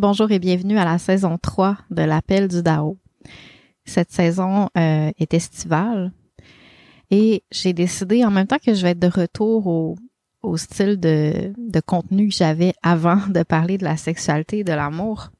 Bonjour 0.00 0.30
et 0.30 0.38
bienvenue 0.38 0.78
à 0.78 0.86
la 0.86 0.96
saison 0.96 1.36
3 1.36 1.76
de 1.90 2.00
l'appel 2.00 2.48
du 2.48 2.62
Dao. 2.62 2.96
Cette 3.84 4.10
saison 4.10 4.70
euh, 4.78 5.10
est 5.18 5.34
estivale 5.34 6.12
et 7.10 7.44
j'ai 7.50 7.74
décidé 7.74 8.24
en 8.24 8.30
même 8.30 8.46
temps 8.46 8.56
que 8.64 8.72
je 8.72 8.80
vais 8.80 8.92
être 8.92 8.98
de 8.98 9.08
retour 9.08 9.66
au, 10.42 10.56
style 10.56 10.98
de, 10.98 11.52
contenu 11.84 12.28
que 12.28 12.34
j'avais 12.34 12.72
avant 12.82 13.26
de 13.28 13.42
parler 13.42 13.76
de 13.76 13.84
la 13.84 13.98
sexualité 13.98 14.60
et 14.60 14.64
de 14.64 14.72
l'amour. 14.72 15.32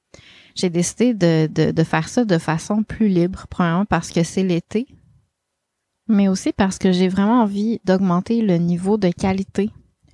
J'ai 0.55 0.69
décidé 0.69 1.15
de, 1.15 1.47
de, 1.47 1.71
de 1.71 1.83
faire 1.83 2.11
ça 2.11 2.27
de 2.27 2.37
façon 2.37 2.83
plus 2.83 3.09
libre, 3.09 3.47
premièrement 3.49 3.87
parce 3.87 4.11
que 4.11 4.23
c'est 4.23 4.43
l'été, 4.43 4.87
mais 6.07 6.29
aussi 6.29 6.53
parce 6.53 6.77
que 6.77 6.93
j'ai 6.93 7.09
vraiment 7.09 7.41
envie 7.41 7.81
d'augmenter 7.87 8.43
le 8.43 8.59
niveau 8.59 8.99
de 8.99 9.09
qualité 9.09 9.71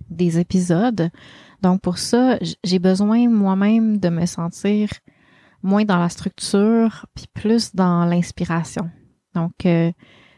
des 0.09 0.39
épisodes 0.39 1.11
donc 1.67 1.81
pour 1.81 1.99
ça, 1.99 2.39
j'ai 2.63 2.79
besoin 2.79 3.29
moi-même 3.29 3.99
de 3.99 4.09
me 4.09 4.25
sentir 4.25 4.89
moins 5.65 5.85
dans 5.85 5.99
la 5.99 6.09
structure, 6.09 7.07
puis 7.13 7.25
plus 7.35 7.75
dans 7.75 8.05
l'inspiration. 8.05 8.89
Donc 9.35 9.67
euh, 9.67 9.91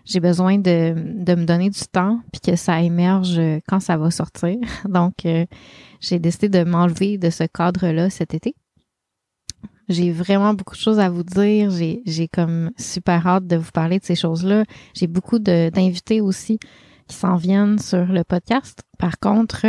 j'ai 0.06 0.20
besoin 0.20 0.56
de, 0.56 0.94
de, 0.96 1.34
me 1.34 1.44
donner 1.44 1.68
du 1.68 1.82
temps, 1.92 2.22
puis 2.32 2.40
que 2.40 2.56
ça 2.56 2.80
émerge 2.80 3.38
quand 3.68 3.78
ça 3.78 3.98
va 3.98 4.10
sortir. 4.10 4.56
Donc 4.88 5.26
euh, 5.26 5.44
j'ai 6.00 6.18
décidé 6.18 6.48
de 6.48 6.64
m'enlever 6.64 7.18
de 7.18 7.28
ce 7.28 7.44
cadre-là 7.44 8.08
cet 8.08 8.32
été. 8.32 8.54
J'ai 9.90 10.10
vraiment 10.10 10.54
beaucoup 10.54 10.76
de 10.76 10.80
choses 10.80 10.98
à 10.98 11.10
vous 11.10 11.24
dire. 11.24 11.70
J'ai, 11.70 12.00
j'ai 12.06 12.28
comme 12.28 12.70
super 12.78 13.26
hâte 13.26 13.46
de 13.46 13.56
vous 13.56 13.70
parler 13.70 13.98
de 13.98 14.04
ces 14.04 14.14
choses-là. 14.14 14.64
J'ai 14.94 15.08
beaucoup 15.08 15.38
d'invités 15.38 16.22
aussi 16.22 16.58
qui 17.06 17.16
s'en 17.16 17.36
viennent 17.36 17.78
sur 17.78 18.06
le 18.06 18.24
podcast. 18.24 18.82
Par 18.98 19.18
contre, 19.18 19.66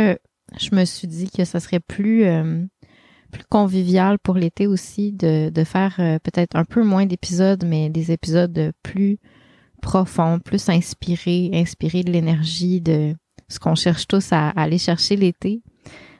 je 0.58 0.74
me 0.74 0.84
suis 0.84 1.08
dit 1.08 1.30
que 1.30 1.44
ça 1.44 1.60
serait 1.60 1.80
plus 1.80 2.24
euh, 2.24 2.64
plus 3.30 3.44
convivial 3.48 4.18
pour 4.18 4.34
l'été 4.34 4.66
aussi 4.66 5.12
de, 5.12 5.50
de 5.50 5.64
faire 5.64 5.96
euh, 5.98 6.18
peut-être 6.18 6.56
un 6.56 6.64
peu 6.64 6.82
moins 6.82 7.06
d'épisodes, 7.06 7.64
mais 7.64 7.88
des 7.88 8.10
épisodes 8.10 8.72
plus 8.82 9.18
profonds, 9.80 10.40
plus 10.40 10.68
inspirés, 10.68 11.50
inspirés 11.54 12.02
de 12.02 12.10
l'énergie, 12.10 12.80
de 12.80 13.14
ce 13.48 13.58
qu'on 13.58 13.76
cherche 13.76 14.06
tous 14.08 14.32
à, 14.32 14.50
aller 14.50 14.78
chercher 14.78 15.16
l'été, 15.16 15.62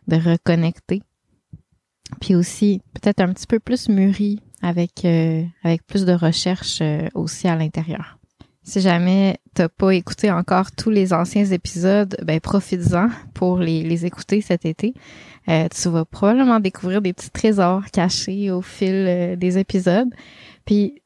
de 0.07 0.17
reconnecter. 0.17 1.03
Puis 2.21 2.35
aussi 2.35 2.81
peut-être 2.95 3.21
un 3.21 3.33
petit 3.33 3.47
peu 3.47 3.61
plus 3.61 3.89
mûri 3.89 4.41
avec 4.63 5.05
euh, 5.05 5.45
avec 5.63 5.87
plus 5.87 6.05
de 6.05 6.13
recherche 6.13 6.83
aussi 7.15 7.49
à 7.49 7.57
l'intérieur. 7.57 8.20
Si 8.71 8.81
jamais 8.81 9.41
t'as 9.53 9.69
pas 9.69 9.91
écouté 9.91 10.31
encore 10.31 10.71
tous 10.71 10.91
les 10.91 11.13
anciens 11.13 11.45
épisodes, 11.45 12.17
ben 12.23 12.39
profites-en 12.39 13.09
pour 13.35 13.59
les, 13.59 13.83
les, 13.83 14.07
écouter 14.07 14.43
cet 14.43 14.65
été. 14.65 14.95
Euh, 15.49 15.67
tu 15.69 15.89
vas 15.89 16.05
probablement 16.05 16.61
découvrir 16.61 17.03
des 17.03 17.13
petits 17.13 17.31
trésors 17.31 17.87
cachés 17.87 18.53
au 18.53 18.63
fil 18.63 18.95
euh, 18.95 19.35
des 19.35 19.59
épisodes. 19.59 20.11
Puis 20.67 21.03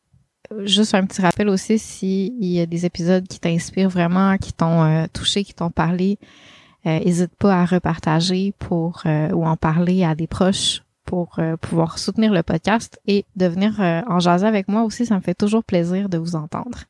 juste 0.65 0.95
un 0.95 1.07
petit 1.07 1.23
rappel 1.23 1.49
aussi 1.49 1.79
s'il 1.79 2.45
y 2.45 2.61
a 2.61 2.67
des 2.67 2.85
épisodes 2.85 3.27
qui 3.27 3.41
t'inspirent 3.41 3.89
vraiment, 3.89 4.37
qui 4.37 4.53
t'ont 4.53 4.83
euh, 4.83 5.07
touché, 5.11 5.43
qui 5.43 5.55
t'ont 5.55 5.71
parlé, 5.71 6.19
n'hésite 6.85 7.35
pas 7.35 7.63
à 7.63 7.65
repartager 7.65 8.53
pour 8.59 9.05
ou 9.07 9.47
en 9.47 9.57
parler 9.57 10.05
à 10.05 10.15
des 10.15 10.27
proches 10.27 10.83
pour 11.07 11.39
pouvoir 11.63 11.99
soutenir 11.99 12.31
le 12.31 12.43
podcast 12.43 13.01
et 13.07 13.25
de 13.37 13.47
venir 13.47 13.81
en 13.81 14.19
jaser 14.19 14.47
avec 14.47 14.69
moi 14.69 14.83
aussi. 14.83 15.07
Ça 15.07 15.15
me 15.15 15.23
fait 15.23 15.33
toujours 15.33 15.65
plaisir 15.65 16.11
de 16.11 16.19
vous 16.19 16.37
entendre. 16.37 16.85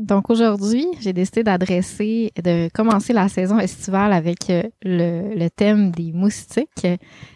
Donc 0.00 0.30
aujourd'hui, 0.30 0.86
j'ai 0.98 1.12
décidé 1.12 1.42
d'adresser, 1.42 2.32
de 2.42 2.70
commencer 2.72 3.12
la 3.12 3.28
saison 3.28 3.58
estivale 3.58 4.14
avec 4.14 4.48
euh, 4.48 4.62
le, 4.80 5.34
le 5.34 5.50
thème 5.50 5.90
des 5.90 6.10
moustiques. 6.12 6.86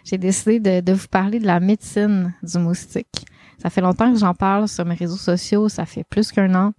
J'ai 0.03 0.17
décidé 0.17 0.61
de, 0.61 0.81
de, 0.81 0.93
vous 0.95 1.09
parler 1.09 1.39
de 1.39 1.47
la 1.47 1.61
médecine 1.61 2.33
du 2.43 2.59
moustique. 2.59 3.27
Ça 3.59 3.69
fait 3.69 3.83
longtemps 3.83 4.11
que 4.11 4.19
j'en 4.19 4.33
parle 4.33 4.67
sur 4.67 4.87
mes 4.87 4.95
réseaux 4.95 5.19
sociaux, 5.19 5.69
ça 5.69 5.85
fait 5.85 6.05
plus 6.05 6.33
qu'un 6.33 6.55
an. 6.55 6.73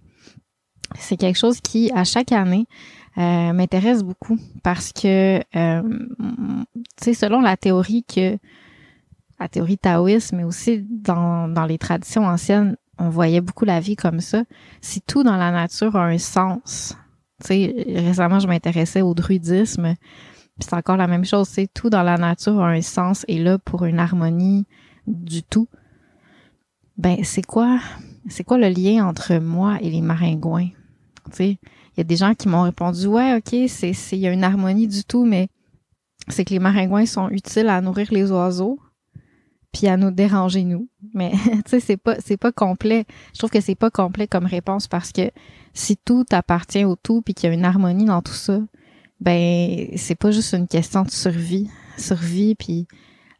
C'est 0.98 1.16
quelque 1.16 1.38
chose 1.38 1.60
qui, 1.60 1.92
à 1.94 2.02
chaque 2.02 2.32
année, 2.32 2.66
euh, 3.16 3.52
m'intéresse 3.52 4.02
beaucoup 4.02 4.38
parce 4.64 4.92
que, 4.92 5.38
euh, 5.38 5.82
tu 5.82 7.04
sais, 7.04 7.14
selon 7.14 7.40
la 7.40 7.56
théorie 7.56 8.04
que, 8.04 8.38
la 9.38 9.48
théorie 9.48 9.78
taoïste, 9.78 10.32
mais 10.32 10.44
aussi 10.44 10.84
dans, 10.90 11.46
dans 11.46 11.64
les 11.64 11.78
traditions 11.78 12.24
anciennes, 12.24 12.76
on 12.98 13.08
voyait 13.08 13.40
beaucoup 13.40 13.64
la 13.64 13.80
vie 13.80 13.96
comme 13.96 14.20
ça. 14.20 14.44
Si 14.80 15.00
tout 15.00 15.22
dans 15.22 15.36
la 15.36 15.50
nature 15.50 15.96
a 15.96 16.06
un 16.06 16.18
sens, 16.18 16.96
tu 17.40 17.48
sais, 17.48 17.84
récemment 17.88 18.40
je 18.40 18.46
m'intéressais 18.46 19.02
au 19.02 19.14
druidisme, 19.14 19.94
c'est 20.58 20.74
encore 20.74 20.96
la 20.96 21.06
même 21.06 21.24
chose, 21.24 21.48
c'est 21.48 21.72
tout 21.72 21.90
dans 21.90 22.02
la 22.02 22.16
nature 22.16 22.60
a 22.60 22.68
un 22.68 22.80
sens 22.80 23.24
et 23.28 23.38
là 23.38 23.58
pour 23.58 23.84
une 23.84 23.98
harmonie 23.98 24.66
du 25.06 25.42
tout. 25.42 25.68
Ben 26.96 27.22
c'est 27.24 27.44
quoi 27.44 27.78
c'est 28.28 28.42
quoi 28.42 28.58
le 28.58 28.68
lien 28.68 29.06
entre 29.06 29.36
moi 29.36 29.78
et 29.80 29.90
les 29.90 30.00
maringouins? 30.00 30.70
Tu 31.26 31.32
sais, 31.32 31.48
il 31.50 31.98
y 31.98 32.00
a 32.00 32.04
des 32.04 32.16
gens 32.16 32.34
qui 32.34 32.48
m'ont 32.48 32.62
répondu 32.62 33.06
ouais, 33.06 33.36
OK, 33.36 33.54
c'est 33.68 33.92
il 34.12 34.18
y 34.18 34.26
a 34.26 34.32
une 34.32 34.44
harmonie 34.44 34.88
du 34.88 35.04
tout 35.04 35.24
mais 35.24 35.48
c'est 36.28 36.44
que 36.44 36.54
les 36.54 36.58
maringouins 36.58 37.06
sont 37.06 37.28
utiles 37.28 37.68
à 37.68 37.80
nourrir 37.80 38.08
les 38.10 38.32
oiseaux 38.32 38.78
puis 39.76 39.88
à 39.88 39.98
nous 39.98 40.10
déranger 40.10 40.64
nous. 40.64 40.88
Mais 41.12 41.32
tu 41.44 41.62
sais 41.66 41.80
c'est 41.80 41.96
pas 41.98 42.16
c'est 42.20 42.38
pas 42.38 42.50
complet. 42.52 43.04
Je 43.34 43.38
trouve 43.38 43.50
que 43.50 43.60
c'est 43.60 43.74
pas 43.74 43.90
complet 43.90 44.26
comme 44.26 44.46
réponse 44.46 44.88
parce 44.88 45.12
que 45.12 45.30
si 45.74 45.98
tout 45.98 46.24
appartient 46.30 46.84
au 46.84 46.96
tout 46.96 47.20
puis 47.20 47.34
qu'il 47.34 47.50
y 47.50 47.52
a 47.52 47.54
une 47.54 47.64
harmonie 47.64 48.06
dans 48.06 48.22
tout 48.22 48.32
ça, 48.32 48.58
ben 49.20 49.88
c'est 49.96 50.14
pas 50.14 50.30
juste 50.30 50.54
une 50.54 50.66
question 50.66 51.02
de 51.02 51.10
survie, 51.10 51.68
survie 51.98 52.54
puis 52.54 52.86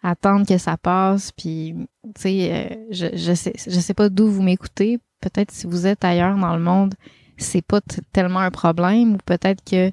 attendre 0.02 0.46
que 0.46 0.58
ça 0.58 0.76
passe 0.76 1.32
puis 1.32 1.74
tu 2.14 2.20
sais 2.20 2.48
euh, 2.52 2.76
je 2.90 3.06
je 3.14 3.32
sais 3.32 3.54
je 3.66 3.80
sais 3.80 3.94
pas 3.94 4.10
d'où 4.10 4.28
vous 4.28 4.42
m'écoutez, 4.42 4.98
peut-être 5.20 5.52
si 5.52 5.66
vous 5.66 5.86
êtes 5.86 6.04
ailleurs 6.04 6.36
dans 6.36 6.54
le 6.54 6.62
monde, 6.62 6.94
c'est 7.38 7.64
pas 7.64 7.80
tellement 8.12 8.40
un 8.40 8.50
problème 8.50 9.14
ou 9.14 9.18
peut-être 9.24 9.64
que 9.64 9.90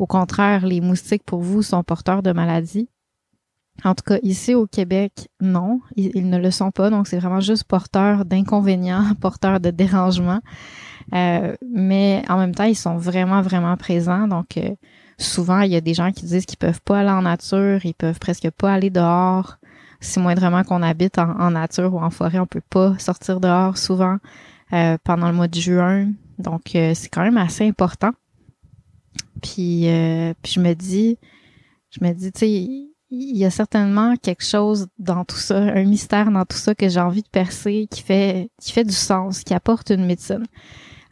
au 0.00 0.06
contraire 0.06 0.66
les 0.66 0.80
moustiques 0.80 1.24
pour 1.24 1.40
vous 1.40 1.62
sont 1.62 1.84
porteurs 1.84 2.24
de 2.24 2.32
maladies. 2.32 2.88
En 3.82 3.94
tout 3.94 4.04
cas, 4.06 4.18
ici 4.22 4.54
au 4.54 4.66
Québec, 4.66 5.28
non, 5.40 5.80
ils, 5.96 6.28
ne 6.28 6.38
le 6.38 6.50
sont 6.50 6.70
pas. 6.70 6.90
Donc, 6.90 7.08
c'est 7.08 7.18
vraiment 7.18 7.40
juste 7.40 7.64
porteur 7.64 8.24
d'inconvénients, 8.24 9.14
porteur 9.20 9.58
de 9.60 9.70
dérangements. 9.70 10.40
Euh, 11.12 11.56
mais 11.68 12.22
en 12.28 12.38
même 12.38 12.54
temps, 12.54 12.64
ils 12.64 12.76
sont 12.76 12.96
vraiment, 12.96 13.42
vraiment 13.42 13.76
présents. 13.76 14.28
Donc, 14.28 14.56
euh, 14.56 14.70
souvent, 15.18 15.60
il 15.60 15.72
y 15.72 15.76
a 15.76 15.80
des 15.80 15.92
gens 15.92 16.12
qui 16.12 16.24
disent 16.24 16.46
qu'ils 16.46 16.58
peuvent 16.58 16.80
pas 16.82 17.00
aller 17.00 17.10
en 17.10 17.22
nature, 17.22 17.84
ils 17.84 17.94
peuvent 17.94 18.18
presque 18.18 18.50
pas 18.50 18.72
aller 18.72 18.90
dehors. 18.90 19.56
Si 20.00 20.20
moindrement 20.20 20.64
qu'on 20.64 20.82
habite 20.82 21.18
en, 21.18 21.50
nature 21.50 21.94
ou 21.94 21.98
en 21.98 22.10
forêt, 22.10 22.38
on 22.38 22.46
peut 22.46 22.62
pas 22.68 22.96
sortir 22.98 23.40
dehors 23.40 23.78
souvent 23.78 24.18
euh, 24.72 24.98
pendant 25.02 25.28
le 25.28 25.34
mois 25.34 25.48
de 25.48 25.58
juin. 25.58 26.10
Donc, 26.38 26.62
c'est 26.72 27.08
quand 27.10 27.22
même 27.22 27.38
assez 27.38 27.66
important. 27.66 28.10
Puis, 29.42 29.88
puis 30.42 30.52
je 30.52 30.60
me 30.60 30.74
dis, 30.74 31.18
je 31.90 32.04
me 32.04 32.12
dis, 32.12 32.32
tu 32.32 32.40
sais, 32.40 32.93
il 33.14 33.36
y 33.36 33.44
a 33.44 33.50
certainement 33.50 34.16
quelque 34.16 34.44
chose 34.44 34.88
dans 34.98 35.24
tout 35.24 35.36
ça, 35.36 35.58
un 35.58 35.84
mystère 35.84 36.30
dans 36.30 36.44
tout 36.44 36.56
ça 36.56 36.74
que 36.74 36.88
j'ai 36.88 37.00
envie 37.00 37.22
de 37.22 37.28
percer, 37.28 37.86
qui 37.90 38.02
fait, 38.02 38.50
qui 38.60 38.72
fait 38.72 38.84
du 38.84 38.94
sens, 38.94 39.44
qui 39.44 39.54
apporte 39.54 39.90
une 39.90 40.06
médecine. 40.06 40.44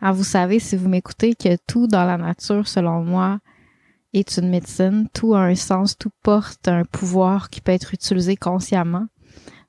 Alors, 0.00 0.14
vous 0.14 0.24
savez, 0.24 0.58
si 0.58 0.76
vous 0.76 0.88
m'écoutez, 0.88 1.34
que 1.34 1.56
tout 1.66 1.86
dans 1.86 2.04
la 2.04 2.18
nature, 2.18 2.66
selon 2.66 3.04
moi, 3.04 3.38
est 4.12 4.36
une 4.36 4.48
médecine. 4.48 5.08
Tout 5.14 5.34
a 5.34 5.40
un 5.40 5.54
sens, 5.54 5.96
tout 5.96 6.10
porte 6.22 6.68
un 6.68 6.84
pouvoir 6.84 7.50
qui 7.50 7.60
peut 7.60 7.72
être 7.72 7.94
utilisé 7.94 8.36
consciemment. 8.36 9.06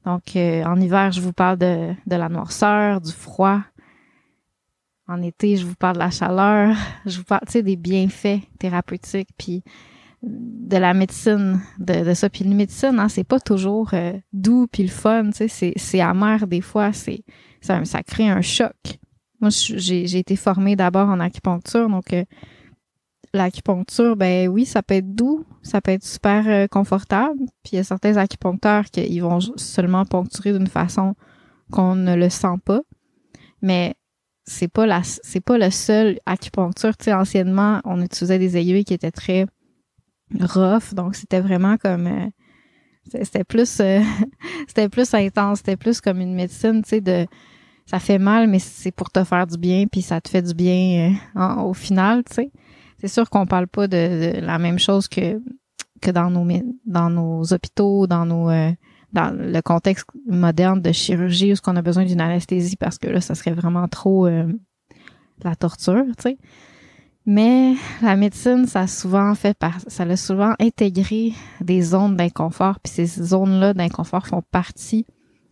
Donc, 0.06 0.36
euh, 0.36 0.63
en 0.63 0.79
hiver, 0.81 1.12
je 1.12 1.21
vous 1.21 1.33
parle 1.33 1.57
de, 1.57 1.94
de 2.07 2.15
la 2.15 2.29
noirceur, 2.29 3.00
du 3.00 3.12
froid. 3.12 3.62
En 5.07 5.21
été, 5.21 5.56
je 5.56 5.65
vous 5.65 5.75
parle 5.75 5.95
de 5.95 6.00
la 6.00 6.09
chaleur. 6.09 6.75
Je 7.06 7.19
vous 7.19 7.24
parle, 7.24 7.45
tu 7.45 7.53
sais, 7.53 7.63
des 7.63 7.75
bienfaits 7.75 8.41
thérapeutiques, 8.59 9.29
puis 9.38 9.63
de 10.23 10.77
la 10.77 10.93
médecine, 10.93 11.61
de, 11.79 12.05
de 12.05 12.13
ça. 12.13 12.29
Puis 12.29 12.45
une 12.45 12.55
médecine, 12.55 12.97
hein, 12.97 13.09
c'est 13.09 13.25
pas 13.25 13.39
toujours 13.39 13.91
euh, 13.93 14.13
doux 14.31 14.67
puis 14.71 14.83
le 14.83 14.89
fun, 14.89 15.29
tu 15.31 15.49
sais, 15.49 15.73
c'est 15.75 15.99
amer 15.99 16.47
des 16.47 16.61
fois, 16.61 16.93
c'est 16.93 17.23
ça, 17.61 17.83
ça 17.85 18.01
crée 18.03 18.29
un 18.29 18.41
choc. 18.41 18.75
Moi, 19.41 19.49
j'ai 19.51 20.17
été 20.17 20.37
formée 20.37 20.77
d'abord 20.77 21.09
en 21.09 21.19
acupuncture, 21.19 21.89
donc 21.89 22.13
euh, 22.13 22.23
l'acupuncture, 23.33 24.15
ben 24.15 24.47
oui, 24.47 24.65
ça 24.65 24.81
peut 24.81 24.95
être 24.95 25.13
doux, 25.13 25.45
ça 25.61 25.81
peut 25.81 25.91
être 25.91 26.05
super 26.05 26.47
euh, 26.47 26.67
confortable. 26.67 27.39
Puis 27.63 27.73
il 27.73 27.75
y 27.75 27.79
a 27.79 27.83
certains 27.83 28.15
acupuncteurs 28.15 28.85
qui 28.85 29.19
vont 29.19 29.39
seulement 29.57 30.05
poncturer 30.05 30.53
d'une 30.53 30.67
façon 30.67 31.15
qu'on 31.71 31.95
ne 31.95 32.15
le 32.15 32.29
sent 32.29 32.55
pas. 32.63 32.81
Mais 33.61 33.95
c'est 34.45 34.67
pas 34.67 34.85
la 34.85 35.01
c'est 35.03 35.41
pas 35.41 35.57
le 35.57 35.71
seul 35.71 36.19
acupuncture. 36.25 36.95
Tu 36.95 37.05
sais, 37.05 37.13
anciennement, 37.13 37.81
on 37.83 38.01
utilisait 38.01 38.39
des 38.39 38.55
aiguilles 38.55 38.85
qui 38.85 38.93
étaient 38.93 39.11
très 39.11 39.45
rough, 40.39 40.94
donc 40.94 41.15
c'était 41.15 41.41
vraiment 41.41 41.77
comme 41.77 42.07
euh, 42.07 42.27
c'était 43.06 43.44
plus 43.44 43.69
c'était 44.68 44.89
plus 44.89 45.13
intense, 45.13 45.59
c'était 45.59 45.77
plus 45.77 46.01
comme 46.01 46.21
une 46.21 46.33
médecine, 46.33 46.81
tu 46.83 46.89
sais, 46.89 47.01
de 47.01 47.25
ça 47.85 48.00
fait 48.00 48.19
mal, 48.19 48.47
mais 48.47 48.59
c'est 48.59 48.91
pour 48.91 49.09
te 49.09 49.24
faire 49.24 49.45
du 49.45 49.57
bien, 49.57 49.85
puis 49.88 50.01
ça 50.01 50.21
te 50.21 50.30
fait 50.30 50.41
du 50.41 50.53
bien 50.53 51.15
euh, 51.35 51.62
au 51.62 51.74
final, 51.74 52.24
tu 52.24 52.35
sais. 52.35 52.51
C'est 53.00 53.09
sûr 53.09 53.30
qu'on 53.30 53.45
parle 53.45 53.68
pas 53.68 53.88
de, 53.88 54.39
la 54.39 54.57
même 54.57 54.80
chose 54.80 55.07
que 55.07 55.41
que 56.01 56.12
dans 56.12 56.30
nos 56.30 56.45
dans 56.86 57.09
nos 57.09 57.53
hôpitaux, 57.53 58.07
dans 58.07 58.25
nos 58.25 58.50
euh, 58.50 58.71
dans 59.12 59.36
le 59.38 59.62
contexte 59.62 60.06
moderne 60.25 60.81
de 60.81 60.91
chirurgie 60.91 61.53
où 61.53 61.56
qu'on 61.63 61.75
a 61.75 61.81
besoin 61.81 62.06
d'une 62.06 62.21
anesthésie 62.21 62.75
parce 62.77 62.97
que 62.97 63.07
là, 63.07 63.21
ça 63.21 63.36
serait 63.36 63.51
vraiment 63.51 63.88
trop 63.88 64.25
euh, 64.27 64.51
la 65.44 65.56
torture, 65.56 66.06
tu 66.18 66.24
sais. 66.24 66.38
Mais 67.25 67.75
la 68.01 68.17
médecine, 68.17 68.67
ça 68.67 68.81
a 68.81 68.87
souvent 68.87 69.33
fait 69.33 69.57
par, 69.57 69.79
ça 69.87 70.03
a 70.03 70.15
souvent 70.17 70.55
intégré 70.59 71.33
des 71.61 71.81
zones 71.81 72.17
d'inconfort, 72.17 72.79
puis 72.81 72.91
ces 72.91 73.05
zones-là 73.05 73.73
d'inconfort 73.73 74.27
font 74.27 74.41
partie 74.41 75.05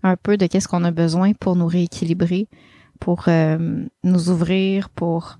un 0.04 0.18
peu 0.18 0.36
de 0.36 0.48
qu'est-ce 0.48 0.68
qu'on 0.68 0.84
a 0.84 0.92
besoin 0.92 1.32
pour 1.34 1.56
nous 1.56 1.68
rééquilibrer, 1.68 2.50
pour 3.00 3.26
euh, 3.28 3.86
nous 4.04 4.30
ouvrir, 4.30 4.90
pour 4.90 5.40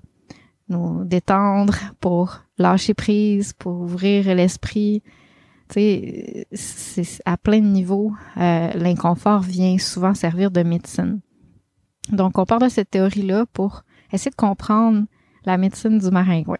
nous 0.68 1.04
détendre, 1.04 1.74
pour 2.00 2.40
lâcher 2.56 2.94
prise, 2.94 3.52
pour 3.52 3.80
ouvrir 3.80 4.34
l'esprit. 4.34 5.02
Tu 5.68 5.74
sais, 5.74 6.46
c'est 6.52 7.22
à 7.26 7.36
plein 7.36 7.60
de 7.60 7.66
niveaux. 7.66 8.12
Euh, 8.38 8.70
l'inconfort 8.74 9.40
vient 9.40 9.76
souvent 9.78 10.14
servir 10.14 10.50
de 10.50 10.62
médecine. 10.62 11.20
Donc, 12.10 12.38
on 12.38 12.46
part 12.46 12.58
de 12.58 12.68
cette 12.68 12.90
théorie-là 12.90 13.46
pour 13.52 13.84
essayer 14.12 14.30
de 14.30 14.36
comprendre 14.36 15.04
la 15.44 15.56
médecine 15.56 15.98
du 15.98 16.10
maringouin. 16.10 16.58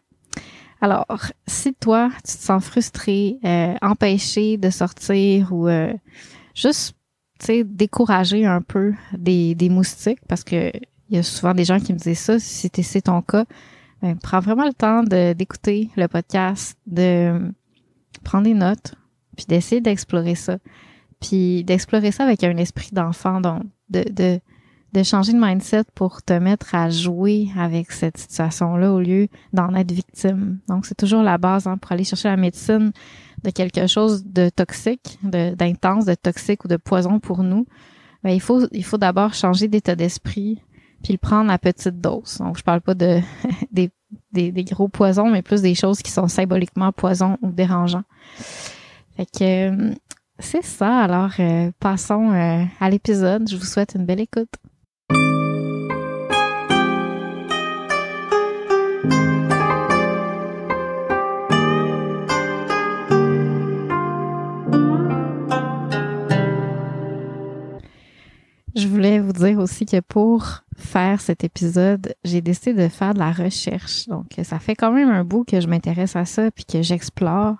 Alors, 0.80 1.06
si 1.46 1.74
toi, 1.74 2.10
tu 2.16 2.36
te 2.36 2.42
sens 2.42 2.64
frustré, 2.64 3.38
euh, 3.44 3.74
empêché 3.82 4.56
de 4.56 4.68
sortir 4.70 5.52
ou 5.52 5.68
euh, 5.68 5.92
juste 6.54 6.96
décourager 7.64 8.46
un 8.46 8.60
peu 8.60 8.92
des, 9.16 9.54
des 9.54 9.68
moustiques 9.68 10.20
parce 10.28 10.44
que 10.44 10.70
il 11.12 11.16
y 11.16 11.18
a 11.18 11.22
souvent 11.22 11.52
des 11.52 11.64
gens 11.64 11.78
qui 11.78 11.92
me 11.92 11.98
disent 11.98 12.18
ça. 12.18 12.38
Si 12.38 12.70
c'est 12.82 13.02
ton 13.02 13.20
cas, 13.20 13.44
ben, 14.00 14.16
prends 14.16 14.40
vraiment 14.40 14.64
le 14.64 14.72
temps 14.72 15.02
d'écouter 15.04 15.90
le 15.96 16.08
podcast, 16.08 16.78
de 16.86 17.52
prendre 18.24 18.44
des 18.44 18.54
notes, 18.54 18.94
puis 19.36 19.44
d'essayer 19.46 19.82
d'explorer 19.82 20.34
ça. 20.34 20.56
Puis 21.20 21.64
d'explorer 21.64 22.12
ça 22.12 22.24
avec 22.24 22.42
un 22.44 22.56
esprit 22.56 22.90
d'enfant, 22.92 23.42
donc 23.42 23.62
de, 23.90 24.04
de, 24.10 24.40
de 24.92 25.02
changer 25.02 25.32
de 25.32 25.38
mindset 25.38 25.84
pour 25.94 26.22
te 26.22 26.34
mettre 26.34 26.74
à 26.74 26.90
jouer 26.90 27.48
avec 27.56 27.92
cette 27.92 28.18
situation-là 28.18 28.92
au 28.92 29.00
lieu 29.00 29.28
d'en 29.52 29.74
être 29.74 29.90
victime. 29.90 30.58
Donc, 30.68 30.86
c'est 30.86 30.96
toujours 30.96 31.22
la 31.22 31.38
base 31.38 31.66
hein, 31.66 31.78
pour 31.78 31.92
aller 31.92 32.04
chercher 32.04 32.28
la 32.28 32.36
médecine 32.36 32.92
de 33.42 33.50
quelque 33.50 33.86
chose 33.86 34.24
de 34.24 34.50
toxique, 34.50 35.18
d'intense, 35.22 36.04
de, 36.04 36.14
toxique 36.14 36.64
ou 36.64 36.68
de 36.68 36.76
poison 36.76 37.20
pour 37.20 37.42
nous, 37.42 37.66
ben, 38.22 38.30
il 38.30 38.40
faut, 38.40 38.66
il 38.70 38.84
faut 38.84 38.98
d'abord 38.98 39.34
changer 39.34 39.68
d'état 39.68 39.96
d'esprit 39.96 40.62
puis 41.02 41.12
le 41.12 41.18
prendre 41.18 41.50
à 41.50 41.58
petite 41.58 42.00
dose. 42.00 42.38
Donc, 42.38 42.56
je 42.58 42.62
parle 42.62 42.80
pas 42.80 42.94
de 42.94 43.20
des, 43.72 43.90
des, 44.32 44.64
gros 44.64 44.88
poisons, 44.88 45.28
mais 45.28 45.42
plus 45.42 45.62
des 45.62 45.74
choses 45.74 46.00
qui 46.00 46.10
sont 46.10 46.28
symboliquement 46.28 46.92
poisons 46.92 47.38
ou 47.42 47.50
dérangeants. 47.50 48.04
Fait 49.16 49.26
que 49.26 49.70
euh, 49.70 49.94
c'est 50.38 50.64
ça. 50.64 51.00
Alors, 51.00 51.32
euh, 51.38 51.70
passons 51.80 52.30
euh, 52.30 52.64
à 52.80 52.90
l'épisode. 52.90 53.48
Je 53.48 53.56
vous 53.56 53.64
souhaite 53.64 53.94
une 53.96 54.06
belle 54.06 54.20
écoute. 54.20 54.52
Dire 69.32 69.58
aussi 69.58 69.86
que 69.86 70.00
pour 70.00 70.62
faire 70.76 71.20
cet 71.20 71.44
épisode, 71.44 72.14
j'ai 72.24 72.40
décidé 72.40 72.74
de 72.74 72.88
faire 72.88 73.14
de 73.14 73.18
la 73.18 73.32
recherche. 73.32 74.06
Donc, 74.08 74.26
ça 74.42 74.58
fait 74.58 74.74
quand 74.74 74.92
même 74.92 75.08
un 75.08 75.24
bout 75.24 75.44
que 75.44 75.60
je 75.60 75.66
m'intéresse 75.66 76.16
à 76.16 76.24
ça 76.24 76.50
puis 76.50 76.64
que 76.64 76.82
j'explore. 76.82 77.56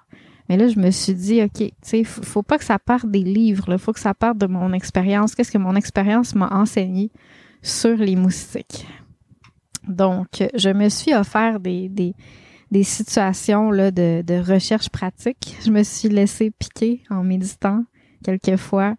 Mais 0.49 0.57
là, 0.57 0.69
je 0.69 0.79
me 0.79 0.91
suis 0.91 1.15
dit, 1.15 1.43
OK, 1.43 1.59
tu 1.59 1.73
sais, 1.83 2.05
faut, 2.05 2.43
pas 2.43 2.59
que 2.59 2.65
ça 2.65 2.79
parte 2.79 3.11
des 3.11 3.23
livres, 3.23 3.67
il 3.69 3.79
faut 3.79 3.93
que 3.93 4.01
ça 4.01 4.15
parte 4.15 4.39
de 4.39 4.47
mon 4.47 4.73
expérience. 4.73 5.35
Qu'est-ce 5.35 5.53
que 5.53 5.59
mon 5.59 5.77
expérience 5.77 6.35
m'a 6.35 6.49
enseigné 6.53 7.11
sur 7.63 7.97
les 7.97 8.17
moustiques? 8.17 8.87
Donc, 9.87 10.45
je 10.55 10.71
me 10.71 10.89
suis 10.89 11.15
offert 11.15 11.61
des, 11.61 11.89
des, 11.89 12.15
des 12.71 12.83
situations 12.83 13.71
là, 13.71 13.91
de, 13.91 14.23
de 14.23 14.35
recherche 14.35 14.89
pratique. 14.91 15.57
Je 15.65 15.71
me 15.71 15.83
suis 15.83 16.09
laissé 16.09 16.51
piquer 16.51 17.03
en 17.11 17.23
méditant 17.23 17.85
quelquefois 18.23 18.97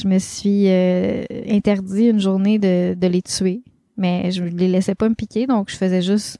je 0.00 0.08
me 0.08 0.18
suis 0.18 0.68
euh, 0.68 1.24
interdit 1.48 2.08
une 2.08 2.20
journée 2.20 2.58
de, 2.58 2.94
de 2.94 3.06
les 3.06 3.22
tuer, 3.22 3.62
mais 3.96 4.30
je 4.30 4.42
les 4.44 4.68
laissais 4.68 4.94
pas 4.94 5.08
me 5.08 5.14
piquer, 5.14 5.46
donc 5.46 5.70
je 5.70 5.76
faisais 5.76 6.02
juste, 6.02 6.38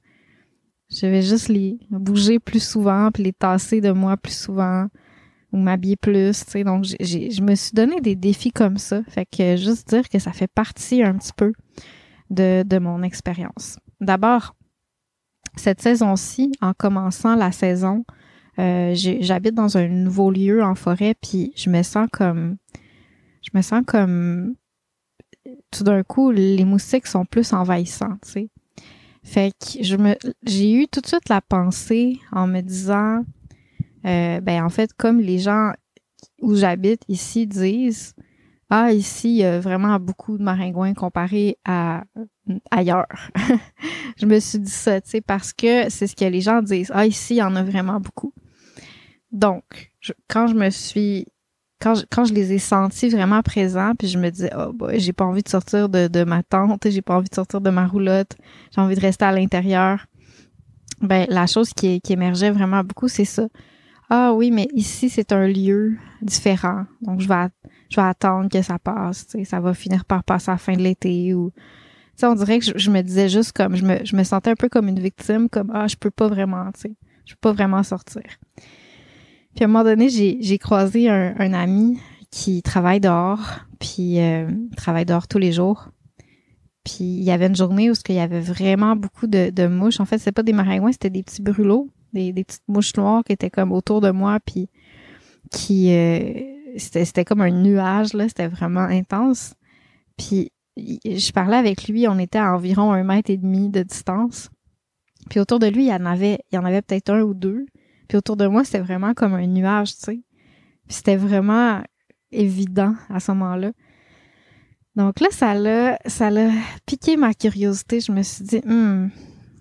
je 0.91 1.07
vais 1.07 1.23
juste 1.23 1.49
les 1.49 1.79
bouger 1.91 2.39
plus 2.39 2.63
souvent, 2.63 3.11
puis 3.13 3.23
les 3.23 3.33
tasser 3.33 3.81
de 3.81 3.91
moi 3.91 4.17
plus 4.17 4.37
souvent, 4.37 4.87
ou 5.53 5.59
m'habiller 5.59 5.97
plus, 5.97 6.45
tu 6.45 6.51
sais. 6.51 6.65
Donc 6.65 6.85
je 6.85 7.43
me 7.43 7.55
suis 7.55 7.73
donné 7.73 8.01
des 8.01 8.17
défis 8.17 8.53
comme 8.53 8.79
ça, 8.79 9.03
fait 9.09 9.27
que 9.27 9.57
juste 9.57 9.89
dire 9.89 10.09
que 10.09 10.19
ça 10.19 10.33
fait 10.33 10.51
partie 10.53 11.03
un 11.03 11.15
petit 11.15 11.33
peu 11.37 11.53
de, 12.31 12.63
de 12.63 12.79
mon 12.79 13.03
expérience. 13.03 13.79
D'abord, 14.01 14.55
cette 15.57 15.83
saison-ci, 15.83 16.53
en 16.61 16.73
commençant 16.73 17.35
la 17.35 17.53
saison, 17.53 18.05
euh, 18.59 18.95
j'habite 18.95 19.55
dans 19.55 19.77
un 19.77 19.89
nouveau 19.89 20.31
lieu 20.31 20.63
en 20.63 20.75
forêt, 20.75 21.15
puis 21.21 21.53
je 21.57 21.71
me 21.71 21.83
sens 21.83 22.09
comme 22.13 22.57
je 23.43 23.51
me 23.55 23.63
sens 23.63 23.83
comme 23.87 24.55
tout 25.71 25.85
d'un 25.85 26.03
coup, 26.03 26.31
les 26.31 26.65
moustiques 26.65 27.07
sont 27.07 27.25
plus 27.25 27.53
envahissants, 27.53 28.17
tu 28.23 28.31
sais. 28.31 28.51
Fait 29.23 29.53
que 29.53 29.83
je 29.83 29.97
me 29.97 30.17
j'ai 30.45 30.73
eu 30.73 30.89
tout 30.89 31.01
de 31.01 31.07
suite 31.07 31.29
la 31.29 31.43
pensée 31.43 32.19
en 32.33 32.47
me 32.47 32.63
disant 32.63 33.23
euh, 34.07 34.41
ben 34.41 34.65
en 34.65 34.71
fait 34.71 34.95
comme 34.95 35.21
les 35.21 35.39
gens 35.39 35.73
où 36.41 36.55
j'habite 36.55 37.03
ici 37.07 37.47
disent 37.47 38.15
ah 38.71 38.93
ici 38.93 39.29
il 39.29 39.37
y 39.37 39.45
a 39.45 39.61
vraiment 39.61 40.01
beaucoup 40.01 40.39
de 40.39 40.43
maringouins 40.43 40.95
comparé 40.95 41.59
à 41.67 42.05
ailleurs. 42.71 43.07
je 44.17 44.25
me 44.25 44.41
suis 44.41 44.59
dit 44.59 44.71
ça, 44.71 45.01
tu 45.03 45.11
sais 45.11 45.21
parce 45.21 45.53
que 45.53 45.91
c'est 45.91 46.07
ce 46.07 46.17
que 46.17 46.25
les 46.25 46.41
gens 46.41 46.63
disent. 46.63 46.91
Ah 46.95 47.05
ici 47.05 47.35
il 47.35 47.39
y 47.39 47.43
en 47.43 47.57
a 47.57 47.63
vraiment 47.63 48.01
beaucoup. 48.01 48.33
Donc, 49.33 49.93
quand 50.29 50.47
je 50.47 50.55
me 50.55 50.71
suis 50.71 51.27
quand 51.81 51.95
je, 51.95 52.05
quand 52.11 52.25
je 52.25 52.35
les 52.35 52.53
ai 52.53 52.59
sentis 52.59 53.09
vraiment 53.09 53.43
présents, 53.43 53.95
puis 53.99 54.09
je 54.09 54.19
me 54.19 54.31
disais, 54.31 54.51
oh 54.57 54.73
boy, 54.73 55.01
j'ai 55.01 55.13
pas 55.13 55.25
envie 55.25 55.43
de 55.43 55.49
sortir 55.49 55.89
de, 55.89 56.09
de 56.09 56.25
ma 56.25 56.43
tente, 56.43 56.89
j'ai 56.89 57.03
pas 57.03 57.17
envie 57.17 57.29
de 57.29 57.35
sortir 57.35 57.61
de 57.61 57.71
ma 57.71 57.87
roulotte, 57.87 58.37
j'ai 58.75 58.81
envie 58.81 58.95
de 58.95 59.01
rester 59.01 59.25
à 59.25 59.33
l'intérieur. 59.33 60.07
Ben, 61.01 61.27
la 61.31 61.47
chose 61.47 61.73
qui, 61.73 62.01
émergeait 62.11 62.51
vraiment 62.51 62.85
beaucoup, 62.85 63.09
c'est 63.09 63.25
ça. 63.25 63.49
Ah 64.11 64.35
oui, 64.35 64.51
mais 64.51 64.69
ici, 64.75 65.09
c'est 65.09 65.33
un 65.33 65.47
lieu 65.47 65.97
différent. 66.21 66.85
Donc, 67.01 67.21
je 67.21 67.29
vais, 67.29 67.47
je 67.89 67.97
vais 67.97 68.07
attendre 68.07 68.51
que 68.51 68.61
ça 68.61 68.79
passe. 68.79 69.27
Ça 69.45 69.61
va 69.61 69.73
finir 69.73 70.05
par 70.05 70.25
passer 70.25 70.51
à 70.51 70.55
la 70.55 70.59
fin 70.59 70.75
de 70.75 70.83
l'été 70.83 71.33
ou... 71.33 71.53
Tu 71.55 71.63
sais, 72.17 72.27
on 72.27 72.35
dirait 72.35 72.59
que 72.59 72.67
je, 72.77 72.91
me 72.91 73.01
disais 73.01 73.31
juste 73.31 73.53
comme... 73.53 73.77
Je 73.77 73.85
me, 73.85 74.05
je 74.05 74.15
me 74.15 74.25
sentais 74.25 74.51
un 74.51 74.57
peu 74.57 74.69
comme 74.69 74.89
une 74.89 74.99
victime, 74.99 75.49
comme, 75.49 75.71
ah, 75.73 75.87
je 75.87 75.97
peux 75.97 76.11
pas 76.11 76.29
vraiment, 76.29 76.71
tu 76.73 76.81
sais. 76.81 76.93
Je 77.25 77.35
peux 77.35 77.41
pas 77.41 77.53
vraiment 77.53 77.83
sortir. 77.83 78.25
Puis 79.55 79.65
à 79.65 79.67
un 79.67 79.69
moment 79.69 79.85
donné, 79.85 80.09
j'ai 80.09 80.59
croisé 80.59 81.09
un, 81.09 81.35
un, 81.39 81.53
ami 81.53 81.99
qui 82.31 82.63
travaille 82.63 83.01
dehors, 83.01 83.61
puis 83.79 84.21
euh, 84.21 84.49
travaille 84.77 85.05
dehors 85.05 85.27
tous 85.27 85.39
les 85.39 85.53
jours. 85.53 85.89
Puis 86.85 87.05
il 87.05 87.25
y 87.25 87.31
avait 87.31 87.47
une 87.47 87.57
journée 87.57 87.91
où 87.91 87.95
il 88.09 88.15
y 88.15 88.21
avait 88.21 88.41
vraiment 88.41 88.97
beaucoup 88.97 89.27
de, 89.27 89.51
de 89.51 89.67
mouches. 89.67 90.01
En 90.01 90.05
fait, 90.05 90.19
c'est 90.19 90.33
pas 90.33 90.43
des 90.43 90.53
maringouins, 90.53 90.93
c'était 90.93 91.11
des 91.11 91.23
petits 91.23 91.43
brûlots, 91.43 91.89
des, 92.13 92.33
des, 92.33 92.45
petites 92.45 92.69
mouches 92.69 92.97
noires 92.97 93.23
qui 93.25 93.33
étaient 93.33 93.51
comme 93.51 93.73
autour 93.73 94.01
de 94.01 94.11
moi, 94.11 94.39
puis 94.45 94.69
qui 95.51 95.93
euh, 95.93 96.33
c'était 96.77 97.25
comme 97.25 97.41
un 97.41 97.51
nuage 97.51 98.15
là, 98.15 98.29
c'était 98.29 98.49
vraiment 98.49 98.81
intense. 98.81 99.55
Puis 100.17 100.53
je 100.77 101.33
parlais 101.33 101.57
avec 101.57 101.89
lui, 101.89 102.09
on 102.09 102.19
était 102.19 102.39
à 102.39 102.55
environ 102.55 102.93
un 102.93 103.03
mètre 103.03 103.31
et 103.31 103.37
demi 103.37 103.69
de 103.69 103.83
distance. 103.83 104.51
Puis 105.29 105.41
autour 105.41 105.59
de 105.59 105.67
lui, 105.67 105.85
il 105.85 105.89
y 105.89 105.95
en 105.95 106.07
avait, 106.07 106.39
il 106.51 106.57
y 106.57 106.59
en 106.59 106.65
avait 106.65 106.83
peut-être 106.83 107.11
un 107.11 107.23
ou 107.23 107.35
deux. 107.35 107.67
Puis 108.11 108.17
autour 108.17 108.37
de 108.37 108.49
moi, 108.49 108.65
c'était 108.65 108.81
vraiment 108.81 109.15
comme 109.15 109.35
un 109.35 109.47
nuage, 109.47 109.95
tu 109.95 110.01
sais. 110.01 110.21
Puis 110.89 110.97
c'était 110.97 111.15
vraiment 111.15 111.81
évident 112.33 112.97
à 113.09 113.21
ce 113.21 113.31
moment-là. 113.31 113.71
Donc 114.97 115.21
là, 115.21 115.29
ça 115.31 115.55
l'a, 115.55 115.97
ça 116.07 116.29
l'a 116.29 116.51
piqué 116.87 117.17
ma 117.17 117.35
curiosité. 117.35 118.01
Je 118.01 118.11
me 118.11 118.23
suis 118.25 118.45
dit, 118.45 118.63
hum, 118.67 119.11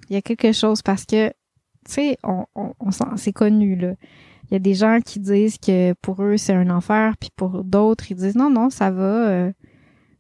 il 0.10 0.16
y 0.16 0.16
a 0.16 0.24
quelque 0.24 0.52
chose 0.52 0.82
parce 0.82 1.06
que, 1.06 1.28
tu 1.28 1.34
sais, 1.90 2.18
on, 2.24 2.48
on, 2.56 2.90
c'est 3.18 3.34
connu, 3.34 3.76
là. 3.76 3.94
Il 4.50 4.54
y 4.54 4.56
a 4.56 4.60
des 4.60 4.74
gens 4.74 4.98
qui 5.00 5.20
disent 5.20 5.60
que 5.60 5.94
pour 6.02 6.24
eux, 6.24 6.38
c'est 6.38 6.54
un 6.56 6.72
enfer, 6.72 7.18
puis 7.20 7.30
pour 7.36 7.64
d'autres, 7.64 8.10
ils 8.10 8.16
disent, 8.16 8.36
non, 8.36 8.50
non, 8.50 8.72
ça 8.72 8.90
va. 8.90 9.30
Euh, 9.30 9.52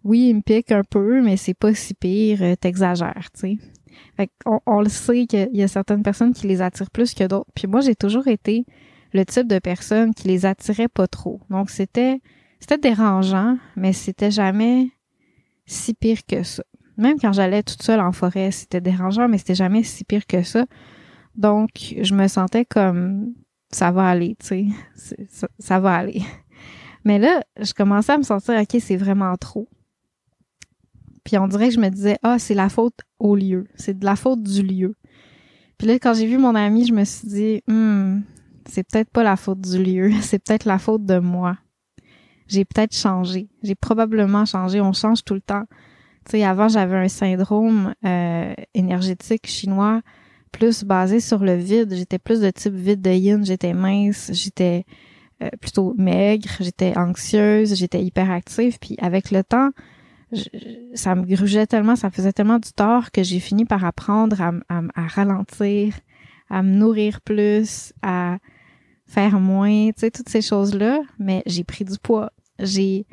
oui, 0.03 0.29
il 0.29 0.35
me 0.35 0.41
pique 0.41 0.71
un 0.71 0.83
peu, 0.83 1.23
mais 1.23 1.35
c'est 1.35 1.55
pas 1.55 1.73
si 1.73 1.95
pire, 1.95 2.43
euh, 2.43 2.55
t'exagères, 2.55 3.29
tu 3.33 3.39
sais 3.39 3.57
on, 4.45 4.81
le 4.81 4.89
sait 4.89 5.25
qu'il 5.25 5.49
y 5.53 5.63
a 5.63 5.67
certaines 5.67 6.03
personnes 6.03 6.33
qui 6.33 6.47
les 6.47 6.61
attirent 6.61 6.91
plus 6.91 7.13
que 7.13 7.25
d'autres. 7.25 7.49
Puis 7.55 7.67
moi, 7.67 7.81
j'ai 7.81 7.95
toujours 7.95 8.27
été 8.27 8.65
le 9.13 9.25
type 9.25 9.47
de 9.47 9.59
personne 9.59 10.13
qui 10.13 10.27
les 10.27 10.45
attirait 10.45 10.87
pas 10.87 11.07
trop. 11.07 11.39
Donc 11.49 11.69
c'était 11.69 12.21
c'était 12.59 12.77
dérangeant, 12.77 13.57
mais 13.75 13.93
c'était 13.93 14.31
jamais 14.31 14.89
si 15.65 15.93
pire 15.93 16.25
que 16.27 16.43
ça. 16.43 16.63
Même 16.97 17.17
quand 17.19 17.31
j'allais 17.31 17.63
toute 17.63 17.81
seule 17.81 18.01
en 18.01 18.11
forêt, 18.11 18.51
c'était 18.51 18.81
dérangeant, 18.81 19.29
mais 19.29 19.37
c'était 19.37 19.55
jamais 19.55 19.83
si 19.83 20.03
pire 20.03 20.27
que 20.27 20.43
ça. 20.43 20.65
Donc 21.35 21.69
je 22.01 22.13
me 22.13 22.27
sentais 22.27 22.65
comme 22.65 23.33
ça 23.71 23.91
va 23.91 24.09
aller, 24.09 24.35
tu 24.39 24.47
sais, 24.47 24.65
ça, 25.29 25.47
ça 25.59 25.79
va 25.79 25.95
aller. 25.95 26.21
Mais 27.05 27.19
là, 27.19 27.41
je 27.59 27.73
commençais 27.73 28.11
à 28.11 28.17
me 28.17 28.23
sentir 28.23 28.59
ok, 28.59 28.77
c'est 28.81 28.97
vraiment 28.97 29.35
trop. 29.37 29.69
Puis 31.23 31.37
on 31.37 31.47
dirait 31.47 31.69
que 31.69 31.75
je 31.75 31.79
me 31.79 31.89
disais, 31.89 32.17
ah, 32.23 32.39
c'est 32.39 32.53
la 32.53 32.69
faute 32.69 32.99
au 33.19 33.35
lieu. 33.35 33.67
C'est 33.75 33.97
de 33.97 34.05
la 34.05 34.15
faute 34.15 34.43
du 34.43 34.63
lieu. 34.63 34.95
Puis 35.77 35.87
là, 35.87 35.93
quand 35.95 36.13
j'ai 36.13 36.27
vu 36.27 36.37
mon 36.37 36.55
ami, 36.55 36.85
je 36.85 36.93
me 36.93 37.05
suis 37.05 37.27
dit, 37.27 37.63
hmm, 37.67 38.19
c'est 38.65 38.83
peut-être 38.83 39.09
pas 39.09 39.23
la 39.23 39.35
faute 39.35 39.61
du 39.61 39.81
lieu, 39.81 40.11
c'est 40.21 40.39
peut-être 40.39 40.65
la 40.65 40.77
faute 40.77 41.05
de 41.05 41.19
moi. 41.19 41.57
J'ai 42.47 42.65
peut-être 42.65 42.95
changé. 42.95 43.47
J'ai 43.63 43.75
probablement 43.75 44.45
changé. 44.45 44.81
On 44.81 44.91
change 44.91 45.23
tout 45.23 45.35
le 45.35 45.41
temps. 45.41 45.65
Tu 46.25 46.31
sais, 46.31 46.43
avant, 46.43 46.67
j'avais 46.67 46.97
un 46.97 47.07
syndrome 47.07 47.93
euh, 48.05 48.53
énergétique 48.73 49.47
chinois 49.47 50.01
plus 50.51 50.83
basé 50.83 51.19
sur 51.19 51.43
le 51.43 51.55
vide. 51.55 51.93
J'étais 51.93 52.17
plus 52.17 52.41
de 52.41 52.49
type 52.49 52.73
vide 52.73 53.01
de 53.01 53.11
yin. 53.11 53.45
J'étais 53.45 53.73
mince. 53.73 54.31
J'étais 54.33 54.83
euh, 55.43 55.49
plutôt 55.61 55.93
maigre. 55.97 56.49
J'étais 56.59 56.97
anxieuse. 56.97 57.75
J'étais 57.75 58.03
hyperactive. 58.03 58.79
Puis 58.79 58.95
avec 58.99 59.29
le 59.29 59.43
temps, 59.43 59.69
ça 60.93 61.15
me 61.15 61.25
grugeait 61.25 61.65
tellement, 61.65 61.95
ça 61.95 62.09
faisait 62.09 62.33
tellement 62.33 62.59
du 62.59 62.71
tort 62.71 63.11
que 63.11 63.23
j'ai 63.23 63.39
fini 63.39 63.65
par 63.65 63.83
apprendre 63.83 64.41
à, 64.41 64.51
à, 64.69 65.07
ralentir, 65.07 65.93
à 66.49 66.61
me 66.63 66.75
nourrir 66.75 67.21
plus, 67.21 67.93
à 68.01 68.37
faire 69.07 69.39
moins, 69.39 69.87
tu 69.87 69.93
sais, 69.97 70.11
toutes 70.11 70.29
ces 70.29 70.41
choses-là. 70.41 71.01
Mais 71.17 71.41
j'ai 71.45 71.63
pris 71.63 71.85
du 71.85 71.97
poids. 71.97 72.31
J'ai, 72.59 73.05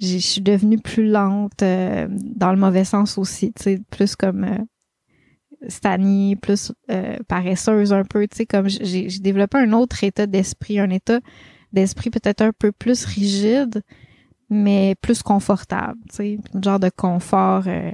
je 0.00 0.18
suis 0.18 0.40
devenue 0.40 0.78
plus 0.78 1.08
lente 1.08 1.62
euh, 1.62 2.08
dans 2.10 2.52
le 2.52 2.58
mauvais 2.58 2.84
sens 2.84 3.18
aussi, 3.18 3.52
tu 3.52 3.62
sais, 3.62 3.80
plus 3.90 4.16
comme 4.16 4.44
euh, 4.44 4.58
plus 6.40 6.72
euh, 6.90 7.18
paresseuse 7.28 7.92
un 7.92 8.04
peu, 8.04 8.26
tu 8.26 8.38
sais, 8.38 8.46
comme 8.46 8.68
j'ai 8.68 9.06
développé 9.20 9.58
un 9.58 9.72
autre 9.72 10.02
état 10.04 10.26
d'esprit, 10.26 10.78
un 10.78 10.90
état 10.90 11.20
d'esprit 11.72 12.10
peut-être 12.10 12.42
un 12.42 12.52
peu 12.52 12.72
plus 12.72 13.04
rigide, 13.04 13.82
mais 14.52 14.94
plus 15.00 15.22
confortable, 15.22 15.98
tu 16.10 16.16
sais, 16.16 16.38
un 16.52 16.60
genre 16.60 16.78
de 16.78 16.90
confort, 16.90 17.64
euh, 17.66 17.90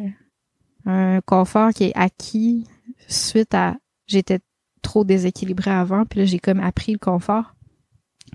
un 0.86 1.20
confort 1.20 1.70
qui 1.70 1.84
est 1.84 1.92
acquis 1.94 2.66
suite 3.06 3.54
à 3.54 3.76
j'étais 4.08 4.40
trop 4.82 5.04
déséquilibrée 5.04 5.70
avant, 5.70 6.04
puis 6.04 6.18
là 6.18 6.24
j'ai 6.24 6.40
comme 6.40 6.58
appris 6.58 6.92
le 6.92 6.98
confort, 6.98 7.54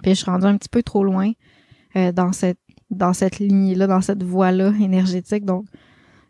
puis 0.02 0.12
je 0.12 0.22
suis 0.22 0.32
rendue 0.32 0.46
un 0.46 0.56
petit 0.56 0.70
peu 0.70 0.84
trop 0.84 1.04
loin 1.04 1.34
euh, 1.98 2.14
dans 2.14 2.32
cette 2.32 2.60
dans 2.90 3.12
cette 3.12 3.40
lignée 3.40 3.76
là, 3.76 3.88
dans 3.88 4.00
cette 4.00 4.24
voie 4.24 4.54
là 4.54 4.72
énergétique, 4.80 5.44
donc 5.44 5.66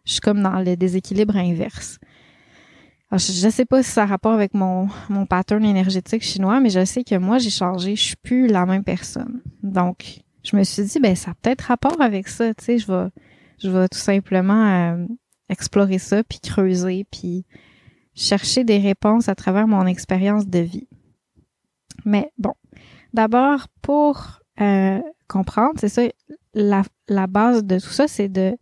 je 0.05 0.13
suis 0.13 0.21
comme 0.21 0.41
dans 0.41 0.61
le 0.61 0.75
déséquilibre 0.75 1.37
inverse. 1.37 1.99
je, 3.11 3.17
je 3.33 3.49
sais 3.49 3.65
pas 3.65 3.83
si 3.83 3.91
ça 3.91 4.03
a 4.03 4.05
rapport 4.07 4.33
avec 4.33 4.55
mon 4.55 4.89
mon 5.09 5.27
pattern 5.27 5.63
énergétique 5.63 6.23
chinois, 6.23 6.59
mais 6.59 6.71
je 6.71 6.85
sais 6.85 7.03
que 7.03 7.15
moi 7.19 7.37
j'ai 7.37 7.51
changé, 7.51 7.95
je 7.95 8.01
suis 8.01 8.15
plus 8.15 8.47
la 8.47 8.65
même 8.65 8.83
personne. 8.83 9.43
Donc 9.61 10.23
je 10.43 10.55
me 10.55 10.63
suis 10.63 10.83
dit, 10.83 10.99
ben 10.99 11.15
ça 11.15 11.31
a 11.31 11.33
peut-être 11.35 11.61
rapport 11.61 11.99
avec 12.01 12.27
ça, 12.27 12.53
tu 12.53 12.65
sais, 12.65 12.77
je 12.77 12.91
vais, 12.91 13.09
je 13.61 13.69
vais 13.69 13.87
tout 13.87 13.97
simplement 13.97 14.93
euh, 14.93 15.05
explorer 15.49 15.99
ça, 15.99 16.23
puis 16.23 16.39
creuser, 16.39 17.05
puis 17.09 17.45
chercher 18.13 18.63
des 18.63 18.77
réponses 18.77 19.29
à 19.29 19.35
travers 19.35 19.67
mon 19.67 19.85
expérience 19.85 20.47
de 20.47 20.59
vie. 20.59 20.87
Mais 22.05 22.31
bon, 22.37 22.53
d'abord, 23.13 23.67
pour 23.81 24.41
euh, 24.61 25.01
comprendre, 25.27 25.75
c'est 25.77 25.89
ça, 25.89 26.03
la, 26.53 26.83
la 27.07 27.27
base 27.27 27.63
de 27.63 27.79
tout 27.79 27.89
ça, 27.89 28.07
c'est 28.07 28.29
de 28.29 28.57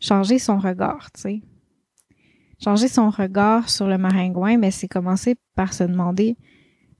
changer 0.00 0.38
son 0.38 0.58
regard, 0.58 1.10
tu 1.12 1.20
sais. 1.20 1.42
Changer 2.62 2.88
son 2.88 3.08
regard 3.08 3.70
sur 3.70 3.86
le 3.86 3.96
maringouin, 3.96 4.56
mais 4.56 4.68
ben, 4.68 4.70
c'est 4.70 4.88
commencer 4.88 5.36
par 5.54 5.72
se 5.72 5.84
demander, 5.84 6.36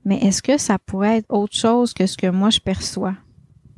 mais 0.05 0.19
est-ce 0.19 0.43
que 0.43 0.57
ça 0.57 0.79
pourrait 0.79 1.19
être 1.19 1.27
autre 1.29 1.55
chose 1.55 1.93
que 1.93 2.07
ce 2.07 2.17
que 2.17 2.29
moi 2.29 2.51
je 2.51 2.61
perçois? 2.61 3.15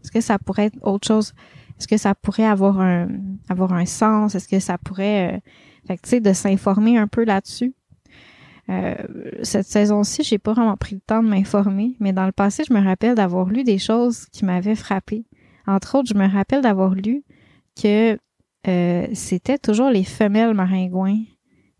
Est-ce 0.02 0.11
que 0.11 0.21
ça 0.21 0.38
pourrait 0.38 0.66
être 0.66 0.78
autre 0.82 1.06
chose? 1.06 1.32
Est-ce 1.78 1.88
que 1.88 1.97
ça 1.97 2.14
pourrait 2.14 2.44
avoir 2.44 2.80
un 2.80 3.09
avoir 3.49 3.73
un 3.73 3.87
sens? 3.87 4.35
Est-ce 4.35 4.49
que 4.49 4.61
ça 4.61 4.78
pourrait 4.78 5.37
euh, 5.37 5.38
fait 5.87 5.99
tu 6.02 6.09
sais, 6.09 6.21
de 6.21 6.32
s'informer 6.32 6.99
un 6.99 7.09
peu 7.09 7.25
là-dessus? 7.25 7.75
Euh, 8.68 8.94
cette 9.42 9.66
saison-ci, 9.66 10.23
j'ai 10.23 10.38
pas 10.38 10.52
vraiment 10.52 10.76
pris 10.76 10.94
le 10.94 11.00
temps 11.00 11.23
de 11.23 11.28
m'informer, 11.28 11.97
mais 12.00 12.12
dans 12.12 12.26
le 12.26 12.32
passé, 12.32 12.62
je 12.68 12.73
me 12.73 12.82
rappelle 12.82 13.14
d'avoir 13.14 13.47
lu 13.47 13.64
des 13.64 13.78
choses 13.78 14.26
qui 14.26 14.44
m'avaient 14.44 14.76
frappé. 14.76 15.25
Entre 15.66 15.99
autres, 15.99 16.09
je 16.09 16.14
me 16.14 16.28
rappelle 16.28 16.62
d'avoir 16.62 16.94
lu 16.94 17.25
que 17.80 18.18
euh, 18.68 19.06
c'était 19.12 19.59
toujours 19.59 19.90
les 19.90 20.04
femelles 20.04 20.54
maringouins 20.54 21.23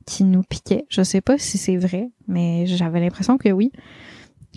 qui 0.07 0.25
nous 0.25 0.43
piquaient. 0.43 0.85
Je 0.88 1.02
sais 1.02 1.21
pas 1.21 1.38
si 1.38 1.59
c'est 1.59 1.76
vrai, 1.76 2.11
mais 2.26 2.67
j'avais 2.67 3.00
l'impression 3.00 3.38
que 3.38 3.50
oui 3.50 3.71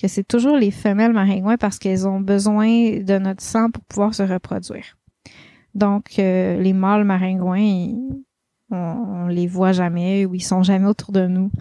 que 0.01 0.07
c'est 0.07 0.27
toujours 0.27 0.57
les 0.57 0.71
femelles 0.71 1.13
maringouins 1.13 1.57
parce 1.57 1.79
qu'elles 1.79 2.07
ont 2.07 2.19
besoin 2.19 2.99
de 2.99 3.17
notre 3.17 3.41
sang 3.41 3.71
pour 3.71 3.83
pouvoir 3.85 4.13
se 4.13 4.23
reproduire. 4.23 4.97
Donc, 5.73 6.19
euh, 6.19 6.61
les 6.61 6.73
mâles 6.73 7.03
maringouins, 7.03 7.93
on, 8.71 8.75
on, 8.75 9.27
les 9.27 9.47
voit 9.47 9.73
jamais 9.73 10.25
ou 10.25 10.35
ils 10.35 10.43
sont 10.43 10.63
jamais 10.63 10.87
autour 10.87 11.11
de 11.11 11.27
nous. 11.27 11.51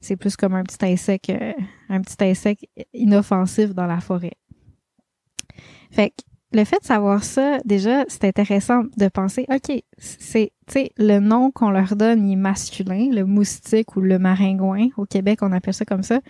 C'est 0.00 0.16
plus 0.16 0.36
comme 0.36 0.54
un 0.54 0.62
petit 0.62 0.84
insecte, 0.84 1.30
euh, 1.30 1.52
un 1.88 2.00
petit 2.00 2.22
insecte 2.24 2.64
inoffensif 2.94 3.74
dans 3.74 3.86
la 3.86 4.00
forêt. 4.00 4.36
Fait 5.90 6.10
que 6.10 6.22
le 6.52 6.64
fait 6.64 6.78
de 6.80 6.84
savoir 6.84 7.24
ça, 7.24 7.58
déjà, 7.64 8.04
c'est 8.08 8.24
intéressant 8.24 8.84
de 8.96 9.08
penser, 9.08 9.46
OK, 9.48 9.82
c'est, 9.98 10.52
tu 10.66 10.72
sais, 10.72 10.90
le 10.96 11.18
nom 11.18 11.50
qu'on 11.50 11.70
leur 11.70 11.96
donne, 11.96 12.26
il 12.26 12.32
est 12.32 12.36
masculin, 12.36 13.08
le 13.10 13.24
moustique 13.24 13.96
ou 13.96 14.00
le 14.00 14.18
maringouin. 14.18 14.88
Au 14.96 15.06
Québec, 15.06 15.40
on 15.42 15.52
appelle 15.52 15.74
ça 15.74 15.84
comme 15.84 16.02
ça. 16.02 16.20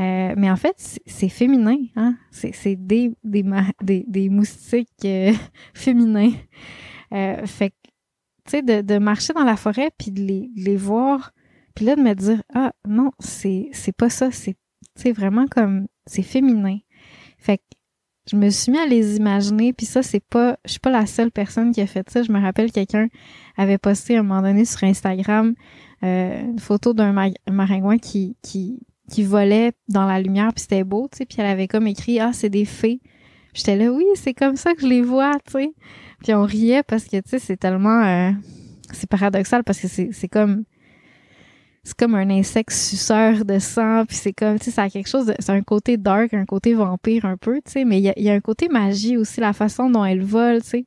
Euh, 0.00 0.34
mais 0.36 0.50
en 0.50 0.56
fait, 0.56 0.98
c'est 1.04 1.28
féminin, 1.28 1.76
hein? 1.94 2.16
C'est 2.30 2.76
des, 2.76 3.12
des, 3.22 3.44
des, 3.82 4.04
des, 4.08 4.28
moustiques 4.30 4.88
euh, 5.04 5.32
féminins. 5.74 6.32
Euh, 7.12 7.44
fait 7.44 7.70
que, 7.70 7.74
tu 8.46 8.50
sais, 8.50 8.62
de, 8.62 8.80
de, 8.80 8.98
marcher 8.98 9.34
dans 9.34 9.44
la 9.44 9.56
forêt 9.56 9.90
puis 9.98 10.10
de 10.10 10.22
les, 10.22 10.50
les 10.56 10.76
voir, 10.76 11.32
puis 11.74 11.84
là 11.84 11.96
de 11.96 12.00
me 12.00 12.14
dire 12.14 12.42
ah 12.54 12.72
non, 12.88 13.10
c'est 13.18 13.70
pas 13.96 14.08
ça, 14.08 14.30
c'est 14.30 15.12
vraiment 15.12 15.46
comme 15.46 15.86
c'est 16.06 16.22
féminin. 16.22 16.78
Fait 17.36 17.58
que 17.58 17.62
je 18.30 18.36
me 18.36 18.48
suis 18.48 18.72
mis 18.72 18.78
à 18.78 18.86
les 18.86 19.16
imaginer, 19.16 19.74
puis 19.74 19.84
ça, 19.84 20.02
c'est 20.02 20.24
pas, 20.24 20.56
je 20.64 20.72
suis 20.72 20.80
pas 20.80 20.90
la 20.90 21.04
seule 21.04 21.30
personne 21.30 21.72
qui 21.72 21.80
a 21.82 21.86
fait 21.86 22.08
ça. 22.08 22.22
Je 22.22 22.32
me 22.32 22.40
rappelle 22.40 22.72
quelqu'un 22.72 23.08
avait 23.56 23.78
posté 23.78 24.16
à 24.16 24.20
un 24.20 24.22
moment 24.22 24.40
donné 24.40 24.64
sur 24.64 24.84
Instagram 24.84 25.54
une 26.02 26.58
photo 26.58 26.94
d'un 26.94 27.12
maringouin 27.50 27.98
qui, 27.98 28.36
qui 29.10 29.22
volait 29.22 29.72
dans 29.88 30.06
la 30.06 30.20
lumière, 30.20 30.52
puis 30.54 30.62
c'était 30.62 30.84
beau, 30.84 31.08
tu 31.10 31.18
sais, 31.18 31.26
puis 31.26 31.36
elle 31.40 31.46
avait 31.46 31.68
comme 31.68 31.86
écrit 31.86 32.18
«Ah, 32.20 32.32
c'est 32.32 32.48
des 32.48 32.64
fées». 32.64 33.00
J'étais 33.54 33.76
là 33.76 33.90
«Oui, 33.92 34.04
c'est 34.14 34.34
comme 34.34 34.56
ça 34.56 34.74
que 34.74 34.82
je 34.82 34.86
les 34.86 35.02
vois, 35.02 35.32
tu 35.44 35.52
sais». 35.52 35.74
Puis 36.22 36.34
on 36.34 36.44
riait 36.44 36.82
parce 36.82 37.04
que, 37.04 37.16
tu 37.16 37.30
sais, 37.30 37.38
c'est 37.38 37.56
tellement... 37.56 38.04
Euh, 38.04 38.30
c'est 38.92 39.08
paradoxal 39.08 39.64
parce 39.64 39.80
que 39.80 39.88
c'est 39.88 40.28
comme 40.28 40.64
c'est 41.82 41.96
comme 41.96 42.14
un 42.14 42.28
insecte 42.28 42.72
suceur 42.72 43.44
de 43.44 43.58
sang, 43.58 44.04
puis 44.06 44.16
c'est 44.16 44.34
comme, 44.34 44.58
tu 44.58 44.66
sais, 44.66 44.70
ça 44.70 44.82
a 44.82 44.90
quelque 44.90 45.08
chose 45.08 45.32
c'est 45.38 45.50
un 45.50 45.62
côté 45.62 45.96
dark, 45.96 46.34
un 46.34 46.44
côté 46.44 46.74
vampire 46.74 47.24
un 47.24 47.36
peu, 47.36 47.56
tu 47.64 47.72
sais, 47.72 47.84
mais 47.84 47.98
il 47.98 48.12
y 48.22 48.28
a, 48.28 48.34
un 48.34 48.40
côté 48.40 48.68
magie 48.68 49.16
aussi, 49.16 49.40
la 49.40 49.52
façon 49.52 49.88
dont 49.88 50.04
elles 50.04 50.22
volent, 50.22 50.60
tu 50.60 50.68
sais. 50.68 50.86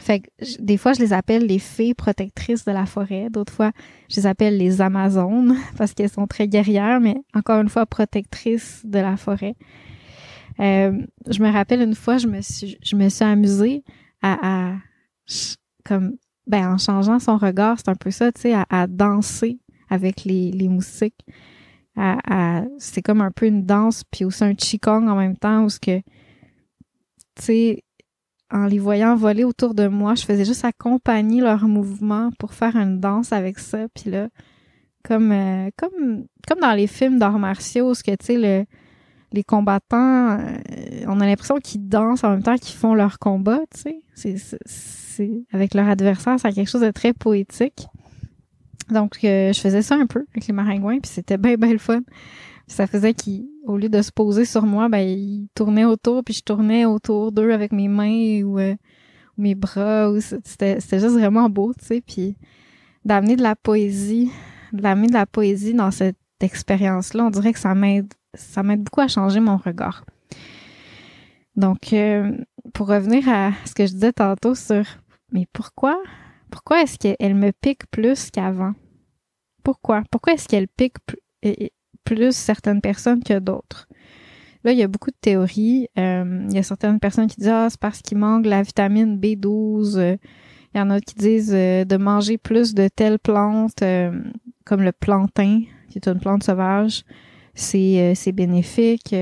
Fait 0.00 0.20
que 0.20 0.28
des 0.60 0.76
fois, 0.76 0.92
je 0.92 1.00
les 1.00 1.12
appelle 1.12 1.46
les 1.46 1.58
fées 1.58 1.94
protectrices 1.94 2.64
de 2.64 2.72
la 2.72 2.86
forêt. 2.86 3.28
D'autres 3.30 3.52
fois, 3.52 3.72
je 4.10 4.16
les 4.16 4.26
appelle 4.26 4.56
les 4.56 4.80
Amazones 4.80 5.56
parce 5.76 5.94
qu'elles 5.94 6.10
sont 6.10 6.26
très 6.26 6.48
guerrières, 6.48 7.00
mais 7.00 7.16
encore 7.34 7.60
une 7.60 7.68
fois, 7.68 7.86
protectrices 7.86 8.82
de 8.84 8.98
la 8.98 9.16
forêt. 9.16 9.54
Euh, 10.60 10.92
je 11.28 11.42
me 11.42 11.50
rappelle 11.50 11.80
une 11.80 11.94
fois, 11.94 12.18
je 12.18 12.26
me 12.26 12.40
suis, 12.40 12.76
je 12.82 12.96
me 12.96 13.08
suis 13.08 13.24
amusée 13.24 13.84
à, 14.22 14.38
à 14.42 14.76
comme, 15.84 16.16
ben, 16.46 16.74
en 16.74 16.78
changeant 16.78 17.18
son 17.18 17.36
regard, 17.36 17.78
c'est 17.78 17.88
un 17.88 17.94
peu 17.94 18.10
ça, 18.10 18.32
tu 18.32 18.42
sais, 18.42 18.54
à, 18.54 18.66
à 18.70 18.86
danser 18.86 19.58
avec 19.90 20.24
les, 20.24 20.50
les 20.50 20.68
moustiques. 20.68 21.24
c'est 22.78 23.02
comme 23.02 23.20
un 23.20 23.30
peu 23.30 23.46
une 23.46 23.64
danse, 23.64 24.04
puis 24.10 24.24
aussi 24.24 24.44
un 24.44 24.54
qigong 24.54 25.08
en 25.08 25.16
même 25.16 25.36
temps, 25.36 25.64
où 25.64 25.68
ce 25.68 25.78
que, 25.78 25.98
tu 25.98 26.04
sais, 27.40 27.84
en 28.54 28.66
les 28.66 28.78
voyant 28.78 29.16
voler 29.16 29.42
autour 29.42 29.74
de 29.74 29.88
moi, 29.88 30.14
je 30.14 30.24
faisais 30.24 30.44
juste 30.44 30.64
accompagner 30.64 31.40
leurs 31.40 31.66
mouvements 31.66 32.30
pour 32.38 32.54
faire 32.54 32.76
une 32.76 33.00
danse 33.00 33.32
avec 33.32 33.58
ça. 33.58 33.88
Puis 33.92 34.10
là, 34.10 34.28
comme, 35.02 35.32
euh, 35.32 35.70
dans 36.60 36.72
les 36.72 36.86
films 36.86 37.18
d'arts 37.18 37.40
martiaux, 37.40 37.94
ce 37.94 38.04
que, 38.04 38.12
tu 38.12 38.26
sais, 38.26 38.36
le, 38.38 38.64
les 39.32 39.42
combattants, 39.42 40.38
euh, 40.38 40.38
on 41.08 41.20
a 41.20 41.26
l'impression 41.26 41.56
qu'ils 41.58 41.88
dansent 41.88 42.22
en 42.22 42.30
même 42.30 42.44
temps 42.44 42.56
qu'ils 42.56 42.76
font 42.76 42.94
leur 42.94 43.18
combat, 43.18 43.58
tu 43.74 43.92
sais. 44.14 45.40
Avec 45.52 45.74
leur 45.74 45.88
adversaire, 45.88 46.38
c'est 46.38 46.52
quelque 46.52 46.70
chose 46.70 46.80
de 46.82 46.92
très 46.92 47.12
poétique. 47.12 47.88
Donc, 48.90 49.18
euh, 49.24 49.52
je 49.52 49.60
faisais 49.60 49.82
ça 49.82 49.96
un 49.96 50.06
peu 50.06 50.24
avec 50.32 50.46
les 50.46 50.54
maringouins, 50.54 51.00
puis 51.00 51.10
c'était 51.10 51.38
bien, 51.38 51.56
bien 51.56 51.72
le 51.72 51.78
fun. 51.78 52.02
Ça 52.66 52.86
faisait 52.86 53.14
qu'au 53.14 53.76
lieu 53.76 53.88
de 53.88 54.02
se 54.02 54.10
poser 54.10 54.44
sur 54.44 54.64
moi, 54.64 54.88
ben, 54.88 55.00
ils 55.00 55.48
tournaient 55.54 55.84
autour, 55.84 56.24
puis 56.24 56.34
je 56.34 56.42
tournais 56.42 56.84
autour 56.84 57.32
d'eux 57.32 57.52
avec 57.52 57.72
mes 57.72 57.88
mains 57.88 58.42
ou, 58.42 58.58
euh, 58.58 58.74
mes 59.36 59.54
bras. 59.54 60.10
Ou 60.10 60.20
c'était, 60.20 60.80
c'était 60.80 61.00
juste 61.00 61.14
vraiment 61.14 61.48
beau, 61.48 61.72
tu 61.78 61.84
sais. 61.84 62.00
Puis 62.00 62.36
d'amener 63.04 63.36
de 63.36 63.42
la 63.42 63.56
poésie, 63.56 64.30
d'amener 64.72 65.08
de 65.08 65.12
la 65.12 65.26
poésie 65.26 65.74
dans 65.74 65.90
cette 65.90 66.16
expérience-là, 66.40 67.26
on 67.26 67.30
dirait 67.30 67.52
que 67.52 67.58
ça 67.58 67.74
m'aide, 67.74 68.12
ça 68.34 68.62
m'aide 68.62 68.82
beaucoup 68.82 69.00
à 69.00 69.08
changer 69.08 69.40
mon 69.40 69.56
regard. 69.56 70.04
Donc, 71.56 71.92
euh, 71.92 72.32
pour 72.72 72.88
revenir 72.88 73.28
à 73.28 73.52
ce 73.64 73.74
que 73.74 73.86
je 73.86 73.92
disais 73.92 74.12
tantôt 74.12 74.54
sur, 74.54 74.84
mais 75.32 75.46
pourquoi 75.52 75.96
pourquoi 76.54 76.82
est-ce 76.82 76.98
qu'elle 76.98 77.34
me 77.34 77.50
pique 77.50 77.84
plus 77.90 78.30
qu'avant? 78.30 78.74
Pourquoi? 79.64 80.04
Pourquoi 80.08 80.34
est-ce 80.34 80.46
qu'elle 80.46 80.68
pique 80.68 80.94
plus 81.04 81.18
certaines 82.30 82.80
personnes 82.80 83.22
que 83.22 83.38
d'autres? 83.38 83.88
Là, 84.64 84.72
il 84.72 84.78
y 84.78 84.82
a 84.82 84.88
beaucoup 84.88 85.10
de 85.10 85.16
théories. 85.20 85.88
Euh, 85.98 86.46
il 86.48 86.54
y 86.54 86.58
a 86.58 86.62
certaines 86.62 86.98
personnes 86.98 87.26
qui 87.26 87.36
disent 87.36 87.48
Ah, 87.48 87.68
c'est 87.70 87.78
parce 87.78 88.00
qu'il 88.00 88.16
manque 88.16 88.46
la 88.46 88.62
vitamine 88.62 89.18
B12. 89.18 90.18
il 90.74 90.78
y 90.78 90.80
en 90.80 90.90
a 90.90 91.00
qui 91.00 91.14
disent 91.14 91.52
euh, 91.54 91.84
de 91.84 91.96
manger 91.96 92.38
plus 92.38 92.74
de 92.74 92.88
telles 92.88 93.18
plantes, 93.18 93.82
euh, 93.82 94.10
comme 94.64 94.82
le 94.82 94.92
plantain, 94.92 95.60
qui 95.90 95.98
est 95.98 96.08
une 96.08 96.18
plante 96.18 96.42
sauvage. 96.42 97.04
C'est, 97.54 98.14
c'est 98.16 98.32
bénéfique. 98.32 99.14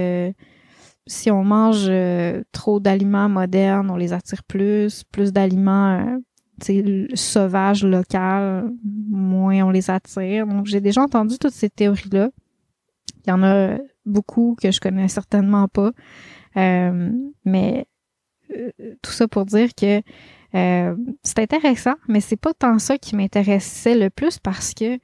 si 1.06 1.30
on 1.30 1.44
mange 1.44 1.90
trop 2.52 2.80
d'aliments 2.80 3.28
modernes, 3.28 3.90
on 3.90 3.96
les 3.96 4.14
attire 4.14 4.42
plus. 4.44 5.04
Plus 5.04 5.32
d'aliments 5.32 6.18
sauvage 7.14 7.84
local, 7.84 8.72
moins 9.10 9.62
on 9.62 9.70
les 9.70 9.90
attire. 9.90 10.46
Donc, 10.46 10.66
j'ai 10.66 10.80
déjà 10.80 11.02
entendu 11.02 11.38
toutes 11.38 11.52
ces 11.52 11.68
théories-là. 11.68 12.30
Il 13.26 13.30
y 13.30 13.32
en 13.32 13.42
a 13.42 13.78
beaucoup 14.06 14.56
que 14.60 14.70
je 14.70 14.80
connais 14.80 15.08
certainement 15.08 15.68
pas. 15.68 15.92
Euh, 16.56 17.10
mais 17.44 17.86
euh, 18.50 18.70
tout 19.02 19.12
ça 19.12 19.28
pour 19.28 19.46
dire 19.46 19.74
que 19.74 20.02
euh, 20.54 20.96
c'est 21.22 21.38
intéressant, 21.38 21.94
mais 22.08 22.20
c'est 22.20 22.36
pas 22.36 22.52
tant 22.52 22.78
ça 22.78 22.98
qui 22.98 23.16
m'intéressait 23.16 23.94
le 23.94 24.10
plus 24.10 24.38
parce 24.38 24.74
que 24.74 24.98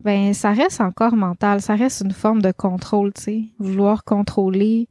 ben 0.00 0.32
ça 0.34 0.52
reste 0.52 0.80
encore 0.80 1.14
mental, 1.14 1.60
ça 1.60 1.76
reste 1.76 2.02
une 2.04 2.12
forme 2.12 2.42
de 2.42 2.52
contrôle, 2.52 3.12
tu 3.12 3.22
sais, 3.22 3.42
vouloir 3.58 4.04
contrôler 4.04 4.88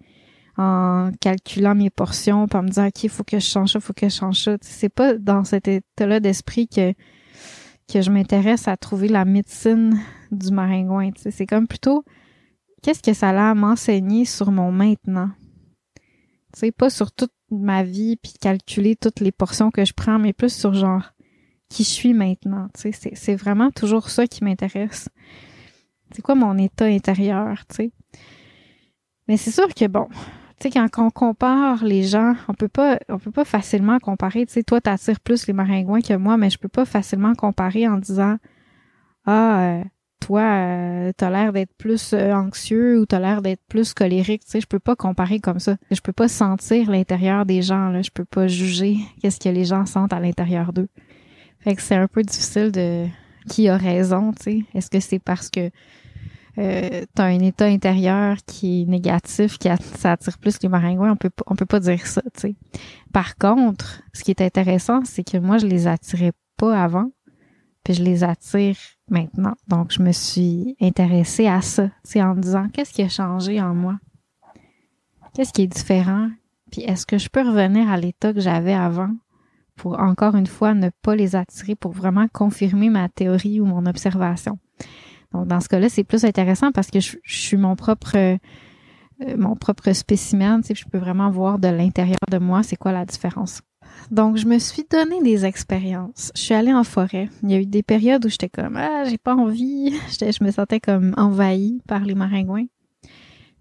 en 0.57 1.11
calculant 1.21 1.75
mes 1.75 1.89
portions, 1.89 2.47
pour 2.47 2.63
me 2.63 2.69
dire 2.69 2.85
OK, 2.85 3.09
faut 3.09 3.23
que 3.23 3.39
je 3.39 3.45
change 3.45 3.73
ça, 3.73 3.79
faut 3.79 3.93
que 3.93 4.09
je 4.09 4.15
change 4.15 4.43
ça. 4.43 4.57
C'est 4.61 4.89
pas 4.89 5.13
dans 5.15 5.43
cet 5.43 5.67
état-là 5.67 6.19
d'esprit 6.19 6.67
que 6.67 6.93
que 7.91 8.01
je 8.01 8.11
m'intéresse 8.11 8.67
à 8.67 8.75
trouver 8.75 9.07
la 9.07 9.23
médecine 9.23 9.97
du 10.31 10.51
maringouin. 10.51 11.11
C'est 11.15 11.45
comme 11.45 11.67
plutôt 11.67 12.03
qu'est-ce 12.87 13.03
que 13.03 13.11
ça 13.11 13.31
a 13.31 13.53
m'enseigner 13.53 14.23
sur 14.23 14.49
mon 14.49 14.71
maintenant? 14.71 15.29
sais, 16.53 16.71
pas 16.71 16.89
sur 16.89 17.11
toute 17.11 17.33
ma 17.51 17.83
vie 17.83 18.15
puis 18.15 18.31
calculer 18.39 18.95
toutes 18.95 19.19
les 19.19 19.33
portions 19.33 19.71
que 19.71 19.83
je 19.83 19.91
prends, 19.91 20.19
mais 20.19 20.31
plus 20.31 20.55
sur 20.55 20.73
genre 20.73 21.11
qui 21.67 21.83
je 21.83 21.89
suis 21.89 22.13
maintenant. 22.13 22.69
C'est 22.75 23.35
vraiment 23.35 23.71
toujours 23.71 24.09
ça 24.09 24.25
qui 24.25 24.45
m'intéresse. 24.45 25.09
C'est 26.11 26.21
quoi 26.21 26.35
mon 26.35 26.57
état 26.57 26.85
intérieur, 26.85 27.65
tu 27.67 27.75
sais? 27.75 27.91
Mais 29.27 29.35
c'est 29.35 29.51
sûr 29.51 29.67
que 29.73 29.87
bon, 29.87 30.07
tu 30.57 30.69
sais, 30.69 30.71
quand 30.71 30.87
on 30.99 31.09
compare 31.09 31.83
les 31.83 32.03
gens, 32.03 32.35
on 32.47 32.53
peut 32.53 32.69
pas, 32.69 32.99
on 33.09 33.19
peut 33.19 33.31
pas 33.31 33.43
facilement 33.43 33.99
comparer. 33.99 34.45
Tu 34.45 34.53
sais, 34.53 34.63
toi, 34.63 34.79
t'attires 34.79 35.19
plus 35.19 35.45
les 35.47 35.53
maringouins 35.53 35.99
que 35.99 36.13
moi, 36.13 36.37
mais 36.37 36.49
je 36.49 36.57
peux 36.57 36.69
pas 36.69 36.85
facilement 36.85 37.35
comparer 37.35 37.85
en 37.85 37.97
disant, 37.97 38.37
ah, 39.25 39.61
euh, 39.61 39.83
toi, 40.19 40.41
euh, 40.41 41.11
t'as 41.15 41.29
l'air 41.29 41.53
d'être 41.53 41.73
plus 41.77 42.13
euh, 42.13 42.33
anxieux 42.33 42.99
ou 42.99 43.05
t'as 43.05 43.19
l'air 43.19 43.41
d'être 43.41 43.61
plus 43.67 43.93
colérique. 43.93 44.43
Tu 44.45 44.51
sais, 44.51 44.61
je 44.61 44.67
peux 44.67 44.79
pas 44.79 44.95
comparer 44.95 45.39
comme 45.39 45.59
ça. 45.59 45.77
Je 45.91 46.01
peux 46.01 46.13
pas 46.13 46.27
sentir 46.27 46.89
l'intérieur 46.89 47.45
des 47.45 47.61
gens. 47.61 47.89
Là, 47.89 48.01
je 48.01 48.11
peux 48.11 48.25
pas 48.25 48.47
juger 48.47 48.97
qu'est-ce 49.21 49.39
que 49.39 49.49
les 49.49 49.65
gens 49.65 49.85
sentent 49.85 50.13
à 50.13 50.19
l'intérieur 50.19 50.73
d'eux. 50.73 50.89
Fait 51.59 51.75
que 51.75 51.81
c'est 51.81 51.95
un 51.95 52.07
peu 52.07 52.23
difficile 52.23 52.71
de 52.71 53.05
qui 53.47 53.69
a 53.69 53.77
raison. 53.77 54.33
Tu 54.33 54.43
sais, 54.43 54.63
est-ce 54.73 54.89
que 54.89 54.99
c'est 54.99 55.19
parce 55.19 55.49
que 55.49 55.69
euh, 56.57 57.05
t'as 57.13 57.25
un 57.25 57.39
état 57.39 57.65
intérieur 57.65 58.37
qui 58.47 58.81
est 58.81 58.85
négatif, 58.85 59.59
qui 59.59 59.69
ça 59.95 60.13
attire 60.13 60.37
plus 60.39 60.59
les 60.63 60.69
maringouins, 60.69 61.11
on 61.11 61.15
peut 61.15 61.29
on 61.45 61.55
peut 61.55 61.67
pas 61.67 61.79
dire 61.79 62.05
ça, 62.07 62.21
tu 62.33 62.39
sais. 62.39 62.55
Par 63.13 63.37
contre, 63.37 64.01
ce 64.13 64.23
qui 64.23 64.31
est 64.31 64.41
intéressant, 64.41 65.01
c'est 65.05 65.23
que 65.23 65.37
moi 65.37 65.59
je 65.59 65.67
les 65.67 65.85
attirais 65.85 66.31
pas 66.57 66.81
avant, 66.81 67.11
puis 67.83 67.93
je 67.93 68.01
les 68.01 68.23
attire 68.23 68.75
maintenant. 69.09 69.53
Donc 69.67 69.91
je 69.91 70.01
me 70.01 70.11
suis 70.11 70.75
intéressée 70.81 71.47
à 71.47 71.61
ça, 71.61 71.89
tu 72.09 72.21
en 72.21 72.35
me 72.35 72.41
disant 72.41 72.67
qu'est-ce 72.69 72.93
qui 72.93 73.03
a 73.03 73.09
changé 73.09 73.61
en 73.61 73.73
moi? 73.73 73.97
Qu'est-ce 75.33 75.53
qui 75.53 75.63
est 75.63 75.67
différent? 75.67 76.29
Puis 76.71 76.81
est-ce 76.81 77.05
que 77.05 77.17
je 77.17 77.29
peux 77.29 77.41
revenir 77.41 77.89
à 77.89 77.97
l'état 77.97 78.33
que 78.33 78.39
j'avais 78.39 78.73
avant 78.73 79.11
pour 79.75 79.99
encore 79.99 80.35
une 80.35 80.47
fois 80.47 80.73
ne 80.73 80.89
pas 81.01 81.15
les 81.15 81.35
attirer 81.35 81.75
pour 81.75 81.91
vraiment 81.91 82.27
confirmer 82.33 82.89
ma 82.89 83.07
théorie 83.09 83.59
ou 83.61 83.65
mon 83.65 83.85
observation? 83.85 84.57
Donc, 85.33 85.47
dans 85.47 85.59
ce 85.59 85.67
cas-là, 85.69 85.89
c'est 85.89 86.03
plus 86.03 86.25
intéressant 86.25 86.71
parce 86.71 86.89
que 86.89 86.99
je, 86.99 87.17
suis 87.23 87.57
mon 87.57 87.75
propre 87.75 88.15
euh, 88.15 88.37
mon 89.37 89.55
propre 89.55 89.93
spécimen, 89.93 90.61
tu 90.61 90.67
sais, 90.67 90.75
je 90.75 90.85
peux 90.87 90.97
vraiment 90.97 91.29
voir 91.31 91.59
de 91.59 91.67
l'intérieur 91.67 92.19
de 92.31 92.37
moi 92.37 92.63
c'est 92.63 92.75
quoi 92.75 92.91
la 92.91 93.05
différence? 93.05 93.61
Donc, 94.11 94.37
je 94.37 94.45
me 94.45 94.57
suis 94.57 94.85
donné 94.89 95.21
des 95.21 95.45
expériences. 95.45 96.31
Je 96.35 96.41
suis 96.41 96.53
allée 96.53 96.73
en 96.73 96.83
forêt. 96.83 97.29
Il 97.43 97.51
y 97.51 97.55
a 97.55 97.59
eu 97.59 97.65
des 97.65 97.83
périodes 97.83 98.25
où 98.25 98.29
j'étais 98.29 98.49
comme 98.49 98.77
ah, 98.77 99.03
j'ai 99.05 99.17
pas 99.17 99.35
envie. 99.35 99.93
je 100.09 100.43
me 100.43 100.51
sentais 100.51 100.79
comme 100.79 101.13
envahie 101.17 101.81
par 101.87 102.05
les 102.05 102.15
maringouins. 102.15 102.67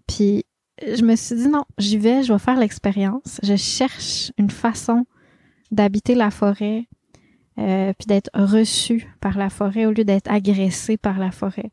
Puis 0.07 0.45
je 0.81 1.03
me 1.03 1.15
suis 1.15 1.35
dit 1.35 1.47
non, 1.47 1.65
j'y 1.77 1.97
vais, 1.97 2.23
je 2.23 2.31
vais 2.31 2.39
faire 2.39 2.57
l'expérience. 2.57 3.39
Je 3.43 3.55
cherche 3.55 4.31
une 4.37 4.49
façon 4.49 5.05
d'habiter 5.71 6.15
la 6.15 6.31
forêt 6.31 6.87
euh, 7.59 7.91
puis 7.97 8.05
d'être 8.05 8.29
reçu 8.33 9.07
par 9.19 9.37
la 9.37 9.49
forêt 9.49 9.85
au 9.85 9.91
lieu 9.91 10.05
d'être 10.05 10.31
agressé 10.31 10.95
par 10.95 11.17
la 11.17 11.31
forêt. 11.31 11.71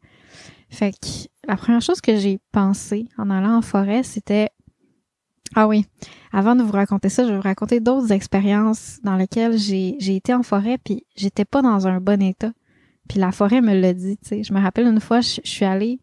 Fait 0.71 0.93
que 0.93 1.29
la 1.47 1.57
première 1.57 1.83
chose 1.83 2.01
que 2.01 2.17
j'ai 2.17 2.41
pensé 2.51 3.07
en 3.19 3.31
allant 3.31 3.59
en 3.59 3.63
forêt, 3.63 4.03
c'était 4.03 4.49
ah 5.55 5.69
oui, 5.69 5.87
avant 6.33 6.57
de 6.57 6.63
vous 6.63 6.73
raconter 6.73 7.09
ça, 7.09 7.25
je 7.25 7.31
vais 7.31 7.37
vous 7.37 7.43
raconter 7.43 7.79
d'autres 7.79 8.11
expériences 8.11 8.99
dans 9.05 9.17
lesquelles 9.17 9.57
j'ai, 9.57 9.97
été 10.01 10.35
en 10.35 10.43
forêt 10.43 10.79
puis 10.79 11.07
j'étais 11.17 11.45
pas 11.45 11.63
dans 11.63 11.87
un 11.87 12.01
bon 12.01 12.21
état. 12.21 12.53
Puis 13.09 13.21
la 13.21 13.31
forêt 13.31 13.61
me 13.61 13.75
l'a 13.75 13.93
dit, 13.93 14.17
tu 14.17 14.29
sais. 14.29 14.43
Je 14.43 14.53
me 14.53 14.61
rappelle 14.61 14.87
une 14.87 15.01
fois, 15.01 15.21
je, 15.21 15.41
suis 15.45 15.65
allée, 15.65 16.01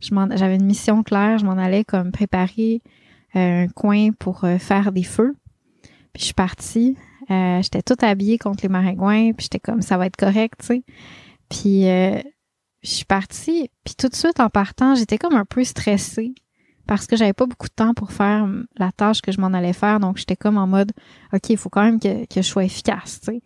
j'avais 0.00 0.56
une 0.56 0.66
mission 0.66 1.02
claire, 1.02 1.38
je 1.38 1.46
m'en 1.46 1.52
allais 1.52 1.84
comme 1.84 2.12
préparer 2.12 2.82
un 3.34 3.68
coin 3.68 4.10
pour 4.10 4.44
faire 4.58 4.92
des 4.92 5.04
feux. 5.04 5.34
Puis 6.12 6.20
je 6.20 6.24
suis 6.24 6.34
partie. 6.34 6.96
j'étais 7.28 7.82
toute 7.82 8.02
habillée 8.02 8.36
contre 8.36 8.62
les 8.62 8.68
maringouins, 8.68 9.32
puis 9.32 9.44
j'étais 9.44 9.60
comme 9.60 9.80
ça 9.80 9.96
va 9.96 10.06
être 10.06 10.16
correct, 10.16 10.60
tu 10.60 10.66
sais. 10.66 10.84
Puis 11.48 11.84
je 11.84 12.90
suis 12.90 13.04
partie, 13.06 13.70
puis 13.84 13.94
tout 13.96 14.08
de 14.08 14.14
suite 14.14 14.40
en 14.40 14.50
partant, 14.50 14.96
j'étais 14.96 15.16
comme 15.16 15.34
un 15.34 15.46
peu 15.46 15.64
stressée 15.64 16.34
parce 16.92 17.06
que 17.06 17.16
j'avais 17.16 17.32
pas 17.32 17.46
beaucoup 17.46 17.68
de 17.68 17.72
temps 17.72 17.94
pour 17.94 18.12
faire 18.12 18.46
la 18.76 18.92
tâche 18.92 19.22
que 19.22 19.32
je 19.32 19.40
m'en 19.40 19.46
allais 19.54 19.72
faire, 19.72 19.98
donc 19.98 20.18
j'étais 20.18 20.36
comme 20.36 20.58
en 20.58 20.66
mode 20.66 20.92
OK, 21.32 21.48
il 21.48 21.56
faut 21.56 21.70
quand 21.70 21.82
même 21.82 21.98
que, 21.98 22.26
que 22.26 22.42
je 22.42 22.46
sois 22.46 22.64
efficace, 22.64 23.18
tu 23.22 23.32
sais. 23.32 23.42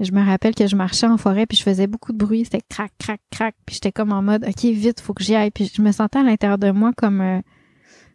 Je 0.00 0.12
me 0.12 0.22
rappelle 0.22 0.54
que 0.54 0.66
je 0.66 0.76
marchais 0.76 1.06
en 1.06 1.16
forêt 1.16 1.46
puis 1.46 1.56
je 1.56 1.62
faisais 1.62 1.86
beaucoup 1.86 2.12
de 2.12 2.18
bruit, 2.18 2.44
c'était 2.44 2.60
crac 2.68 2.92
crac 2.98 3.22
crac, 3.30 3.54
puis 3.64 3.76
j'étais 3.76 3.90
comme 3.90 4.12
en 4.12 4.20
mode 4.20 4.44
OK, 4.46 4.64
vite, 4.64 5.00
faut 5.00 5.14
que 5.14 5.24
j'y 5.24 5.34
aille, 5.34 5.50
puis 5.50 5.72
je 5.74 5.80
me 5.80 5.92
sentais 5.92 6.18
à 6.18 6.22
l'intérieur 6.22 6.58
de 6.58 6.70
moi 6.70 6.92
comme 6.94 7.22
euh, 7.22 7.40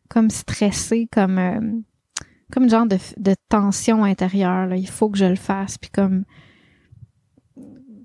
comme 0.08 0.30
stressée, 0.30 1.10
comme 1.12 1.40
euh, 1.40 1.60
comme 2.52 2.70
genre 2.70 2.86
de, 2.86 3.00
de 3.18 3.34
tension 3.50 4.04
intérieure, 4.04 4.68
là. 4.68 4.76
il 4.76 4.88
faut 4.88 5.10
que 5.10 5.18
je 5.18 5.26
le 5.26 5.36
fasse, 5.36 5.80
puis 5.80 5.90
comme 5.90 6.26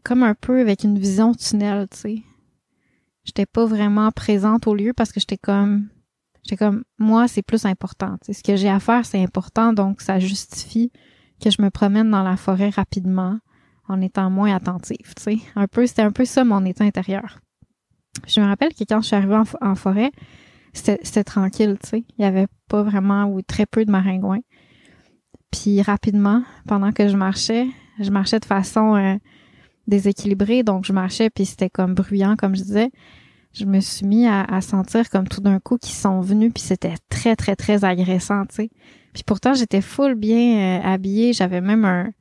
comme 0.02 0.22
un 0.22 0.34
peu 0.34 0.62
avec 0.62 0.82
une 0.82 0.98
vision 0.98 1.34
tunnel, 1.34 1.88
tu 1.90 1.98
sais. 1.98 2.22
J'étais 3.24 3.44
pas 3.44 3.66
vraiment 3.66 4.10
présente 4.12 4.66
au 4.66 4.74
lieu 4.74 4.94
parce 4.94 5.12
que 5.12 5.20
j'étais 5.20 5.36
comme 5.36 5.90
j'étais 6.48 6.64
comme 6.64 6.84
moi 6.98 7.28
c'est 7.28 7.42
plus 7.42 7.66
important 7.66 8.16
ce 8.22 8.42
que 8.42 8.56
j'ai 8.56 8.68
à 8.68 8.80
faire 8.80 9.04
c'est 9.04 9.22
important 9.22 9.72
donc 9.72 10.00
ça 10.00 10.18
justifie 10.18 10.90
que 11.42 11.50
je 11.50 11.60
me 11.60 11.70
promène 11.70 12.10
dans 12.10 12.22
la 12.22 12.36
forêt 12.36 12.70
rapidement 12.70 13.38
en 13.86 14.00
étant 14.00 14.30
moins 14.30 14.54
attentive 14.54 15.14
un 15.56 15.66
peu 15.66 15.86
c'était 15.86 16.02
un 16.02 16.12
peu 16.12 16.24
ça 16.24 16.44
mon 16.44 16.64
état 16.64 16.84
intérieur. 16.84 17.40
Je 18.26 18.40
me 18.40 18.46
rappelle 18.46 18.74
que 18.74 18.84
quand 18.88 19.00
je 19.00 19.08
suis 19.08 19.16
arrivée 19.16 19.40
en, 19.60 19.74
forêt 19.74 20.10
c'était 20.72 21.24
tranquille 21.24 21.76
tu 21.82 22.04
il 22.18 22.22
y 22.22 22.24
avait 22.24 22.46
pas 22.68 22.82
vraiment 22.82 23.26
ou 23.26 23.42
très 23.42 23.66
peu 23.66 23.84
de 23.84 23.90
maringouins. 23.90 24.40
Puis 25.50 25.82
rapidement 25.82 26.42
pendant 26.66 26.92
que 26.92 27.08
je 27.08 27.16
marchais 27.16 27.66
je 28.00 28.10
marchais 28.10 28.40
de 28.40 28.44
façon 28.44 28.96
euh, 28.96 29.16
déséquilibrée 29.86 30.62
donc 30.62 30.84
je 30.84 30.92
marchais 30.92 31.30
puis 31.30 31.44
c'était 31.44 31.70
comme 31.70 31.94
bruyant 31.94 32.36
comme 32.36 32.56
je 32.56 32.62
disais 32.62 32.90
je 33.52 33.64
me 33.64 33.80
suis 33.80 34.06
mis 34.06 34.26
à, 34.26 34.60
sentir 34.60 35.08
comme 35.10 35.26
tout 35.26 35.40
d'un 35.40 35.58
coup 35.58 35.78
qu'ils 35.78 35.94
sont 35.94 36.20
venus 36.20 36.52
puis 36.54 36.62
c'était 36.62 36.94
très 37.08 37.36
très 37.36 37.56
très 37.56 37.84
agressant 37.84 38.46
tu 38.46 38.54
sais. 38.54 38.70
Puis 39.12 39.22
pourtant 39.24 39.54
j'étais 39.54 39.80
full 39.80 40.14
bien 40.14 40.80
euh, 40.80 40.82
habillée. 40.84 41.32
J'avais 41.32 41.60
même 41.60 41.84
un, 41.84 42.12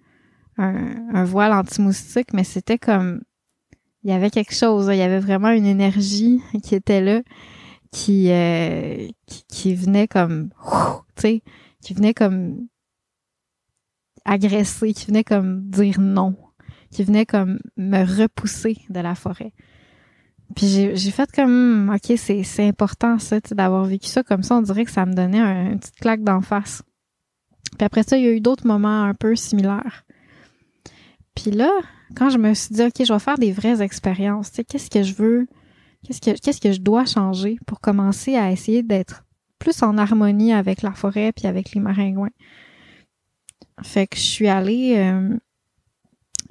un, 0.58 1.24
voile 1.24 1.54
anti-moustique 1.54 2.34
mais 2.34 2.44
c'était 2.44 2.78
comme 2.78 3.22
il 4.04 4.10
y 4.12 4.14
avait 4.14 4.30
quelque 4.30 4.54
chose 4.54 4.90
il 4.92 4.98
y 4.98 5.02
avait 5.02 5.20
vraiment 5.20 5.50
une 5.50 5.66
énergie 5.66 6.42
qui 6.64 6.76
était 6.76 7.02
là 7.02 7.22
qui 7.92 8.32
euh, 8.32 9.08
qui, 9.48 9.76
venait 9.76 10.08
comme 10.08 10.50
tu 11.16 11.22
sais 11.22 11.44
qui 11.82 11.94
venait 11.94 12.14
comme 12.14 12.68
agresser 14.26 14.94
qui 14.94 15.08
venait 15.08 15.24
comme 15.24 15.70
dire 15.70 16.00
non 16.00 16.36
qui 16.92 17.04
venait 17.04 17.26
comme 17.26 17.60
me 17.76 18.04
repousser 18.04 18.78
de 18.90 19.00
la 19.00 19.14
forêt 19.14 19.54
puis 20.58 20.96
j'ai 20.96 21.12
fait 21.12 21.32
comme, 21.32 21.94
OK, 21.94 22.18
c'est 22.18 22.68
important 22.68 23.20
ça, 23.20 23.40
d'avoir 23.52 23.86
vécu 23.86 24.08
ça 24.08 24.24
comme 24.24 24.42
ça. 24.42 24.56
On 24.56 24.64
dirait 24.64 24.86
que 24.86 24.92
ça 24.92 25.06
me 25.06 25.14
donnait 25.14 25.40
un, 25.40 25.74
une 25.74 25.80
petite 25.80 26.00
claque 26.00 26.24
d'en 26.24 26.42
face. 26.42 26.82
Puis 27.78 27.86
après 27.86 28.02
ça, 28.02 28.18
il 28.18 28.24
y 28.24 28.28
a 28.28 28.32
eu 28.32 28.42
d'autres 28.42 28.66
moments 28.66 29.04
un 29.04 29.14
peu 29.14 29.36
similaires. 29.36 30.04
Puis 31.36 31.52
là, 31.52 31.70
quand 32.16 32.32
je 32.32 32.40
me 32.40 32.56
suis 32.56 32.74
dit, 32.74 32.82
OK, 32.82 33.06
je 33.06 33.14
vais 33.14 33.20
faire 33.20 33.38
des 33.38 33.52
vraies 33.52 33.84
expériences, 33.84 34.50
qu'est-ce 34.50 34.90
que 34.90 35.04
je 35.04 35.14
veux, 35.14 35.48
qu'est-ce 36.04 36.22
que, 36.22 36.60
que 36.60 36.72
je 36.72 36.82
dois 36.82 37.06
changer 37.06 37.60
pour 37.68 37.80
commencer 37.80 38.36
à 38.36 38.52
essayer 38.52 38.82
d'être 38.82 39.26
plus 39.60 39.84
en 39.84 39.96
harmonie 39.96 40.54
avec 40.54 40.82
la 40.82 40.94
forêt 40.94 41.34
puis 41.34 41.46
avec 41.46 41.74
les 41.74 41.82
maringouins? 41.82 42.34
Fait 43.84 44.08
que 44.08 44.18
je 44.18 44.24
suis 44.24 44.48
allée 44.48 44.96
euh, 44.98 45.38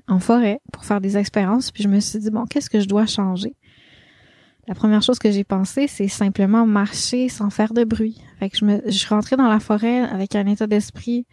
en 0.07 0.21
forêt 0.21 0.61
pour 0.73 0.85
faire 0.85 1.01
des 1.01 1.17
expériences, 1.17 1.73
puis 1.73 1.83
je 1.83 1.89
me 1.89 1.99
suis 1.99 2.21
dit, 2.21 2.31
bon, 2.31 2.45
qu'est-ce 2.45 2.71
que 2.71 2.79
je 2.79 2.87
dois 2.87 3.07
changer? 3.07 3.57
La 4.69 4.75
première 4.75 5.03
chose 5.03 5.19
que 5.19 5.31
j'ai 5.31 5.45
pensé, 5.45 5.87
c'est 5.87 6.09
simplement 6.09 6.67
marcher 6.67 7.29
sans 7.29 7.51
faire 7.51 7.73
de 7.73 7.85
bruit. 7.85 8.21
Fait 8.39 8.51
que 8.51 8.57
je 8.57 8.65
me, 8.65 8.83
je 8.91 9.07
rentrais 9.09 9.37
dans 9.37 9.49
la 9.49 9.61
forêt 9.61 10.01
avec 10.01 10.35
un 10.35 10.47
état 10.47 10.67
d'esprit. 10.67 11.27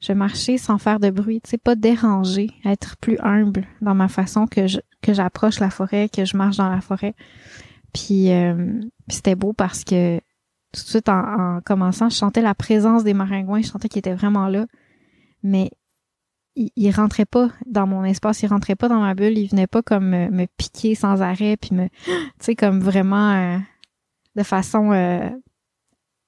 Je 0.00 0.12
marchais 0.12 0.58
sans 0.58 0.76
faire 0.76 1.00
de 1.00 1.08
bruit, 1.08 1.40
tu 1.40 1.50
sais, 1.50 1.58
pas 1.58 1.76
déranger, 1.76 2.50
être 2.64 2.96
plus 2.98 3.16
humble 3.20 3.66
dans 3.80 3.94
ma 3.94 4.08
façon 4.08 4.46
que 4.46 4.66
je, 4.66 4.78
que 5.00 5.14
j'approche 5.14 5.60
la 5.60 5.70
forêt, 5.70 6.10
que 6.10 6.26
je 6.26 6.36
marche 6.36 6.58
dans 6.58 6.68
la 6.68 6.82
forêt. 6.82 7.14
Puis, 7.94 8.30
euh, 8.30 8.80
c'était 9.08 9.34
beau 9.34 9.54
parce 9.54 9.82
que 9.82 10.18
tout 10.72 10.82
de 10.82 10.88
suite 10.88 11.08
en, 11.08 11.56
en, 11.56 11.60
commençant, 11.62 12.10
je 12.10 12.16
sentais 12.16 12.42
la 12.42 12.54
présence 12.54 13.02
des 13.04 13.14
maringouins, 13.14 13.62
je 13.62 13.68
sentais 13.68 13.88
qu'ils 13.88 14.00
étaient 14.00 14.14
vraiment 14.14 14.48
là. 14.48 14.66
Mais 15.42 15.70
il, 16.56 16.70
il, 16.76 16.90
rentrait 16.90 17.24
pas 17.24 17.50
dans 17.66 17.86
mon 17.86 18.04
espace, 18.04 18.42
il 18.42 18.46
rentrait 18.46 18.76
pas 18.76 18.88
dans 18.88 19.00
ma 19.00 19.14
bulle, 19.14 19.38
il 19.38 19.48
venait 19.48 19.66
pas 19.66 19.82
comme 19.82 20.08
me, 20.08 20.46
piquer 20.56 20.94
sans 20.94 21.22
arrêt 21.22 21.56
puis 21.56 21.74
me 21.74 21.88
tu 22.04 22.14
sais 22.40 22.56
comme 22.56 22.80
vraiment 22.80 23.32
euh, 23.32 23.58
de 24.36 24.42
façon 24.42 24.92
euh, 24.92 25.28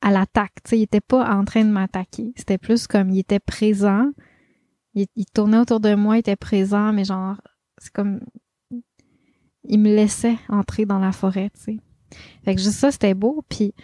à 0.00 0.10
l'attaque, 0.10 0.54
tu 0.64 0.70
sais, 0.70 0.78
il 0.78 0.82
était 0.82 1.00
pas 1.00 1.28
en 1.34 1.44
train 1.44 1.64
de 1.64 1.70
m'attaquer, 1.70 2.32
c'était 2.36 2.58
plus 2.58 2.86
comme 2.86 3.10
il 3.10 3.18
était 3.18 3.40
présent. 3.40 4.10
Il, 4.94 5.26
tournait 5.34 5.58
autour 5.58 5.80
de 5.80 5.94
moi, 5.94 6.16
il 6.16 6.20
était 6.20 6.36
présent 6.36 6.92
mais 6.92 7.04
genre 7.04 7.40
c'est 7.78 7.92
comme 7.92 8.20
il 9.64 9.80
me 9.80 9.94
laissait 9.94 10.38
entrer 10.48 10.86
dans 10.86 10.98
la 10.98 11.12
forêt, 11.12 11.50
tu 11.54 11.60
sais. 11.60 11.76
Fait 12.44 12.54
que 12.54 12.60
juste 12.60 12.78
ça 12.78 12.90
c'était 12.90 13.14
beau 13.14 13.44
puis 13.48 13.74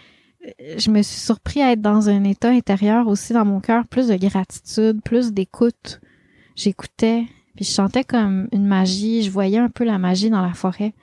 euh, 0.46 0.78
je 0.78 0.90
me 0.90 1.02
suis 1.02 1.20
surpris 1.20 1.60
à 1.60 1.72
être 1.72 1.82
dans 1.82 2.08
un 2.08 2.24
état 2.24 2.48
intérieur 2.48 3.08
aussi 3.08 3.32
dans 3.32 3.44
mon 3.44 3.60
cœur, 3.60 3.86
plus 3.86 4.08
de 4.08 4.16
gratitude, 4.16 5.02
plus 5.02 5.32
d'écoute 5.32 6.00
j'écoutais, 6.56 7.24
puis 7.54 7.64
je 7.64 7.70
sentais 7.70 8.04
comme 8.04 8.48
une 8.52 8.66
magie, 8.66 9.22
je 9.22 9.30
voyais 9.30 9.58
un 9.58 9.68
peu 9.68 9.84
la 9.84 9.98
magie 9.98 10.30
dans 10.30 10.42
la 10.42 10.54
forêt. 10.54 10.94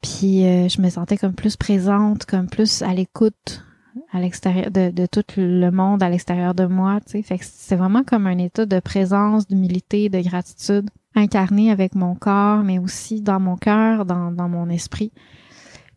Puis 0.00 0.44
euh, 0.44 0.68
je 0.68 0.80
me 0.80 0.90
sentais 0.90 1.16
comme 1.16 1.34
plus 1.34 1.56
présente, 1.56 2.26
comme 2.26 2.48
plus 2.48 2.82
à 2.82 2.92
l'écoute 2.92 3.64
à 4.12 4.20
l'extérieur 4.20 4.70
de, 4.70 5.06
tout 5.06 5.22
le 5.36 5.70
monde 5.70 6.02
à 6.02 6.08
l'extérieur 6.08 6.54
de 6.54 6.66
moi, 6.66 7.00
tu 7.00 7.12
sais. 7.12 7.22
Fait 7.22 7.38
que 7.38 7.44
c'est 7.46 7.76
vraiment 7.76 8.04
comme 8.04 8.26
un 8.26 8.38
état 8.38 8.66
de 8.66 8.80
présence, 8.80 9.48
d'humilité, 9.48 10.08
de 10.08 10.20
gratitude 10.20 10.90
incarné 11.14 11.70
avec 11.70 11.94
mon 11.94 12.14
corps, 12.14 12.62
mais 12.62 12.78
aussi 12.78 13.20
dans 13.20 13.40
mon 13.40 13.56
cœur, 13.56 14.06
dans, 14.06 14.48
mon 14.48 14.68
esprit. 14.70 15.12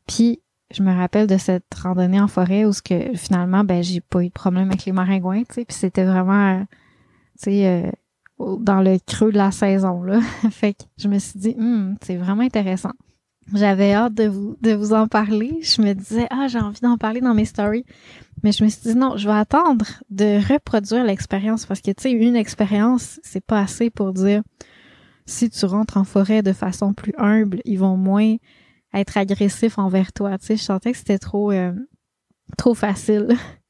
Puis 0.08 0.42
je 0.72 0.84
me 0.84 0.94
rappelle 0.94 1.28
de 1.28 1.38
cette 1.38 1.74
randonnée 1.74 2.20
en 2.20 2.28
forêt 2.28 2.66
où 2.66 2.72
que 2.84 3.16
finalement 3.16 3.64
ben 3.64 3.84
j'ai 3.84 4.02
pas 4.02 4.24
eu 4.24 4.28
de 4.28 4.34
problème 4.34 4.70
avec 4.70 4.86
les 4.86 4.92
maringouins, 4.92 5.44
tu 5.44 5.56
sais, 5.56 5.66
puis 5.66 5.76
c'était 5.76 6.06
vraiment 6.06 6.66
tu 7.38 7.52
sais, 7.52 7.68
euh, 7.68 7.92
dans 8.60 8.82
le 8.82 8.98
creux 9.06 9.32
de 9.32 9.38
la 9.38 9.52
saison, 9.52 10.04
là. 10.04 10.20
fait 10.52 10.74
que 10.74 10.84
je 10.98 11.08
me 11.08 11.20
suis 11.20 11.40
dit, 11.40 11.56
hum, 11.58 11.96
c'est 12.02 12.18
vraiment 12.18 12.44
intéressant. 12.44 12.94
J'avais 13.54 13.94
hâte 13.94 14.16
de 14.16 14.28
vous, 14.28 14.58
de 14.62 14.74
vous 14.74 14.94
en 14.94 15.08
parler. 15.08 15.60
Je 15.62 15.82
me 15.82 15.94
disais, 15.94 16.28
ah, 16.32 16.48
j'ai 16.48 16.60
envie 16.60 16.82
d'en 16.82 16.98
parler 16.98 17.22
dans 17.22 17.36
mes 17.36 17.46
stories. 17.46 17.86
Mais 18.44 18.52
je 18.52 18.64
me 18.64 18.70
suis 18.70 18.82
dit, 18.82 18.96
non, 18.96 19.18
je 19.18 19.28
vais 19.28 19.36
attendre 19.36 19.86
de 20.10 20.40
reproduire 20.52 21.04
l'expérience 21.04 21.66
parce 21.66 21.82
que, 21.82 21.92
tu 21.92 22.04
sais, 22.04 22.12
une 22.12 22.36
expérience, 22.36 23.20
c'est 23.24 23.46
pas 23.46 23.60
assez 23.60 23.90
pour 23.90 24.14
dire, 24.14 24.42
si 25.28 25.50
tu 25.50 25.66
rentres 25.66 25.98
en 25.98 26.04
forêt 26.04 26.42
de 26.42 26.54
façon 26.54 26.94
plus 26.94 27.14
humble, 27.18 27.62
ils 27.66 27.80
vont 27.80 27.98
moins 27.98 28.36
être 28.94 29.18
agressifs 29.18 29.78
envers 29.78 30.12
toi. 30.12 30.38
Tu 30.40 30.48
sais, 30.48 30.58
je 30.58 30.64
sentais 30.64 30.92
que 30.92 30.98
c'était 30.98 31.20
trop, 31.20 31.52
euh, 31.52 31.74
trop 32.58 32.74
facile. 32.74 33.28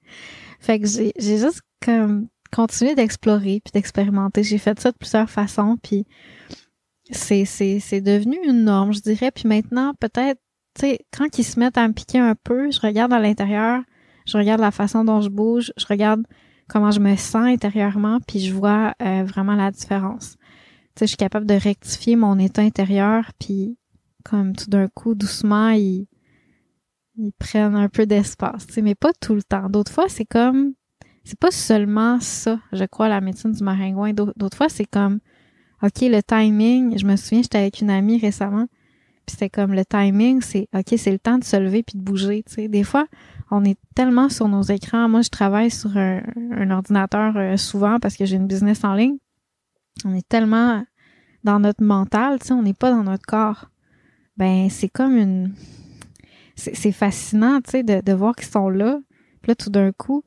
fait 0.60 0.80
que 0.80 0.88
j'ai, 0.88 1.12
j'ai 1.18 1.38
juste 1.38 1.62
comme 1.84 2.28
continuer 2.56 2.96
d'explorer 2.96 3.62
puis 3.64 3.72
d'expérimenter. 3.74 4.44
J'ai 4.44 4.58
fait 4.58 4.80
ça 4.80 4.92
de 4.92 4.98
plusieurs 4.98 5.30
façons, 5.30 5.78
puis 5.82 6.06
c'est, 7.12 7.44
c'est, 7.44 7.80
c'est 7.80 8.02
devenu 8.02 8.38
une 8.48 8.64
norme, 8.64 8.94
je 8.94 9.02
dirais. 9.02 9.32
Puis 9.32 9.48
maintenant, 9.48 9.94
peut-être, 10.00 10.40
tu 10.74 10.88
sais, 10.88 11.00
quand 11.16 11.38
ils 11.38 11.44
se 11.44 11.60
mettent 11.60 11.78
à 11.78 11.88
me 11.88 11.94
piquer 11.94 12.20
un 12.20 12.36
peu, 12.36 12.72
je 12.72 12.80
regarde 12.80 13.12
à 13.12 13.20
l'intérieur, 13.20 13.82
je 14.26 14.38
regarde 14.38 14.62
la 14.62 14.72
façon 14.72 15.04
dont 15.04 15.22
je 15.22 15.30
bouge, 15.30 15.74
je 15.76 15.86
regarde 15.86 16.24
comment 16.70 16.92
je 16.92 17.00
me 17.00 17.16
sens 17.18 17.46
intérieurement, 17.46 18.20
puis 18.26 18.40
je 18.40 18.54
vois 18.54 18.96
euh, 19.02 19.24
vraiment 19.24 19.56
la 19.56 19.72
différence. 19.72 20.38
Tu 20.96 21.00
sais, 21.00 21.06
je 21.06 21.10
suis 21.10 21.18
capable 21.18 21.46
de 21.46 21.56
rectifier 21.56 22.16
mon 22.16 22.40
état 22.40 22.62
intérieur, 22.62 23.32
puis 23.38 23.78
comme 24.24 24.56
tout 24.56 24.70
d'un 24.70 24.88
coup, 24.88 25.14
doucement, 25.14 25.72
ils, 25.72 26.08
ils 27.18 27.34
prennent 27.34 27.76
un 27.76 27.90
peu 27.90 28.06
d'espace, 28.06 28.66
tu 28.66 28.74
sais, 28.74 28.82
mais 28.82 28.96
pas 28.96 29.12
tout 29.20 29.36
le 29.36 29.44
temps. 29.44 29.70
D'autres 29.70 29.92
fois, 29.92 30.08
c'est 30.08 30.26
comme 30.26 30.74
c'est 31.26 31.40
pas 31.40 31.52
seulement 31.52 32.20
ça, 32.20 32.60
je 32.72 32.86
crois, 32.86 33.10
la 33.10 33.20
médecine 33.20 33.52
du 33.52 33.64
maringouin. 33.64 34.14
D'autres 34.14 34.56
fois, 34.56 34.70
c'est 34.70 34.86
comme, 34.86 35.20
OK, 35.82 36.02
le 36.02 36.22
timing, 36.22 36.98
je 37.00 37.06
me 37.06 37.16
souviens, 37.16 37.42
j'étais 37.42 37.58
avec 37.58 37.82
une 37.82 37.90
amie 37.90 38.20
récemment, 38.20 38.68
puis 39.26 39.32
c'était 39.34 39.50
comme 39.50 39.74
le 39.74 39.84
timing, 39.84 40.42
c'est 40.42 40.70
OK, 40.76 40.94
c'est 40.98 41.12
le 41.12 41.18
temps 41.18 41.40
de 41.40 41.44
se 41.44 41.58
lever 41.58 41.82
puis 41.82 41.98
de 41.98 42.04
bouger, 42.04 42.44
tu 42.48 42.54
sais. 42.54 42.68
Des 42.68 42.84
fois, 42.84 43.08
on 43.50 43.66
est 43.66 43.78
tellement 43.96 44.30
sur 44.30 44.48
nos 44.48 44.62
écrans. 44.62 45.10
Moi, 45.10 45.24
je 45.24 45.30
travaille 45.30 45.72
sur 45.72 45.98
un, 45.98 46.22
ordinateur 46.70 47.36
euh, 47.36 47.58
souvent 47.58 48.00
parce 48.00 48.16
que 48.16 48.26
j'ai 48.26 48.36
une 48.36 48.48
business 48.48 48.84
en 48.84 48.94
ligne. 48.94 49.18
On 50.06 50.14
est 50.14 50.28
tellement 50.28 50.86
dans 51.44 51.60
notre 51.60 51.84
mental, 51.84 52.40
tu 52.40 52.48
sais, 52.48 52.54
on 52.54 52.62
n'est 52.62 52.74
pas 52.74 52.92
dans 52.92 53.04
notre 53.04 53.26
corps. 53.26 53.72
Ben, 54.38 54.70
c'est 54.70 54.90
comme 54.90 55.18
une... 55.18 55.54
C'est 56.56 56.94
fascinant, 56.94 57.60
tu 57.62 57.72
sais, 57.72 57.84
de, 57.84 58.00
de 58.00 58.14
voir 58.14 58.34
qu'ils 58.34 58.48
sont 58.48 58.70
là, 58.70 59.00
Puis 59.42 59.50
là, 59.50 59.56
tout 59.56 59.70
d'un 59.70 59.92
coup, 59.92 60.24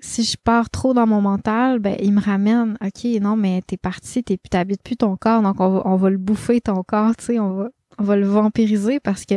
si 0.00 0.24
je 0.24 0.36
pars 0.42 0.70
trop 0.70 0.94
dans 0.94 1.06
mon 1.06 1.20
mental, 1.20 1.78
ben 1.78 1.96
il 2.00 2.12
me 2.12 2.20
ramène, 2.20 2.76
ok, 2.80 3.04
non, 3.20 3.36
mais 3.36 3.62
t'es 3.66 3.76
parti, 3.76 4.22
t'es, 4.22 4.38
t'habites 4.38 4.82
plus 4.82 4.96
ton 4.96 5.16
corps, 5.16 5.42
donc 5.42 5.60
on 5.60 5.68
va, 5.68 5.82
on 5.84 5.96
va 5.96 6.10
le 6.10 6.18
bouffer 6.18 6.60
ton 6.60 6.82
corps, 6.82 7.14
tu 7.16 7.24
sais, 7.26 7.38
on 7.38 7.52
va, 7.52 7.68
on 7.98 8.04
va 8.04 8.16
le 8.16 8.26
vampiriser 8.26 8.98
parce 8.98 9.24
que 9.26 9.34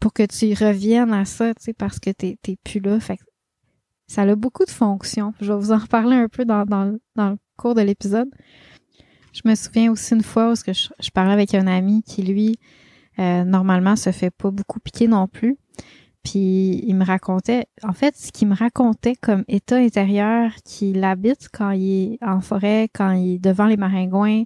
pour 0.00 0.12
que 0.12 0.22
tu 0.22 0.52
reviennes 0.52 1.12
à 1.12 1.24
ça, 1.24 1.54
tu 1.54 1.64
sais, 1.64 1.72
parce 1.72 1.98
que 1.98 2.10
t'es, 2.10 2.36
t'es 2.42 2.56
plus 2.62 2.80
là. 2.80 3.00
Fait 3.00 3.16
que 3.16 3.22
ça 4.06 4.22
a 4.22 4.34
beaucoup 4.34 4.66
de 4.66 4.70
fonctions. 4.70 5.32
Je 5.40 5.50
vais 5.52 5.58
vous 5.58 5.72
en 5.72 5.78
reparler 5.78 6.16
un 6.16 6.28
peu 6.28 6.44
dans, 6.44 6.66
dans, 6.66 6.98
dans 7.16 7.30
le 7.30 7.36
cours 7.56 7.74
de 7.74 7.80
l'épisode. 7.80 8.28
Je 9.32 9.40
me 9.46 9.54
souviens 9.54 9.90
aussi 9.90 10.14
une 10.14 10.22
fois 10.22 10.52
où 10.52 10.54
je, 10.54 10.88
je 11.00 11.10
parlais 11.10 11.32
avec 11.32 11.54
un 11.54 11.66
ami 11.66 12.02
qui, 12.02 12.22
lui, 12.22 12.58
euh, 13.18 13.44
normalement, 13.44 13.96
se 13.96 14.12
fait 14.12 14.30
pas 14.30 14.50
beaucoup 14.50 14.78
piquer 14.78 15.08
non 15.08 15.26
plus. 15.26 15.56
Puis 16.24 16.82
il 16.86 16.94
me 16.94 17.04
racontait, 17.04 17.66
en 17.82 17.92
fait, 17.92 18.16
ce 18.16 18.32
qu'il 18.32 18.48
me 18.48 18.54
racontait 18.54 19.14
comme 19.14 19.44
état 19.46 19.76
intérieur 19.76 20.50
qu'il 20.64 21.04
habite 21.04 21.48
quand 21.52 21.70
il 21.70 22.14
est 22.14 22.24
en 22.24 22.40
forêt, 22.40 22.88
quand 22.92 23.12
il 23.12 23.34
est 23.34 23.38
devant 23.38 23.66
les 23.66 23.76
maringouins, 23.76 24.44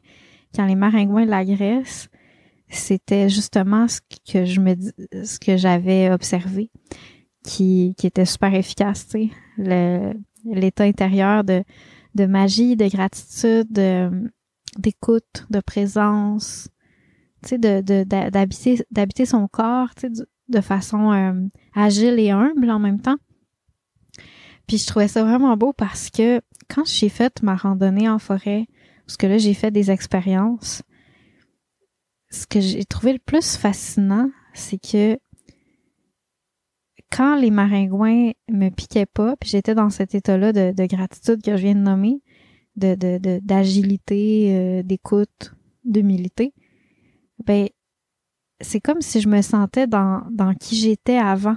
quand 0.54 0.66
les 0.66 0.74
maringouins 0.74 1.24
l'agressent, 1.24 2.08
c'était 2.68 3.28
justement 3.28 3.86
ce 3.86 4.00
que 4.30 4.44
je 4.44 4.60
me 4.60 4.74
ce 5.24 5.38
que 5.38 5.56
j'avais 5.56 6.10
observé 6.10 6.70
qui, 7.44 7.94
qui 7.96 8.06
était 8.06 8.24
super 8.24 8.54
efficace, 8.54 9.06
tu 9.06 9.30
sais, 9.56 10.14
l'état 10.44 10.84
intérieur 10.84 11.44
de, 11.44 11.64
de 12.14 12.26
magie, 12.26 12.76
de 12.76 12.88
gratitude, 12.88 13.72
d'écoute, 14.76 15.46
de 15.48 15.60
présence, 15.60 16.68
tu 17.42 17.50
sais, 17.50 17.58
de, 17.58 18.04
d'habiter, 18.04 18.84
d'habiter 18.90 19.26
son 19.26 19.48
corps, 19.48 19.94
tu 19.94 20.08
sais, 20.14 20.24
de 20.48 20.60
façon 20.60 21.12
euh, 21.12 21.32
agile 21.78 22.18
et 22.18 22.30
humble 22.30 22.70
en 22.70 22.78
même 22.78 23.00
temps. 23.00 23.18
Puis 24.66 24.78
je 24.78 24.86
trouvais 24.86 25.08
ça 25.08 25.24
vraiment 25.24 25.56
beau 25.56 25.72
parce 25.72 26.10
que 26.10 26.42
quand 26.68 26.84
j'ai 26.84 27.08
fait 27.08 27.42
ma 27.42 27.56
randonnée 27.56 28.08
en 28.08 28.18
forêt, 28.18 28.66
parce 29.06 29.16
que 29.16 29.26
là 29.26 29.38
j'ai 29.38 29.54
fait 29.54 29.70
des 29.70 29.90
expériences, 29.90 30.82
ce 32.30 32.46
que 32.46 32.60
j'ai 32.60 32.84
trouvé 32.84 33.14
le 33.14 33.18
plus 33.18 33.56
fascinant, 33.56 34.30
c'est 34.52 34.78
que 34.78 35.18
quand 37.10 37.36
les 37.36 37.50
maringouins 37.50 38.32
me 38.50 38.68
piquaient 38.68 39.06
pas, 39.06 39.34
puis 39.36 39.48
j'étais 39.48 39.74
dans 39.74 39.88
cet 39.88 40.14
état-là 40.14 40.52
de, 40.52 40.86
gratitude 40.86 41.42
que 41.42 41.56
je 41.56 41.62
viens 41.62 41.74
de 41.74 41.80
nommer, 41.80 42.20
de 42.76 42.94
d'agilité, 43.38 44.52
de, 44.52 44.80
euh, 44.80 44.82
d'écoute, 44.82 45.54
d'humilité, 45.84 46.52
ben 47.46 47.68
c'est 48.60 48.80
comme 48.80 49.00
si 49.00 49.20
je 49.20 49.28
me 49.28 49.40
sentais 49.40 49.86
dans, 49.86 50.26
dans 50.30 50.52
qui 50.54 50.76
j'étais 50.76 51.16
avant, 51.16 51.56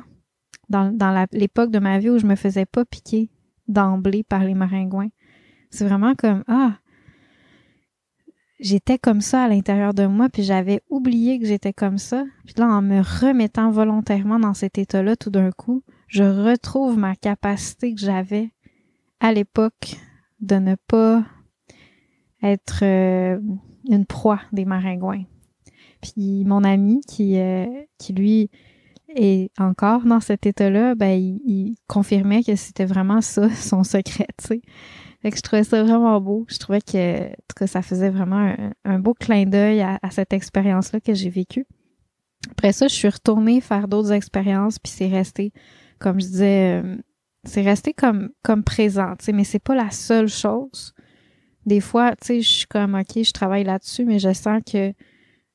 dans, 0.72 1.28
l'époque 1.32 1.72
de 1.72 1.80
ma 1.80 2.00
vie 2.00 2.10
où 2.10 2.18
je 2.18 2.26
me 2.26 2.36
faisais 2.36 2.66
pas 2.66 2.86
piquer 2.86 3.30
d'emblée 3.68 4.24
par 4.24 4.44
les 4.44 4.56
maringouins. 4.56 5.10
C'est 5.70 5.86
vraiment 5.86 6.16
comme 6.16 6.44
ah 6.48 6.78
j'étais 8.62 8.98
comme 8.98 9.22
ça 9.22 9.44
à 9.44 9.48
l'intérieur 9.48 9.94
de 9.94 10.06
moi, 10.06 10.30
puis 10.30 10.44
j'avais 10.44 10.82
oublié 10.90 11.40
que 11.40 11.46
j'étais 11.46 11.74
comme 11.74 11.98
ça. 11.98 12.24
Puis 12.46 12.54
là, 12.58 12.68
en 12.68 12.82
me 12.82 13.00
remettant 13.00 13.72
volontairement 13.72 14.40
dans 14.40 14.54
cet 14.54 14.78
état-là, 14.78 15.16
tout 15.16 15.32
d'un 15.32 15.52
coup, 15.52 15.84
je 16.08 16.24
retrouve 16.24 16.98
ma 16.98 17.16
capacité 17.16 17.94
que 17.94 18.00
j'avais 18.00 18.52
à 19.20 19.34
l'époque 19.34 19.98
de 20.40 20.56
ne 20.56 20.76
pas 20.76 21.24
être 22.44 22.84
euh, 22.84 23.40
une 23.90 24.06
proie 24.06 24.42
des 24.52 24.66
maringouins. 24.66 25.24
Puis 26.02 26.44
mon 26.46 26.64
ami 26.64 27.02
qui, 27.08 27.40
euh, 27.40 27.68
qui 27.98 28.14
lui 28.14 28.50
est 29.16 29.52
encore 29.60 30.04
dans 30.04 30.20
cet 30.20 30.46
état-là, 30.46 30.96
ben 30.96 31.20
il, 31.20 31.76
confirmait 31.88 32.44
que 32.44 32.56
c'était 32.56 32.86
vraiment 32.86 33.22
ça 33.22 33.50
son 33.56 33.84
secret, 33.84 34.28
tu 34.38 34.48
sais. 34.48 34.62
Fait 35.22 35.30
que 35.30 35.38
je 35.38 35.42
trouvais 35.42 35.64
ça 35.64 35.84
vraiment 35.84 36.20
beau. 36.20 36.46
Je 36.50 36.58
trouvais 36.58 36.82
que, 36.82 37.30
que 37.56 37.68
ça 37.68 37.84
faisait 37.84 38.10
vraiment 38.10 38.56
un, 38.86 39.00
beau 39.00 39.14
clin 39.14 39.46
d'œil 39.46 39.82
à, 39.82 40.00
cette 40.10 40.34
expérience-là 40.34 41.00
que 41.00 41.14
j'ai 41.14 41.30
vécue. 41.30 41.68
Après 42.50 42.74
ça, 42.74 42.88
je 42.88 42.96
suis 42.96 43.08
retournée 43.08 43.62
faire 43.62 43.88
d'autres 43.88 44.14
expériences, 44.14 44.80
puis 44.80 44.92
c'est 44.92 45.08
resté, 45.08 45.54
comme 46.00 46.20
je 46.20 46.26
disais, 46.26 46.82
euh, 46.84 46.98
c'est 47.44 47.62
resté 47.62 47.94
comme 47.94 48.30
comme 48.42 48.64
présent, 48.64 49.16
tu 49.20 49.26
sais, 49.26 49.32
mais 49.32 49.44
c'est 49.44 49.60
pas 49.60 49.76
la 49.76 49.92
seule 49.92 50.28
chose. 50.28 50.96
Des 51.68 51.82
fois, 51.82 52.16
tu 52.16 52.26
sais, 52.26 52.42
je 52.42 52.50
suis 52.50 52.68
comme 52.68 52.96
ok, 52.96 53.24
je 53.24 53.32
travaille 53.32 53.64
là-dessus, 53.64 54.06
mais 54.06 54.18
je 54.18 54.34
sens 54.34 54.62
que 54.66 54.92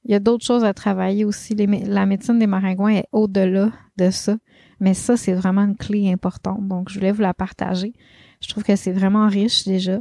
il 0.07 0.12
y 0.12 0.14
a 0.14 0.21
d'autres 0.21 0.45
choses 0.45 0.64
à 0.64 0.73
travailler 0.73 1.25
aussi. 1.25 1.55
la 1.55 2.07
médecine 2.07 2.38
des 2.38 2.47
maringouins 2.47 2.95
est 2.95 3.09
au-delà 3.11 3.73
de 3.97 4.11
ça. 4.11 4.37
Mais 4.79 4.95
ça, 4.95 5.16
c'est 5.16 5.33
vraiment 5.33 5.62
une 5.62 5.77
clé 5.77 6.12
importante. 6.12 6.66
Donc, 6.69 6.90
je 6.90 6.95
voulais 6.95 7.11
vous 7.11 7.23
la 7.23 7.35
partager. 7.35 7.92
Je 8.40 8.49
trouve 8.49 8.62
que 8.62 8.77
c'est 8.77 8.92
vraiment 8.92 9.27
riche 9.27 9.64
déjà. 9.64 9.99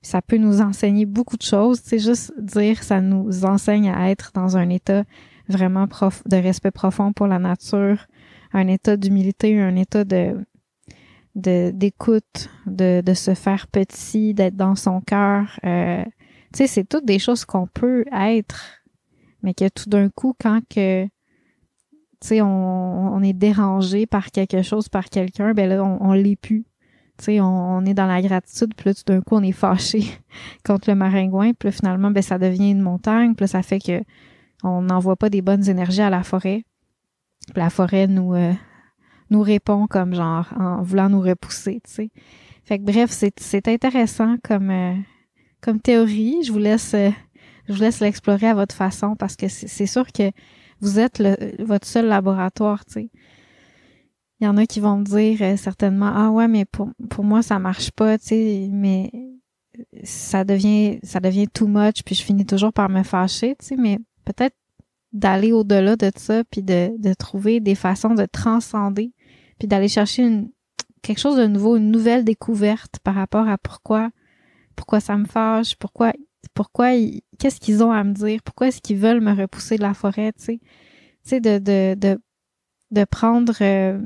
Ça 0.00 0.22
peut 0.22 0.36
nous 0.36 0.60
enseigner 0.60 1.06
beaucoup 1.06 1.36
de 1.36 1.42
choses. 1.42 1.80
C'est 1.82 1.98
juste 1.98 2.32
dire, 2.38 2.82
ça 2.84 3.00
nous 3.00 3.44
enseigne 3.44 3.90
à 3.90 4.10
être 4.10 4.30
dans 4.32 4.56
un 4.56 4.68
état 4.68 5.02
vraiment 5.48 5.88
prof, 5.88 6.22
de 6.26 6.36
respect 6.36 6.70
profond 6.70 7.12
pour 7.12 7.26
la 7.26 7.40
nature, 7.40 8.06
un 8.52 8.68
état 8.68 8.96
d'humilité, 8.96 9.60
un 9.60 9.76
état 9.76 10.04
de 10.04 10.36
d'écoute, 11.34 12.50
de, 12.66 13.00
de, 13.00 13.14
se 13.14 13.32
faire 13.34 13.68
petit, 13.68 14.34
d'être 14.34 14.56
dans 14.56 14.74
son 14.74 15.00
cœur. 15.00 15.60
Euh, 15.64 16.02
tu 16.52 16.58
sais, 16.58 16.66
c'est 16.66 16.84
toutes 16.84 17.04
des 17.04 17.20
choses 17.20 17.44
qu'on 17.44 17.68
peut 17.68 18.04
être 18.12 18.77
mais 19.42 19.54
que 19.54 19.68
tout 19.68 19.88
d'un 19.88 20.08
coup, 20.08 20.34
quand 20.40 20.60
que 20.68 21.04
tu 22.20 22.28
sais, 22.28 22.42
on, 22.42 23.14
on, 23.14 23.22
est 23.22 23.32
dérangé 23.32 24.06
par 24.06 24.32
quelque 24.32 24.62
chose, 24.62 24.88
par 24.88 25.04
quelqu'un, 25.04 25.52
ben 25.52 25.68
là, 25.68 25.84
on, 25.84 25.98
on 26.02 26.12
l'est 26.12 26.34
plus. 26.34 26.64
Tu 27.18 27.24
sais, 27.24 27.40
on, 27.40 27.84
est 27.84 27.94
dans 27.94 28.06
la 28.06 28.20
gratitude, 28.22 28.74
puis 28.76 28.88
là, 28.88 28.94
tout 28.94 29.02
d'un 29.06 29.20
coup, 29.20 29.36
on 29.36 29.42
est 29.42 29.52
fâché 29.52 30.04
contre 30.66 30.90
le 30.90 30.96
maringouin, 30.96 31.52
puis 31.52 31.68
là, 31.68 31.72
finalement, 31.72 32.10
ben 32.10 32.22
ça 32.22 32.38
devient 32.38 32.70
une 32.70 32.80
montagne, 32.80 33.34
puis 33.34 33.44
là, 33.44 33.46
ça 33.48 33.62
fait 33.62 33.80
que 33.80 34.02
on 34.64 34.82
n'envoie 34.82 35.16
pas 35.16 35.30
des 35.30 35.42
bonnes 35.42 35.68
énergies 35.68 36.02
à 36.02 36.10
la 36.10 36.22
forêt. 36.22 36.64
Puis 37.46 37.62
la 37.62 37.70
forêt 37.70 38.06
nous 38.08 38.34
euh, 38.34 38.52
nous 39.30 39.42
répond 39.42 39.86
comme 39.86 40.14
genre 40.14 40.48
en 40.58 40.82
voulant 40.82 41.08
nous 41.08 41.20
repousser, 41.20 41.80
tu 41.84 41.92
sais. 41.92 42.10
Fait 42.64 42.78
que 42.78 42.84
bref, 42.84 43.10
c'est 43.10 43.68
intéressant 43.68 44.36
comme 44.42 44.70
euh, 44.70 44.94
comme 45.60 45.80
théorie. 45.80 46.42
Je 46.44 46.52
vous 46.52 46.58
laisse 46.58 46.94
euh, 46.94 47.10
je 47.68 47.74
vous 47.74 47.80
laisse 47.80 48.00
l'explorer 48.00 48.48
à 48.48 48.54
votre 48.54 48.74
façon 48.74 49.14
parce 49.14 49.36
que 49.36 49.48
c'est 49.48 49.86
sûr 49.86 50.10
que 50.10 50.30
vous 50.80 50.98
êtes 50.98 51.18
le, 51.18 51.36
votre 51.62 51.86
seul 51.86 52.06
laboratoire, 52.06 52.84
tu 52.84 52.92
sais. 52.94 53.10
Il 54.40 54.44
y 54.44 54.46
en 54.48 54.56
a 54.56 54.66
qui 54.66 54.78
vont 54.78 54.98
me 54.98 55.04
dire 55.04 55.42
euh, 55.42 55.56
certainement 55.56 56.12
ah 56.14 56.30
ouais 56.30 56.46
mais 56.46 56.64
pour 56.64 56.90
pour 57.10 57.24
moi 57.24 57.42
ça 57.42 57.58
marche 57.58 57.90
pas, 57.90 58.18
tu 58.18 58.26
sais, 58.26 58.68
mais 58.70 59.10
ça 60.04 60.44
devient 60.44 61.00
ça 61.02 61.18
devient 61.18 61.48
too 61.48 61.66
much 61.66 62.02
puis 62.04 62.14
je 62.14 62.22
finis 62.22 62.46
toujours 62.46 62.72
par 62.72 62.88
me 62.88 63.02
fâcher, 63.02 63.56
tu 63.58 63.66
sais, 63.66 63.76
mais 63.76 63.98
peut-être 64.24 64.56
d'aller 65.12 65.52
au-delà 65.52 65.96
de 65.96 66.10
ça 66.16 66.44
puis 66.44 66.62
de, 66.62 66.92
de 66.98 67.14
trouver 67.14 67.60
des 67.60 67.74
façons 67.74 68.14
de 68.14 68.26
transcender 68.26 69.12
puis 69.58 69.66
d'aller 69.66 69.88
chercher 69.88 70.22
une 70.22 70.50
quelque 71.02 71.18
chose 71.18 71.36
de 71.36 71.46
nouveau, 71.46 71.76
une 71.76 71.90
nouvelle 71.90 72.24
découverte 72.24 73.00
par 73.02 73.16
rapport 73.16 73.48
à 73.48 73.58
pourquoi 73.58 74.10
pourquoi 74.76 75.00
ça 75.00 75.16
me 75.16 75.26
fâche, 75.26 75.74
pourquoi 75.74 76.12
pourquoi 76.58 76.88
qu'est-ce 77.38 77.60
qu'ils 77.60 77.84
ont 77.84 77.92
à 77.92 78.02
me 78.02 78.12
dire, 78.12 78.40
pourquoi 78.42 78.66
est-ce 78.66 78.80
qu'ils 78.80 78.96
veulent 78.98 79.20
me 79.20 79.32
repousser 79.32 79.76
de 79.76 79.82
la 79.82 79.94
forêt, 79.94 80.32
tu 80.32 80.58
sais, 81.22 81.40
de, 81.40 81.58
de, 81.58 81.94
de 81.94 82.20
de 82.90 83.04
prendre 83.04 83.54
euh, 83.60 84.00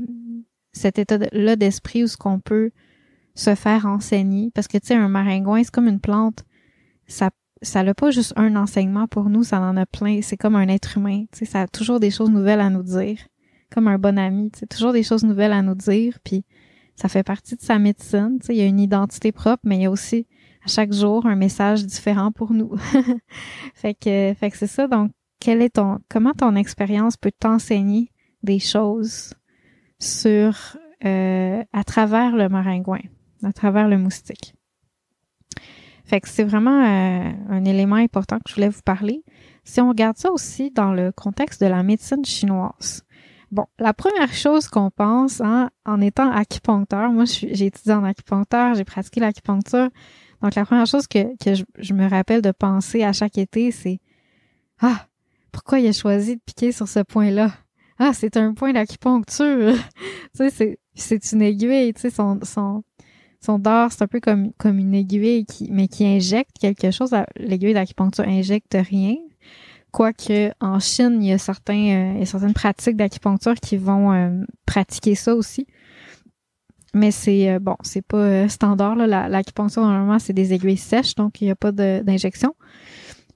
cet 0.74 0.98
état-là 0.98 1.56
d'esprit 1.56 2.04
où 2.04 2.08
ce 2.08 2.18
qu'on 2.18 2.40
peut 2.40 2.70
se 3.34 3.54
faire 3.54 3.86
enseigner. 3.86 4.50
Parce 4.54 4.68
que 4.68 4.76
tu 4.76 4.88
sais 4.88 4.94
un 4.94 5.08
maringouin 5.08 5.62
c'est 5.64 5.70
comme 5.70 5.88
une 5.88 6.00
plante. 6.00 6.44
Ça 7.06 7.30
ça 7.62 7.82
n'a 7.82 7.94
pas 7.94 8.10
juste 8.10 8.34
un 8.36 8.54
enseignement 8.56 9.08
pour 9.08 9.30
nous 9.30 9.44
ça 9.44 9.58
en 9.58 9.78
a 9.78 9.86
plein. 9.86 10.20
C'est 10.20 10.36
comme 10.36 10.56
un 10.56 10.68
être 10.68 10.98
humain 10.98 11.24
tu 11.32 11.38
sais. 11.38 11.44
Ça 11.46 11.62
a 11.62 11.66
toujours 11.66 12.00
des 12.00 12.10
choses 12.10 12.30
nouvelles 12.30 12.60
à 12.60 12.68
nous 12.68 12.82
dire. 12.82 13.16
Comme 13.72 13.88
un 13.88 13.98
bon 13.98 14.18
ami 14.18 14.50
tu 14.50 14.58
sais. 14.58 14.66
Toujours 14.66 14.92
des 14.92 15.04
choses 15.04 15.24
nouvelles 15.24 15.52
à 15.52 15.62
nous 15.62 15.74
dire 15.74 16.18
puis 16.22 16.44
ça 16.96 17.08
fait 17.08 17.22
partie 17.22 17.56
de 17.56 17.62
sa 17.62 17.78
médecine 17.78 18.36
tu 18.40 18.48
sais. 18.48 18.54
Il 18.54 18.58
y 18.58 18.62
a 18.62 18.66
une 18.66 18.80
identité 18.80 19.32
propre 19.32 19.62
mais 19.64 19.78
il 19.78 19.82
y 19.84 19.86
a 19.86 19.90
aussi 19.90 20.26
à 20.64 20.68
chaque 20.68 20.92
jour 20.92 21.26
un 21.26 21.36
message 21.36 21.84
différent 21.86 22.32
pour 22.32 22.52
nous. 22.52 22.76
fait 23.74 23.94
que, 23.94 24.34
fait 24.38 24.50
que 24.50 24.56
c'est 24.56 24.66
ça. 24.66 24.86
Donc, 24.86 25.10
quel 25.40 25.62
est 25.62 25.74
ton, 25.74 25.98
comment 26.08 26.32
ton 26.32 26.54
expérience 26.54 27.16
peut 27.16 27.32
t'enseigner 27.36 28.10
des 28.42 28.58
choses 28.58 29.34
sur, 29.98 30.76
euh, 31.04 31.62
à 31.72 31.84
travers 31.84 32.36
le 32.36 32.48
maringouin, 32.48 33.00
à 33.42 33.52
travers 33.52 33.88
le 33.88 33.98
moustique? 33.98 34.54
Fait 36.04 36.20
que 36.20 36.28
c'est 36.28 36.44
vraiment 36.44 36.82
euh, 36.82 37.30
un 37.48 37.64
élément 37.64 37.96
important 37.96 38.36
que 38.38 38.50
je 38.50 38.54
voulais 38.54 38.68
vous 38.68 38.82
parler. 38.82 39.24
Si 39.64 39.80
on 39.80 39.88
regarde 39.88 40.16
ça 40.16 40.30
aussi 40.30 40.70
dans 40.70 40.92
le 40.92 41.12
contexte 41.12 41.60
de 41.62 41.66
la 41.66 41.82
médecine 41.82 42.24
chinoise, 42.24 43.04
Bon, 43.52 43.66
la 43.78 43.92
première 43.92 44.32
chose 44.32 44.66
qu'on 44.66 44.90
pense 44.90 45.42
hein, 45.42 45.68
en 45.84 46.00
étant 46.00 46.30
acupuncteur, 46.30 47.12
moi 47.12 47.26
j'ai 47.26 47.66
étudié 47.66 47.92
en 47.92 48.02
acupuncteur, 48.02 48.74
j'ai 48.74 48.84
pratiqué 48.84 49.20
l'acupuncture, 49.20 49.90
donc, 50.42 50.54
la 50.56 50.64
première 50.64 50.86
chose 50.86 51.06
que, 51.06 51.36
que 51.36 51.54
je, 51.78 51.94
me 51.94 52.08
rappelle 52.08 52.42
de 52.42 52.50
penser 52.50 53.04
à 53.04 53.12
chaque 53.12 53.38
été, 53.38 53.70
c'est 53.70 54.00
Ah, 54.80 55.06
pourquoi 55.52 55.78
il 55.78 55.86
a 55.86 55.92
choisi 55.92 56.36
de 56.36 56.40
piquer 56.44 56.72
sur 56.72 56.88
ce 56.88 57.00
point-là? 57.00 57.52
Ah, 57.98 58.12
c'est 58.12 58.36
un 58.36 58.52
point 58.52 58.72
d'acupuncture. 58.72 59.74
tu 60.36 60.50
sais, 60.50 60.78
c'est 60.94 61.32
une 61.32 61.42
aiguille, 61.42 61.94
tu 61.94 62.00
sais, 62.00 62.10
son, 62.10 62.40
son, 62.42 62.82
son 63.40 63.58
dard, 63.60 63.92
c'est 63.92 64.02
un 64.02 64.08
peu 64.08 64.18
comme, 64.18 64.52
comme 64.54 64.78
une 64.78 64.94
aiguille 64.94 65.44
qui, 65.46 65.68
mais 65.70 65.86
qui 65.86 66.04
injecte 66.04 66.58
quelque 66.60 66.90
chose. 66.90 67.10
L'aiguille 67.36 67.74
d'acupuncture 67.74 68.26
injecte 68.26 68.76
rien. 68.76 69.14
Quoique, 69.92 70.52
en 70.60 70.80
Chine, 70.80 71.18
il 71.22 71.28
y 71.28 71.32
a 71.32 71.38
certains, 71.38 71.74
euh, 71.74 72.12
il 72.14 72.20
y 72.20 72.22
a 72.22 72.26
certaines 72.26 72.54
pratiques 72.54 72.96
d'acupuncture 72.96 73.54
qui 73.54 73.76
vont 73.76 74.12
euh, 74.12 74.42
pratiquer 74.66 75.14
ça 75.14 75.34
aussi. 75.36 75.66
Mais 76.94 77.10
c'est, 77.10 77.50
euh, 77.50 77.58
bon, 77.58 77.76
c'est 77.82 78.02
pas 78.06 78.48
standard, 78.48 78.96
là. 78.96 79.28
L'acupuncture, 79.28 79.82
normalement, 79.82 80.18
c'est 80.18 80.32
des 80.32 80.52
aiguilles 80.52 80.76
sèches, 80.76 81.14
donc 81.14 81.40
il 81.40 81.44
n'y 81.44 81.50
a 81.50 81.56
pas 81.56 81.72
d'injection. 81.72 82.54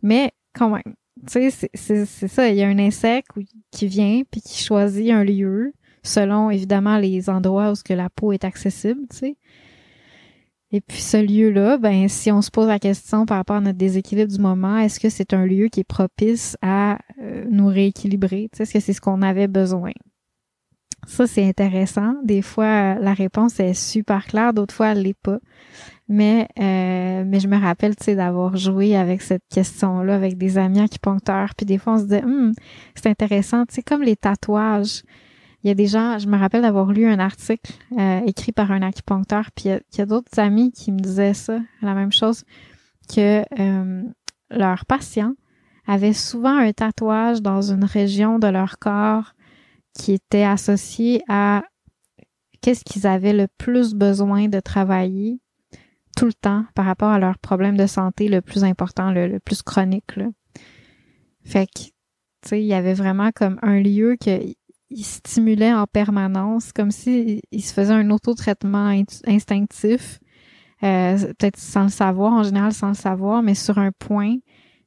Mais, 0.02 0.32
quand 0.52 0.70
même, 0.70 0.94
tu 1.26 1.50
sais, 1.50 1.70
c'est 1.74 2.04
ça. 2.06 2.48
Il 2.48 2.56
y 2.56 2.62
a 2.62 2.68
un 2.68 2.78
insecte 2.78 3.30
qui 3.70 3.86
vient 3.86 4.22
puis 4.30 4.40
qui 4.42 4.62
choisit 4.62 5.10
un 5.10 5.24
lieu 5.24 5.72
selon, 6.02 6.50
évidemment, 6.50 6.98
les 6.98 7.28
endroits 7.30 7.72
où 7.72 7.74
que 7.84 7.94
la 7.94 8.10
peau 8.10 8.32
est 8.32 8.44
accessible, 8.44 9.00
tu 9.10 9.16
sais. 9.16 9.36
Et 10.72 10.80
puis 10.80 11.00
ce 11.00 11.16
lieu-là, 11.16 11.78
ben 11.78 12.08
si 12.08 12.32
on 12.32 12.42
se 12.42 12.50
pose 12.50 12.66
la 12.66 12.80
question 12.80 13.24
par 13.24 13.36
rapport 13.38 13.56
à 13.56 13.60
notre 13.60 13.78
déséquilibre 13.78 14.32
du 14.32 14.40
moment, 14.40 14.78
est-ce 14.78 14.98
que 14.98 15.08
c'est 15.08 15.32
un 15.32 15.46
lieu 15.46 15.68
qui 15.68 15.80
est 15.80 15.84
propice 15.84 16.56
à 16.60 16.98
euh, 17.22 17.44
nous 17.48 17.68
rééquilibrer? 17.68 18.50
Est-ce 18.58 18.72
que 18.72 18.80
c'est 18.80 18.92
ce 18.92 19.00
qu'on 19.00 19.22
avait 19.22 19.46
besoin? 19.46 19.92
Ça, 21.06 21.26
c'est 21.26 21.46
intéressant. 21.46 22.14
Des 22.24 22.42
fois, 22.42 22.96
la 22.96 23.14
réponse 23.14 23.60
est 23.60 23.74
super 23.74 24.26
claire, 24.26 24.52
d'autres 24.52 24.74
fois, 24.74 24.88
elle 24.88 25.02
l'est 25.02 25.14
pas. 25.14 25.38
Mais, 26.08 26.48
euh, 26.58 27.24
mais 27.26 27.40
je 27.40 27.48
me 27.48 27.58
rappelle, 27.58 27.96
tu 27.96 28.04
sais, 28.04 28.14
d'avoir 28.14 28.56
joué 28.56 28.96
avec 28.96 29.22
cette 29.22 29.42
question-là 29.52 30.14
avec 30.14 30.36
des 30.36 30.58
amis 30.58 30.80
acupuncteurs. 30.80 31.54
Puis 31.56 31.66
des 31.66 31.78
fois, 31.78 31.94
on 31.94 31.98
se 31.98 32.04
dit, 32.04 32.16
hum, 32.16 32.52
c'est 32.94 33.08
intéressant, 33.08 33.64
tu 33.66 33.76
sais, 33.76 33.82
comme 33.82 34.02
les 34.02 34.16
tatouages 34.16 35.02
il 35.66 35.68
y 35.68 35.72
a 35.72 35.74
des 35.74 35.88
gens, 35.88 36.16
je 36.18 36.28
me 36.28 36.38
rappelle 36.38 36.62
d'avoir 36.62 36.92
lu 36.92 37.06
un 37.08 37.18
article 37.18 37.72
euh, 37.98 38.20
écrit 38.24 38.52
par 38.52 38.70
un 38.70 38.82
acupuncteur, 38.82 39.50
puis 39.52 39.64
il 39.70 39.98
y 39.98 40.00
a, 40.00 40.06
d'autres 40.06 40.38
amis 40.38 40.70
qui 40.70 40.92
me 40.92 40.98
disaient 41.00 41.34
ça, 41.34 41.58
la 41.82 41.94
même 41.94 42.12
chose, 42.12 42.44
que 43.12 43.42
euh, 43.58 44.02
leurs 44.48 44.86
patients 44.86 45.34
avaient 45.88 46.12
souvent 46.12 46.56
un 46.56 46.70
tatouage 46.70 47.42
dans 47.42 47.62
une 47.62 47.84
région 47.84 48.38
de 48.38 48.46
leur 48.46 48.78
corps 48.78 49.34
qui 49.96 50.12
était 50.12 50.44
associé 50.44 51.22
à 51.28 51.62
qu'est-ce 52.60 52.84
qu'ils 52.84 53.06
avaient 53.06 53.32
le 53.32 53.48
plus 53.58 53.94
besoin 53.94 54.48
de 54.48 54.60
travailler 54.60 55.40
tout 56.16 56.26
le 56.26 56.32
temps 56.32 56.64
par 56.74 56.86
rapport 56.86 57.10
à 57.10 57.18
leur 57.18 57.38
problème 57.38 57.76
de 57.76 57.86
santé 57.86 58.28
le 58.28 58.40
plus 58.40 58.64
important, 58.64 59.10
le, 59.10 59.38
plus 59.38 59.62
chronique. 59.62 60.16
Là. 60.16 60.26
Fait 61.44 61.66
que, 61.66 61.80
tu 61.80 61.90
sais, 62.44 62.62
il 62.62 62.66
y 62.66 62.74
avait 62.74 62.94
vraiment 62.94 63.30
comme 63.34 63.58
un 63.62 63.80
lieu 63.80 64.16
que 64.20 64.40
il 64.88 65.04
stimulait 65.04 65.74
en 65.74 65.86
permanence, 65.86 66.72
comme 66.72 66.90
si 66.92 67.42
il 67.50 67.62
se 67.62 67.72
faisait 67.72 67.92
un 67.92 68.10
autotraitement 68.10 69.02
instinctif, 69.26 70.20
euh, 70.84 71.18
peut-être 71.18 71.58
sans 71.58 71.84
le 71.84 71.88
savoir, 71.88 72.32
en 72.32 72.44
général 72.44 72.72
sans 72.72 72.88
le 72.88 72.94
savoir, 72.94 73.42
mais 73.42 73.54
sur 73.54 73.78
un 73.78 73.90
point 73.92 74.36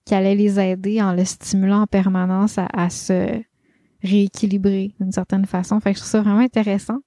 qui 0.05 0.15
allait 0.15 0.35
les 0.35 0.59
aider 0.59 1.01
en 1.01 1.13
le 1.13 1.25
stimulant 1.25 1.81
en 1.81 1.87
permanence 1.87 2.57
à, 2.57 2.89
se 2.89 3.41
rééquilibrer 4.03 4.93
d'une 4.99 5.11
certaine 5.11 5.45
façon. 5.45 5.79
Fait 5.79 5.91
que 5.91 5.97
je 5.97 6.01
trouve 6.01 6.11
ça 6.11 6.21
vraiment 6.21 6.39
intéressant. 6.39 6.99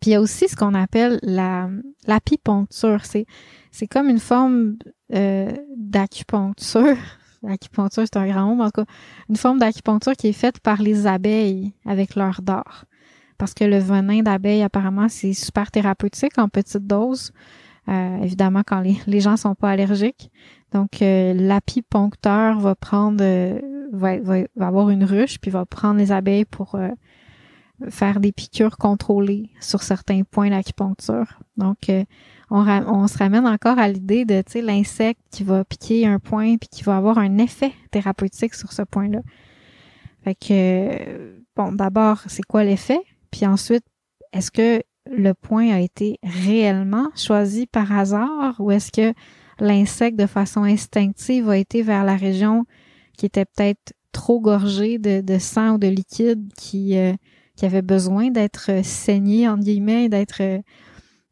Puis 0.00 0.10
il 0.10 0.14
y 0.14 0.16
a 0.16 0.20
aussi 0.20 0.48
ce 0.48 0.56
qu'on 0.56 0.74
appelle 0.74 1.18
la 1.22 1.68
l'apipuncture. 2.06 3.04
C'est 3.04 3.26
c'est 3.70 3.86
comme 3.86 4.08
une 4.08 4.18
forme 4.18 4.76
euh, 5.14 5.52
d'acupuncture 5.76 6.96
L'acupuncture, 7.44 8.04
c'est 8.04 8.16
un 8.16 8.26
grand 8.26 8.46
mot, 8.46 8.54
mais 8.56 8.64
en 8.64 8.70
tout 8.70 8.84
cas, 8.84 8.90
une 9.28 9.36
forme 9.36 9.58
d'acupuncture 9.58 10.14
qui 10.14 10.28
est 10.28 10.32
faite 10.32 10.60
par 10.60 10.80
les 10.80 11.06
abeilles 11.06 11.74
avec 11.84 12.14
leur 12.14 12.40
dard. 12.40 12.86
Parce 13.36 13.52
que 13.52 13.64
le 13.64 13.78
venin 13.78 14.22
d'abeille, 14.22 14.62
apparemment, 14.62 15.08
c'est 15.08 15.34
super 15.34 15.70
thérapeutique 15.70 16.38
en 16.38 16.48
petite 16.48 16.86
dose. 16.86 17.32
Euh, 17.88 18.22
évidemment, 18.22 18.62
quand 18.66 18.80
les, 18.80 18.96
les 19.06 19.20
gens 19.20 19.36
sont 19.36 19.54
pas 19.54 19.70
allergiques. 19.70 20.30
Donc, 20.72 21.02
euh, 21.02 21.34
va 22.58 22.74
prendre, 22.74 23.22
euh, 23.22 23.60
va, 23.92 24.18
va, 24.18 24.66
avoir 24.66 24.90
une 24.90 25.04
ruche, 25.04 25.38
puis 25.38 25.50
va 25.50 25.64
prendre 25.64 25.98
les 25.98 26.10
abeilles 26.10 26.44
pour 26.44 26.74
euh, 26.74 26.88
faire 27.90 28.18
des 28.18 28.32
piqûres 28.32 28.76
contrôlées 28.76 29.50
sur 29.60 29.82
certains 29.82 30.22
points 30.22 30.50
d'acupuncture. 30.50 31.38
Donc, 31.56 31.90
on, 32.50 33.06
se 33.06 33.18
ramène 33.18 33.46
encore 33.46 33.78
à 33.78 33.88
l'idée 33.88 34.24
de 34.24 34.42
l'insecte 34.60 35.20
qui 35.30 35.44
va 35.44 35.64
piquer 35.64 36.06
un 36.06 36.18
point 36.18 36.56
puis 36.56 36.68
qui 36.68 36.82
va 36.82 36.96
avoir 36.96 37.18
un 37.18 37.38
effet 37.38 37.72
thérapeutique 37.90 38.54
sur 38.54 38.72
ce 38.72 38.82
point-là. 38.82 39.20
Fait 40.22 40.34
que 40.34 41.36
bon, 41.54 41.72
d'abord, 41.72 42.22
c'est 42.26 42.44
quoi 42.44 42.64
l'effet? 42.64 43.00
Puis 43.30 43.46
ensuite, 43.46 43.84
est-ce 44.32 44.50
que 44.50 44.82
le 45.10 45.32
point 45.34 45.70
a 45.70 45.80
été 45.80 46.18
réellement 46.22 47.08
choisi 47.14 47.66
par 47.66 47.92
hasard 47.92 48.56
ou 48.58 48.70
est-ce 48.70 48.90
que 48.90 49.14
l'insecte 49.60 50.18
de 50.18 50.26
façon 50.26 50.62
instinctive 50.62 51.48
a 51.48 51.56
été 51.56 51.82
vers 51.82 52.04
la 52.04 52.16
région 52.16 52.64
qui 53.16 53.26
était 53.26 53.44
peut-être 53.44 53.92
trop 54.12 54.40
gorgée 54.40 54.98
de, 54.98 55.38
sang 55.38 55.74
ou 55.74 55.78
de 55.78 55.88
liquide 55.88 56.52
qui, 56.56 56.96
euh, 56.96 57.12
qui 57.56 57.66
avait 57.66 57.82
besoin 57.82 58.30
d'être 58.30 58.84
saigné, 58.84 59.48
en 59.48 59.58
guillemets, 59.58 60.08
d'être 60.08 60.62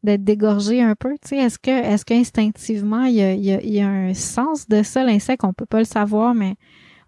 d'être 0.03 0.23
dégorgé 0.25 0.81
un 0.81 0.95
peu, 0.95 1.13
tu 1.21 1.29
sais, 1.29 1.37
est-ce 1.37 1.57
que 1.57 1.71
est-ce 1.71 2.03
qu'instinctivement 2.03 3.05
il 3.05 3.15
y 3.15 3.21
a, 3.21 3.33
il, 3.33 3.73
y 3.73 3.79
a, 3.79 3.87
un 3.87 4.13
sens 4.13 4.67
de 4.67 4.83
ça 4.83 5.05
l'insecte, 5.05 5.45
on 5.45 5.53
peut 5.53 5.65
pas 5.65 5.79
le 5.79 5.85
savoir 5.85 6.35
mais 6.35 6.55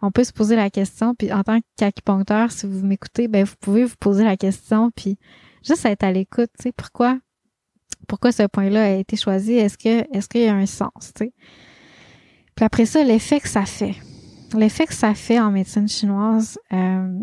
on 0.01 0.11
peut 0.11 0.23
se 0.23 0.31
poser 0.31 0.55
la 0.55 0.69
question. 0.69 1.15
Puis 1.15 1.33
en 1.33 1.43
tant 1.43 1.59
qu'acupuncteur, 1.77 2.51
si 2.51 2.67
vous 2.67 2.85
m'écoutez, 2.85 3.27
ben 3.27 3.43
vous 3.43 3.55
pouvez 3.59 3.83
vous 3.83 3.95
poser 3.99 4.23
la 4.23 4.37
question 4.37 4.91
puis 4.95 5.17
juste 5.65 5.85
être 5.85 6.03
à 6.03 6.11
l'écoute, 6.11 6.49
tu 6.57 6.63
sais, 6.63 6.71
pourquoi 6.71 7.19
pourquoi 8.07 8.31
ce 8.31 8.43
point-là 8.43 8.83
a 8.83 8.89
été 8.89 9.15
choisi, 9.15 9.53
est-ce 9.53 9.77
que 9.77 10.15
est-ce 10.15 10.29
qu'il 10.29 10.41
y 10.41 10.47
a 10.47 10.53
un 10.53 10.65
sens, 10.65 11.13
tu 11.15 11.25
sais? 11.25 11.33
Puis 12.55 12.65
après 12.65 12.85
ça, 12.85 13.03
l'effet 13.03 13.39
que 13.39 13.49
ça 13.49 13.65
fait. 13.65 13.95
L'effet 14.55 14.85
que 14.85 14.93
ça 14.93 15.13
fait 15.13 15.39
en 15.39 15.51
médecine 15.51 15.87
chinoise, 15.87 16.57
euh, 16.71 17.19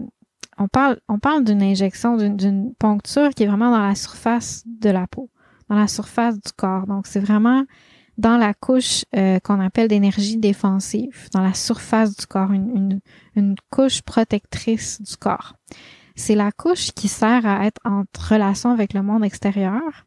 on 0.59 0.69
parle, 0.69 0.99
on 1.09 1.19
parle 1.19 1.45
d'une 1.45 1.63
injection, 1.63 2.17
d'une 2.17 2.75
poncture 2.75 3.31
qui 3.31 3.45
est 3.45 3.47
vraiment 3.47 3.71
dans 3.71 3.87
la 3.87 3.95
surface 3.95 4.65
de 4.67 4.91
la 4.91 5.07
peau 5.07 5.31
dans 5.73 5.79
la 5.79 5.89
surface 5.89 6.35
du 6.35 6.53
corps. 6.55 6.87
Donc, 6.87 7.07
c'est 7.07 7.21
vraiment 7.21 7.65
dans 8.19 8.37
la 8.37 8.53
couche 8.53 9.07
euh, 9.17 9.39
qu'on 9.41 9.59
appelle 9.59 9.89
d'énergie 9.89 10.37
défensive, 10.37 11.29
dans 11.33 11.41
la 11.41 11.55
surface 11.55 12.15
du 12.15 12.27
corps, 12.27 12.53
une, 12.53 13.01
une, 13.37 13.55
couche 13.71 14.03
protectrice 14.03 15.01
du 15.01 15.17
corps. 15.17 15.55
C'est 16.15 16.35
la 16.35 16.53
couche 16.53 16.93
qui 16.93 17.09
sert 17.09 17.47
à 17.47 17.67
être 17.67 17.81
en 17.85 18.05
relation 18.29 18.71
avec 18.71 18.93
le 18.95 19.03
monde 19.03 19.25
extérieur. 19.25 20.07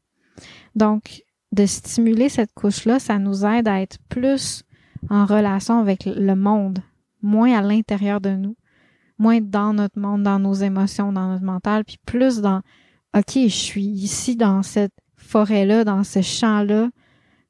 Donc, 0.75 1.23
de 1.51 1.65
stimuler 1.65 2.29
cette 2.29 2.53
couche-là, 2.53 2.99
ça 2.99 3.17
nous 3.17 3.45
aide 3.45 3.67
à 3.67 3.81
être 3.81 3.97
plus 4.09 4.63
en 5.09 5.25
relation 5.25 5.79
avec 5.79 6.05
le 6.05 6.35
monde, 6.35 6.79
moins 7.21 7.57
à 7.57 7.61
l'intérieur 7.61 8.19
de 8.19 8.31
nous, 8.31 8.55
moins 9.17 9.39
dans 9.41 9.73
notre 9.73 9.99
monde, 9.99 10.23
dans 10.23 10.39
nos 10.39 10.53
émotions, 10.53 11.11
dans 11.11 11.29
notre 11.29 11.45
mental, 11.45 11.85
puis 11.85 11.97
plus 12.05 12.41
dans 12.41 12.61
OK, 13.15 13.31
je 13.33 13.47
suis 13.47 13.85
ici 13.85 14.35
dans 14.35 14.61
cette 14.61 14.93
forêt-là, 15.15 15.85
dans 15.85 16.03
ce 16.03 16.21
champ-là, 16.21 16.89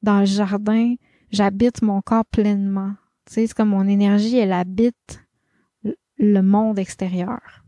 dans 0.04 0.20
le 0.20 0.26
jardin, 0.26 0.94
j'habite 1.32 1.82
mon 1.82 2.02
corps 2.02 2.26
pleinement. 2.26 2.94
Tu 3.26 3.34
sais, 3.34 3.48
c'est 3.48 3.54
comme 3.56 3.70
mon 3.70 3.88
énergie, 3.88 4.38
elle 4.38 4.54
habite 4.54 5.26
le 6.18 6.42
monde 6.42 6.78
extérieur. 6.78 7.65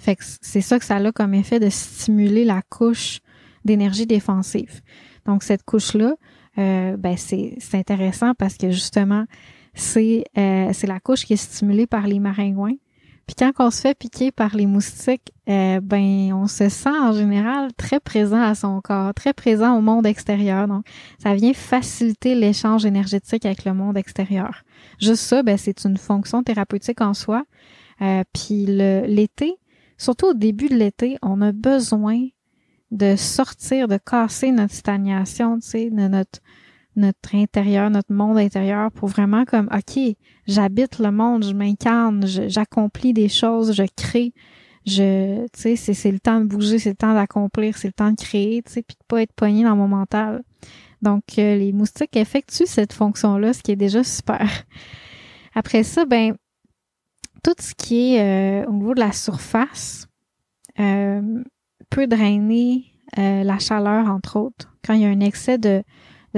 Fait 0.00 0.16
que 0.16 0.24
c'est 0.24 0.60
ça 0.60 0.78
que 0.78 0.84
ça 0.84 0.96
a 0.96 1.12
comme 1.12 1.34
effet 1.34 1.60
de 1.60 1.68
stimuler 1.68 2.44
la 2.44 2.62
couche 2.62 3.20
d'énergie 3.64 4.06
défensive. 4.06 4.80
Donc 5.24 5.42
cette 5.42 5.64
couche-là, 5.64 6.14
euh, 6.58 6.96
ben 6.96 7.16
c'est 7.16 7.58
intéressant 7.74 8.34
parce 8.34 8.56
que 8.56 8.70
justement 8.70 9.24
c'est 9.74 10.24
euh, 10.38 10.72
la 10.84 11.00
couche 11.00 11.24
qui 11.24 11.34
est 11.34 11.36
stimulée 11.36 11.86
par 11.86 12.06
les 12.06 12.18
maringouins 12.18 12.76
puis 13.26 13.34
quand 13.36 13.50
on 13.58 13.70
se 13.72 13.80
fait 13.80 13.98
piquer 13.98 14.30
par 14.30 14.54
les 14.54 14.66
moustiques, 14.66 15.32
euh, 15.48 15.80
ben 15.80 16.32
on 16.32 16.46
se 16.46 16.68
sent 16.68 16.88
en 16.88 17.12
général 17.12 17.72
très 17.74 17.98
présent 17.98 18.40
à 18.40 18.54
son 18.54 18.80
corps, 18.80 19.12
très 19.14 19.32
présent 19.32 19.76
au 19.76 19.80
monde 19.80 20.06
extérieur. 20.06 20.68
Donc, 20.68 20.86
ça 21.18 21.34
vient 21.34 21.52
faciliter 21.52 22.36
l'échange 22.36 22.86
énergétique 22.86 23.44
avec 23.44 23.64
le 23.64 23.74
monde 23.74 23.96
extérieur. 23.96 24.62
Juste 25.00 25.22
ça, 25.22 25.42
ben 25.42 25.58
c'est 25.58 25.84
une 25.84 25.96
fonction 25.96 26.44
thérapeutique 26.44 27.00
en 27.00 27.14
soi. 27.14 27.44
Euh, 28.00 28.22
puis 28.32 28.64
l'été, 28.66 29.56
surtout 29.98 30.26
au 30.26 30.34
début 30.34 30.68
de 30.68 30.76
l'été, 30.76 31.18
on 31.22 31.40
a 31.40 31.52
besoin 31.52 32.28
de 32.90 33.16
sortir, 33.16 33.88
de 33.88 33.98
casser 33.98 34.52
notre 34.52 34.74
stagnation, 34.74 35.58
tu 35.58 35.68
sais, 35.68 35.90
de 35.90 36.08
notre 36.08 36.40
notre 36.96 37.34
intérieur, 37.34 37.90
notre 37.90 38.12
monde 38.12 38.38
intérieur 38.38 38.90
pour 38.90 39.08
vraiment 39.08 39.44
comme, 39.44 39.68
OK, 39.70 40.02
j'habite 40.46 40.98
le 40.98 41.12
monde, 41.12 41.44
je 41.44 41.52
m'incarne, 41.52 42.26
j'accomplis 42.26 43.12
des 43.12 43.28
choses, 43.28 43.74
je 43.74 43.84
crée, 43.96 44.32
je, 44.86 45.44
tu 45.48 45.76
sais, 45.76 45.94
c'est 45.94 46.12
le 46.12 46.18
temps 46.20 46.40
de 46.40 46.46
bouger, 46.46 46.78
c'est 46.78 46.90
le 46.90 46.96
temps 46.96 47.14
d'accomplir, 47.14 47.76
c'est 47.76 47.88
le 47.88 47.92
temps 47.92 48.10
de 48.10 48.16
créer, 48.16 48.62
tu 48.62 48.72
sais, 48.72 48.82
puis 48.82 48.96
de 48.98 49.04
pas 49.06 49.22
être 49.22 49.32
poigné 49.34 49.64
dans 49.64 49.76
mon 49.76 49.88
mental. 49.88 50.42
Donc, 51.02 51.22
euh, 51.38 51.56
les 51.56 51.72
moustiques 51.72 52.16
effectuent 52.16 52.66
cette 52.66 52.94
fonction-là, 52.94 53.52
ce 53.52 53.62
qui 53.62 53.72
est 53.72 53.76
déjà 53.76 54.02
super. 54.02 54.48
Après 55.54 55.82
ça, 55.82 56.04
ben, 56.06 56.34
tout 57.46 57.54
ce 57.60 57.74
qui 57.76 58.16
est 58.16 58.64
euh, 58.64 58.66
au 58.66 58.72
niveau 58.72 58.92
de 58.92 58.98
la 58.98 59.12
surface, 59.12 60.08
euh, 60.80 61.44
peut 61.90 62.08
drainer 62.08 62.86
euh, 63.18 63.44
la 63.44 63.60
chaleur, 63.60 64.08
entre 64.08 64.36
autres. 64.40 64.74
Quand 64.84 64.94
il 64.94 65.02
y 65.02 65.04
a 65.04 65.08
un 65.08 65.20
excès 65.20 65.56
de, 65.56 65.84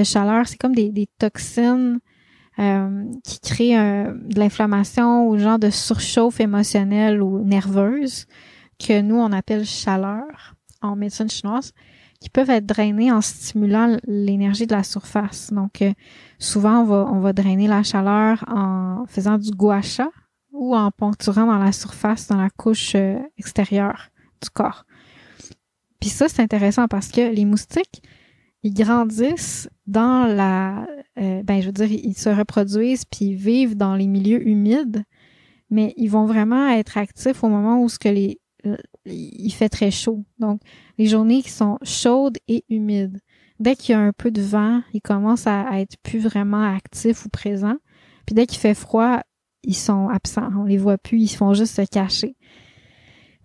chaleur, 0.05 0.47
c'est 0.47 0.59
comme 0.59 0.75
des, 0.75 1.09
toxines 1.19 1.99
qui 3.25 3.41
créent 3.41 3.77
de 3.77 4.39
l'inflammation 4.39 5.29
ou 5.29 5.39
genre 5.39 5.61
de 5.61 5.71
surchauffe 5.71 6.41
émotionnelle 6.41 7.23
ou 7.23 7.45
nerveuse 7.45 8.27
que 8.85 9.01
nous, 9.01 9.15
on 9.15 9.33
appelle 9.33 9.65
chaleur 9.65 10.57
en 10.83 10.97
médecine 10.97 11.31
chinoise 11.31 11.73
qui 12.21 12.31
peuvent 12.31 12.51
être 12.51 12.67
drainées 12.67 13.13
en 13.13 13.21
stimulant 13.21 13.97
l'énergie 14.07 14.67
de 14.67 14.75
la 14.75 14.83
surface. 14.83 15.53
Donc, 15.53 15.85
souvent, 16.41 16.81
on 16.81 16.85
va, 16.85 17.09
on 17.13 17.21
va 17.21 17.33
drainer 17.33 17.69
la 17.69 17.85
chaleur 17.85 18.45
en 18.49 19.05
faisant 19.07 19.39
du 19.39 19.51
gua 19.53 19.81
sha 19.81 20.11
ou 20.59 20.75
en 20.75 20.91
poncturant 20.91 21.47
dans 21.47 21.59
la 21.59 21.73
surface, 21.73 22.29
dans 22.29 22.37
la 22.37 22.51
couche 22.51 22.95
euh, 22.95 23.19
extérieure 23.39 24.11
du 24.43 24.51
corps. 24.51 24.85
Puis 26.01 26.11
ça, 26.11 26.29
c'est 26.29 26.43
intéressant 26.43 26.89
parce 26.89 27.09
que 27.09 27.33
les 27.33 27.45
moustiques, 27.45 28.03
ils 28.63 28.75
grandissent 28.75 29.69
dans 29.87 30.27
la... 30.27 30.87
Euh, 31.19 31.43
ben, 31.43 31.61
je 31.61 31.67
veux 31.67 31.73
dire, 31.73 31.91
ils 31.91 32.17
se 32.17 32.29
reproduisent 32.29 33.05
puis 33.05 33.27
ils 33.27 33.37
vivent 33.37 33.77
dans 33.77 33.95
les 33.95 34.07
milieux 34.07 34.47
humides, 34.47 35.05
mais 35.71 35.95
ils 35.97 36.11
vont 36.11 36.27
vraiment 36.27 36.69
être 36.69 36.99
actifs 36.99 37.43
au 37.43 37.49
moment 37.49 37.83
où 37.83 37.89
ce 37.89 37.99
que 37.99 38.09
les, 38.09 38.41
il 39.07 39.53
fait 39.53 39.69
très 39.69 39.91
chaud. 39.91 40.25
Donc, 40.39 40.61
les 40.99 41.07
journées 41.07 41.43
qui 41.43 41.51
sont 41.51 41.79
chaudes 41.83 42.39
et 42.49 42.65
humides. 42.69 43.21
Dès 43.61 43.75
qu'il 43.75 43.93
y 43.93 43.97
a 43.97 44.01
un 44.01 44.13
peu 44.13 44.31
de 44.31 44.43
vent, 44.43 44.83
ils 44.93 45.01
commencent 45.01 45.47
à, 45.47 45.81
être 45.81 45.97
plus 46.03 46.21
vraiment 46.21 46.63
actifs 46.63 47.25
ou 47.25 47.29
présents. 47.29 47.79
Puis 48.27 48.35
dès 48.35 48.47
qu'il 48.47 48.59
fait 48.59 48.75
froid, 48.75 49.23
ils 49.63 49.77
sont 49.77 50.09
absents. 50.09 50.51
On 50.57 50.65
les 50.65 50.79
voit 50.79 50.99
plus, 50.99 51.19
ils 51.19 51.29
font 51.29 51.55
juste 51.55 51.77
se 51.77 51.83
cacher. 51.83 52.37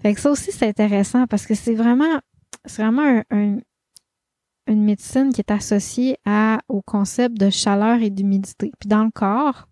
Fait 0.01 0.14
que 0.14 0.20
ça 0.20 0.32
aussi, 0.32 0.51
c'est 0.51 0.68
intéressant 0.68 1.28
parce 1.28 1.45
que 1.45 1.55
c'est 1.55 1.76
vraiment, 1.76 2.20
c'est 2.66 2.84
vraiment 2.84 3.24
une 3.30 4.84
médecine 4.84 5.32
qui 5.32 5.41
est 5.41 5.51
associée 5.51 6.18
à, 6.26 6.59
au 6.68 6.82
concept 6.82 7.38
de 7.38 7.49
chaleur 7.49 8.01
et 8.01 8.09
d'humidité. 8.09 8.72
Puis 8.80 8.89
dans 8.89 9.03
le 9.03 9.11
corps, 9.11 9.68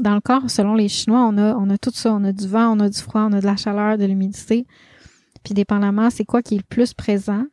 dans 0.00 0.14
le 0.14 0.20
corps, 0.20 0.48
selon 0.48 0.74
les 0.74 0.88
Chinois, 0.88 1.26
on 1.28 1.36
a, 1.38 1.54
on 1.56 1.68
a 1.70 1.78
tout 1.78 1.90
ça. 1.92 2.12
On 2.14 2.24
a 2.24 2.32
du 2.32 2.46
vent, 2.46 2.76
on 2.76 2.80
a 2.80 2.88
du 2.88 2.98
froid, 2.98 3.22
on 3.22 3.32
a 3.32 3.40
de 3.40 3.46
la 3.46 3.56
chaleur, 3.56 3.98
de 3.98 4.04
l'humidité. 4.04 4.66
Puis 5.42 5.54
dépendamment, 5.54 6.10
c'est 6.10 6.24
quoi 6.24 6.42
qui 6.42 6.54
est 6.54 6.58
le 6.58 6.64
plus 6.68 6.94
présent, 6.94 7.44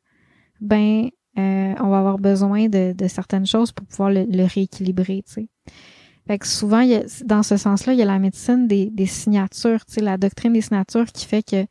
ben, 0.62 1.10
euh, 1.38 1.74
on 1.80 1.90
va 1.90 2.00
avoir 2.00 2.20
besoin 2.20 2.68
de, 2.68 2.94
de, 2.94 3.08
certaines 3.08 3.46
choses 3.46 3.72
pour 3.72 3.86
pouvoir 3.86 4.12
le, 4.12 4.46
rééquilibrer, 4.46 5.24
tu 5.26 5.34
sais. 5.34 5.48
Fait 6.30 6.38
que 6.38 6.46
souvent, 6.46 6.82
il 6.82 6.90
y 6.90 6.96
a, 6.96 7.02
dans 7.26 7.42
ce 7.42 7.58
sens-là, 7.58 7.94
il 7.94 7.98
y 7.98 8.04
a 8.04 8.06
la 8.06 8.20
médecine 8.20 8.68
des, 8.68 8.92
des 8.92 9.08
signatures, 9.08 9.84
tu 9.84 9.94
sais, 9.94 10.02
la 10.02 10.20
doctrine 10.20 10.54
des 10.54 10.62
signatures 10.62 11.08
qui 11.08 11.26
fait 11.26 11.42
que 11.42 11.66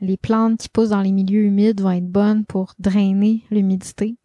les 0.00 0.16
plantes 0.16 0.60
qui 0.60 0.68
poussent 0.68 0.90
dans 0.90 1.00
les 1.00 1.10
milieux 1.10 1.42
humides 1.42 1.80
vont 1.80 1.90
être 1.90 2.06
bonnes 2.06 2.44
pour 2.44 2.74
drainer 2.78 3.42
l'humidité. 3.50 4.16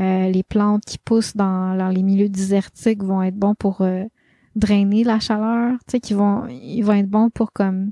Euh, 0.00 0.30
les 0.30 0.42
plantes 0.42 0.82
qui 0.86 0.96
poussent 0.96 1.36
dans, 1.36 1.92
les 1.94 2.02
milieux 2.02 2.30
désertiques 2.30 3.02
vont 3.02 3.22
être 3.22 3.36
bons 3.36 3.54
pour 3.54 3.82
euh, 3.82 4.04
drainer 4.56 5.04
la 5.04 5.20
chaleur, 5.20 5.76
tu 5.80 5.90
sais, 5.90 6.00
qui 6.00 6.14
vont, 6.14 6.46
ils 6.48 6.80
vont 6.80 6.94
être 6.94 7.10
bons 7.10 7.28
pour 7.28 7.52
comme, 7.52 7.90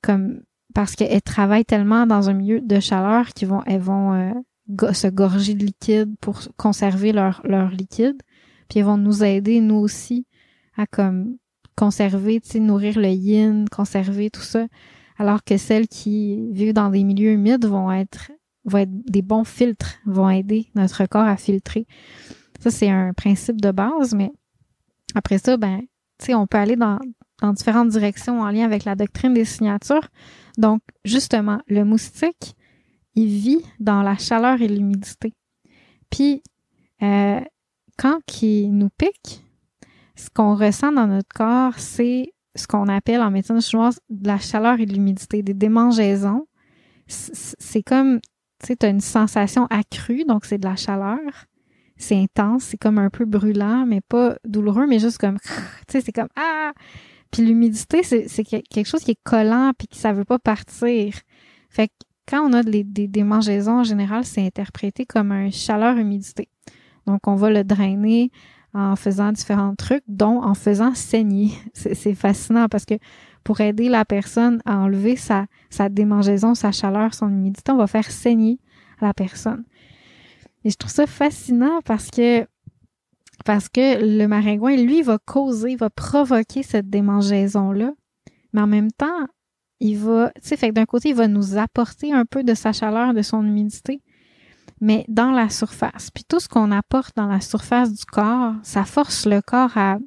comme, 0.00 0.40
parce 0.72 0.96
qu'elles 0.96 1.20
travaillent 1.20 1.66
tellement 1.66 2.06
dans 2.06 2.30
un 2.30 2.32
milieu 2.32 2.62
de 2.62 2.80
chaleur 2.80 3.28
qu'ils 3.34 3.48
vont, 3.48 3.62
elles 3.66 3.82
vont 3.82 4.14
euh, 4.14 4.92
se 4.94 5.08
gorger 5.08 5.52
de 5.52 5.66
liquide 5.66 6.16
pour 6.22 6.40
conserver 6.56 7.12
leur, 7.12 7.42
leur 7.44 7.68
liquide. 7.68 8.16
Puis 8.72 8.80
elles 8.80 8.86
vont 8.86 8.96
nous 8.96 9.22
aider, 9.22 9.60
nous 9.60 9.74
aussi, 9.74 10.24
à 10.78 10.86
comme 10.86 11.36
conserver, 11.76 12.40
tu 12.40 12.52
sais, 12.52 12.58
nourrir 12.58 12.98
le 12.98 13.10
yin, 13.10 13.68
conserver 13.68 14.30
tout 14.30 14.40
ça. 14.40 14.66
Alors 15.18 15.44
que 15.44 15.58
celles 15.58 15.88
qui 15.88 16.50
vivent 16.52 16.72
dans 16.72 16.88
des 16.88 17.04
milieux 17.04 17.32
humides 17.32 17.66
vont 17.66 17.92
être, 17.92 18.32
vont 18.64 18.78
être 18.78 18.90
des 18.90 19.20
bons 19.20 19.44
filtres, 19.44 19.96
vont 20.06 20.30
aider 20.30 20.70
notre 20.74 21.04
corps 21.04 21.26
à 21.26 21.36
filtrer. 21.36 21.86
Ça, 22.60 22.70
c'est 22.70 22.88
un 22.88 23.12
principe 23.12 23.60
de 23.60 23.72
base, 23.72 24.14
mais 24.14 24.32
après 25.14 25.36
ça, 25.36 25.58
ben, 25.58 25.80
tu 26.18 26.24
sais, 26.24 26.34
on 26.34 26.46
peut 26.46 26.56
aller 26.56 26.76
dans, 26.76 26.98
dans 27.42 27.52
différentes 27.52 27.90
directions 27.90 28.40
en 28.40 28.50
lien 28.50 28.64
avec 28.64 28.86
la 28.86 28.94
doctrine 28.94 29.34
des 29.34 29.44
signatures. 29.44 30.08
Donc, 30.56 30.80
justement, 31.04 31.60
le 31.66 31.84
moustique, 31.84 32.56
il 33.16 33.26
vit 33.26 33.66
dans 33.80 34.00
la 34.00 34.16
chaleur 34.16 34.62
et 34.62 34.68
l'humidité. 34.68 35.34
Puis, 36.08 36.42
euh, 37.02 37.42
quand 37.98 38.20
il 38.42 38.72
nous 38.72 38.90
pique, 38.90 39.44
ce 40.16 40.28
qu'on 40.30 40.54
ressent 40.54 40.92
dans 40.92 41.06
notre 41.06 41.32
corps, 41.34 41.78
c'est 41.78 42.32
ce 42.54 42.66
qu'on 42.66 42.88
appelle 42.88 43.20
en 43.20 43.30
médecine 43.30 43.60
chinoise 43.60 44.00
de 44.10 44.26
la 44.26 44.38
chaleur 44.38 44.80
et 44.80 44.86
de 44.86 44.92
l'humidité, 44.92 45.42
des 45.42 45.54
démangeaisons. 45.54 46.46
C'est 47.06 47.82
comme, 47.82 48.20
tu 48.62 48.76
as 48.80 48.88
une 48.88 49.00
sensation 49.00 49.66
accrue, 49.70 50.24
donc 50.24 50.44
c'est 50.44 50.58
de 50.58 50.66
la 50.66 50.76
chaleur 50.76 51.18
c'est 52.02 52.16
intense, 52.16 52.64
c'est 52.64 52.76
comme 52.76 52.98
un 52.98 53.10
peu 53.10 53.24
brûlant, 53.24 53.86
mais 53.86 54.00
pas 54.00 54.36
douloureux, 54.44 54.86
mais 54.86 54.98
juste 54.98 55.18
comme, 55.18 55.38
tu 55.88 55.92
sais, 55.92 56.00
c'est 56.00 56.12
comme, 56.12 56.28
ah! 56.36 56.72
Puis 57.30 57.46
l'humidité, 57.46 58.02
c'est 58.02 58.44
quelque 58.44 58.84
chose 58.84 59.02
qui 59.02 59.12
est 59.12 59.22
collant 59.24 59.72
puis 59.78 59.88
qui 59.88 59.98
ça 59.98 60.12
veut 60.12 60.26
pas 60.26 60.38
partir. 60.38 61.14
Fait 61.70 61.88
que 61.88 61.92
quand 62.28 62.46
on 62.46 62.52
a 62.52 62.62
des 62.62 62.84
démangeaisons, 62.84 63.78
en 63.78 63.84
général, 63.84 64.26
c'est 64.26 64.44
interprété 64.44 65.06
comme 65.06 65.32
un 65.32 65.50
chaleur-humidité. 65.50 66.48
Donc, 67.06 67.26
on 67.26 67.34
va 67.34 67.50
le 67.50 67.64
drainer 67.64 68.30
en 68.74 68.96
faisant 68.96 69.32
différents 69.32 69.74
trucs, 69.74 70.04
dont 70.08 70.42
en 70.42 70.54
faisant 70.54 70.94
saigner. 70.94 71.52
C'est 71.74 72.14
fascinant 72.14 72.68
parce 72.68 72.84
que 72.84 72.94
pour 73.44 73.60
aider 73.60 73.88
la 73.88 74.04
personne 74.04 74.62
à 74.64 74.78
enlever 74.78 75.16
sa, 75.16 75.46
sa 75.68 75.88
démangeaison, 75.88 76.54
sa 76.54 76.72
chaleur, 76.72 77.14
son 77.14 77.28
humidité, 77.28 77.72
on 77.72 77.76
va 77.76 77.86
faire 77.86 78.10
saigner 78.10 78.60
la 79.00 79.12
personne. 79.12 79.64
Et 80.64 80.70
je 80.70 80.76
trouve 80.76 80.92
ça 80.92 81.06
fascinant 81.06 81.80
parce 81.84 82.10
que 82.10 82.46
parce 83.44 83.68
que 83.68 83.98
le 84.00 84.26
maringouin, 84.28 84.76
lui, 84.76 85.02
va 85.02 85.18
causer, 85.18 85.74
va 85.74 85.90
provoquer 85.90 86.62
cette 86.62 86.88
démangeaison-là. 86.88 87.92
Mais 88.52 88.60
en 88.60 88.68
même 88.68 88.92
temps, 88.92 89.26
il 89.80 89.98
va, 89.98 90.30
tu 90.36 90.48
sais, 90.48 90.56
fait 90.56 90.70
d'un 90.70 90.84
côté, 90.84 91.08
il 91.08 91.16
va 91.16 91.26
nous 91.26 91.56
apporter 91.56 92.12
un 92.12 92.24
peu 92.24 92.44
de 92.44 92.54
sa 92.54 92.72
chaleur, 92.72 93.14
de 93.14 93.22
son 93.22 93.44
humidité, 93.44 94.00
mais 94.82 95.04
dans 95.06 95.30
la 95.30 95.48
surface. 95.48 96.10
Puis 96.10 96.24
tout 96.24 96.40
ce 96.40 96.48
qu'on 96.48 96.72
apporte 96.72 97.16
dans 97.16 97.28
la 97.28 97.40
surface 97.40 97.92
du 97.92 98.04
corps, 98.04 98.54
ça 98.64 98.84
force 98.84 99.26
le 99.26 99.40
corps 99.40 99.78
à, 99.78 99.98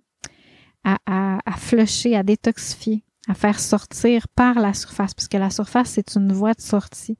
à, 0.83 0.97
à, 1.05 1.39
à 1.45 1.51
flusher, 1.53 2.13
à 2.13 2.23
détoxifier, 2.23 3.05
à 3.29 3.33
faire 3.33 3.61
sortir 3.61 4.27
par 4.27 4.55
la 4.55 4.73
surface, 4.73 5.13
puisque 5.13 5.35
la 5.35 5.49
surface, 5.49 5.91
c'est 5.91 6.15
une 6.15 6.33
voie 6.33 6.53
de 6.53 6.59
sortie. 6.59 7.17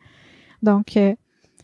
Donc, 0.64 0.98
euh, 0.98 1.16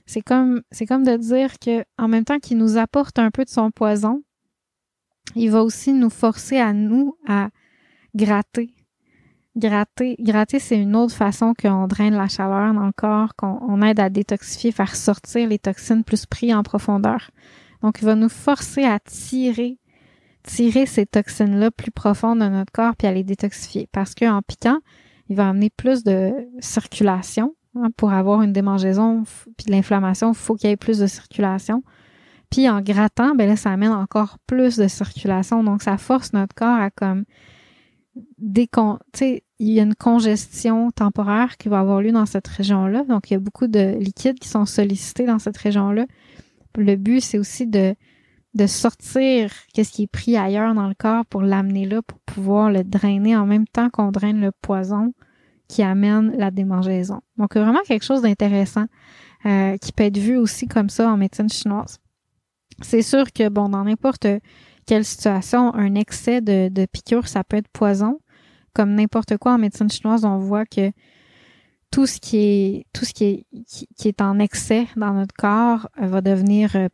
c'est 0.06 0.22
comme, 0.22 0.62
c'est 0.72 0.86
comme 0.86 1.04
de 1.04 1.18
dire 1.18 1.60
que, 1.60 1.84
en 1.98 2.08
même 2.08 2.24
temps 2.24 2.40
qu'il 2.40 2.58
nous 2.58 2.78
apporte 2.78 3.20
un 3.20 3.30
peu 3.30 3.44
de 3.44 3.50
son 3.50 3.70
poison, 3.70 4.24
il 5.36 5.52
va 5.52 5.62
aussi 5.62 5.92
nous 5.92 6.10
forcer 6.10 6.58
à 6.58 6.72
nous 6.72 7.18
à 7.28 7.50
gratter. 8.16 8.74
Gratter, 9.58 10.16
gratter, 10.20 10.60
c'est 10.60 10.78
une 10.78 10.96
autre 10.96 11.14
façon 11.14 11.54
qu'on 11.54 11.88
draine 11.88 12.16
la 12.16 12.28
chaleur 12.28 12.74
dans 12.74 12.86
le 12.86 12.94
corps, 12.94 13.36
qu'on 13.36 13.82
aide 13.82 14.00
à 14.00 14.10
détoxifier, 14.10 14.72
faire 14.72 14.96
sortir 14.96 15.50
les 15.50 15.60
toxines 15.60 16.04
plus 16.04 16.26
pris 16.26 16.54
en 16.54 16.64
profondeur. 16.64 17.32
Donc, 17.82 18.00
il 18.02 18.06
va 18.06 18.16
nous 18.16 18.30
forcer 18.30 18.86
à 18.86 19.00
tirer, 19.00 19.78
tirer 20.44 20.86
ces 20.86 21.06
toxines-là 21.06 21.72
plus 21.72 21.92
profondes 21.92 22.40
de 22.40 22.48
notre 22.48 22.72
corps 22.72 22.96
puis 22.96 23.08
à 23.08 23.12
les 23.12 23.24
détoxifier. 23.24 23.90
Parce 23.92 24.16
qu'en 24.16 24.42
piquant, 24.42 24.80
il 25.28 25.36
va 25.36 25.50
amener 25.50 25.70
plus 25.70 26.04
de 26.04 26.32
circulation 26.60 27.56
Hein, 27.76 27.90
pour 27.96 28.12
avoir 28.12 28.42
une 28.42 28.52
démangeaison 28.52 29.24
puis 29.56 29.66
de 29.68 29.72
l'inflammation, 29.72 30.34
il 30.34 30.38
faut 30.38 30.56
qu'il 30.56 30.70
y 30.70 30.74
ait 30.74 30.78
plus 30.78 31.00
de 31.00 31.08
circulation. 31.08 31.84
Puis 32.50 32.70
en 32.70 32.82
grattant, 32.82 33.34
ben 33.34 33.48
là, 33.48 33.56
ça 33.56 33.72
amène 33.72 33.94
encore 33.94 34.38
plus 34.46 34.76
de 34.76 34.88
circulation. 34.90 35.64
Donc, 35.64 35.82
ça 35.82 35.98
force 35.98 36.34
notre 36.34 36.54
corps 36.54 36.76
à 36.76 36.90
comme 36.90 37.24
il 38.16 39.42
y 39.60 39.80
a 39.80 39.84
une 39.84 39.96
congestion 39.96 40.92
temporaire 40.92 41.58
qui 41.58 41.70
va 41.70 41.80
avoir 41.80 42.02
lieu 42.02 42.12
dans 42.12 42.26
cette 42.26 42.48
région-là. 42.48 43.04
Donc, 43.06 43.30
il 43.30 43.34
y 43.34 43.38
a 43.38 43.40
beaucoup 43.40 43.68
de 43.68 43.98
liquides 43.98 44.40
qui 44.40 44.50
sont 44.50 44.66
sollicités 44.66 45.26
dans 45.26 45.40
cette 45.40 45.58
région-là. 45.58 46.06
Le 46.78 46.96
but, 46.96 47.22
c'est 47.22 47.38
aussi 47.38 47.68
de, 47.68 47.96
de 48.54 48.68
sortir 48.68 49.52
qu'est-ce 49.74 49.92
qui 49.92 50.04
est 50.04 50.12
pris 50.12 50.36
ailleurs 50.38 50.74
dans 50.74 50.88
le 50.88 50.96
corps 50.96 51.26
pour 51.26 51.42
l'amener 51.42 51.86
là, 51.86 52.02
pour 52.02 52.20
pouvoir 52.20 52.72
le 52.72 52.84
drainer 52.84 53.36
en 53.36 53.46
même 53.46 53.68
temps 53.68 53.90
qu'on 53.90 54.12
draine 54.12 54.42
le 54.42 54.52
poison 54.52 55.14
qui 55.68 55.84
amène 55.84 56.36
la 56.38 56.52
démangeaison. 56.52 57.22
Donc, 57.38 57.56
vraiment 57.56 57.82
quelque 57.88 58.04
chose 58.04 58.22
d'intéressant 58.22 58.86
euh, 59.46 59.78
qui 59.78 59.94
peut 59.94 60.04
être 60.04 60.18
vu 60.18 60.36
aussi 60.38 60.68
comme 60.68 60.90
ça 60.90 61.10
en 61.10 61.18
médecine 61.18 61.50
chinoise. 61.50 62.00
C'est 62.82 63.02
sûr 63.02 63.32
que, 63.32 63.48
bon, 63.48 63.70
dans 63.70 63.84
n'importe 63.84 64.28
quelle 64.86 65.06
situation, 65.06 65.74
un 65.74 65.96
excès 65.96 66.42
de, 66.42 66.70
de 66.70 66.86
piqûre, 66.86 67.28
ça 67.28 67.44
peut 67.44 67.58
être 67.58 67.68
poison. 67.70 68.20
Comme 68.74 68.96
n'importe 68.96 69.38
quoi 69.38 69.54
en 69.54 69.58
médecine 69.58 69.90
chinoise, 69.90 70.24
on 70.26 70.38
voit 70.38 70.66
que 70.66 70.92
tout 71.92 72.06
ce 72.06 72.20
qui 72.20 72.38
est 72.38 72.86
tout 72.94 73.06
ce 73.06 73.14
qui 73.14 73.46
qui, 73.98 74.08
est 74.08 74.22
en 74.22 74.40
excès 74.40 74.88
dans 74.96 75.14
notre 75.14 75.36
corps 75.36 75.90
euh, 76.02 76.08
va 76.08 76.22
devenir 76.22 76.76
euh, 76.76 76.88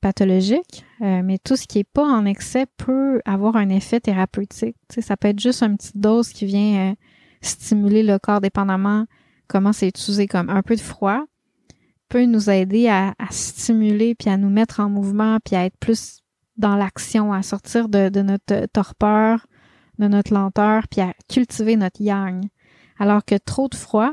pathologique, 0.00 0.84
mais 1.00 1.38
tout 1.38 1.56
ce 1.56 1.66
qui 1.66 1.80
est 1.80 1.88
pas 1.92 2.04
en 2.04 2.24
excès 2.24 2.66
peut 2.76 3.20
avoir 3.24 3.56
un 3.56 3.68
effet 3.68 3.98
thérapeutique. 3.98 4.76
ça 5.00 5.16
peut 5.16 5.28
être 5.28 5.40
juste 5.40 5.62
une 5.62 5.76
petite 5.76 5.96
dose 5.96 6.28
qui 6.28 6.46
vient 6.46 6.94
stimuler 7.40 8.04
le 8.04 8.18
corps 8.20 8.40
dépendamment 8.40 9.06
comment 9.48 9.72
c'est 9.72 9.88
utilisé 9.88 10.28
comme 10.28 10.50
un 10.50 10.62
peu 10.62 10.76
de 10.76 10.80
froid 10.80 11.24
peut 12.08 12.24
nous 12.24 12.48
aider 12.48 12.88
à, 12.88 13.14
stimuler 13.30 14.14
puis 14.14 14.30
à 14.30 14.36
nous 14.36 14.50
mettre 14.50 14.80
en 14.80 14.88
mouvement 14.88 15.38
puis 15.44 15.56
à 15.56 15.64
être 15.64 15.76
plus 15.78 16.20
dans 16.58 16.76
l'action, 16.76 17.32
à 17.32 17.42
sortir 17.42 17.88
de, 17.88 18.20
notre 18.20 18.66
torpeur, 18.66 19.46
de 19.98 20.08
notre 20.08 20.34
lenteur 20.34 20.86
puis 20.88 21.00
à 21.00 21.14
cultiver 21.28 21.76
notre 21.76 22.02
yang. 22.02 22.46
Alors 22.98 23.24
que 23.24 23.36
trop 23.36 23.68
de 23.68 23.76
froid, 23.76 24.12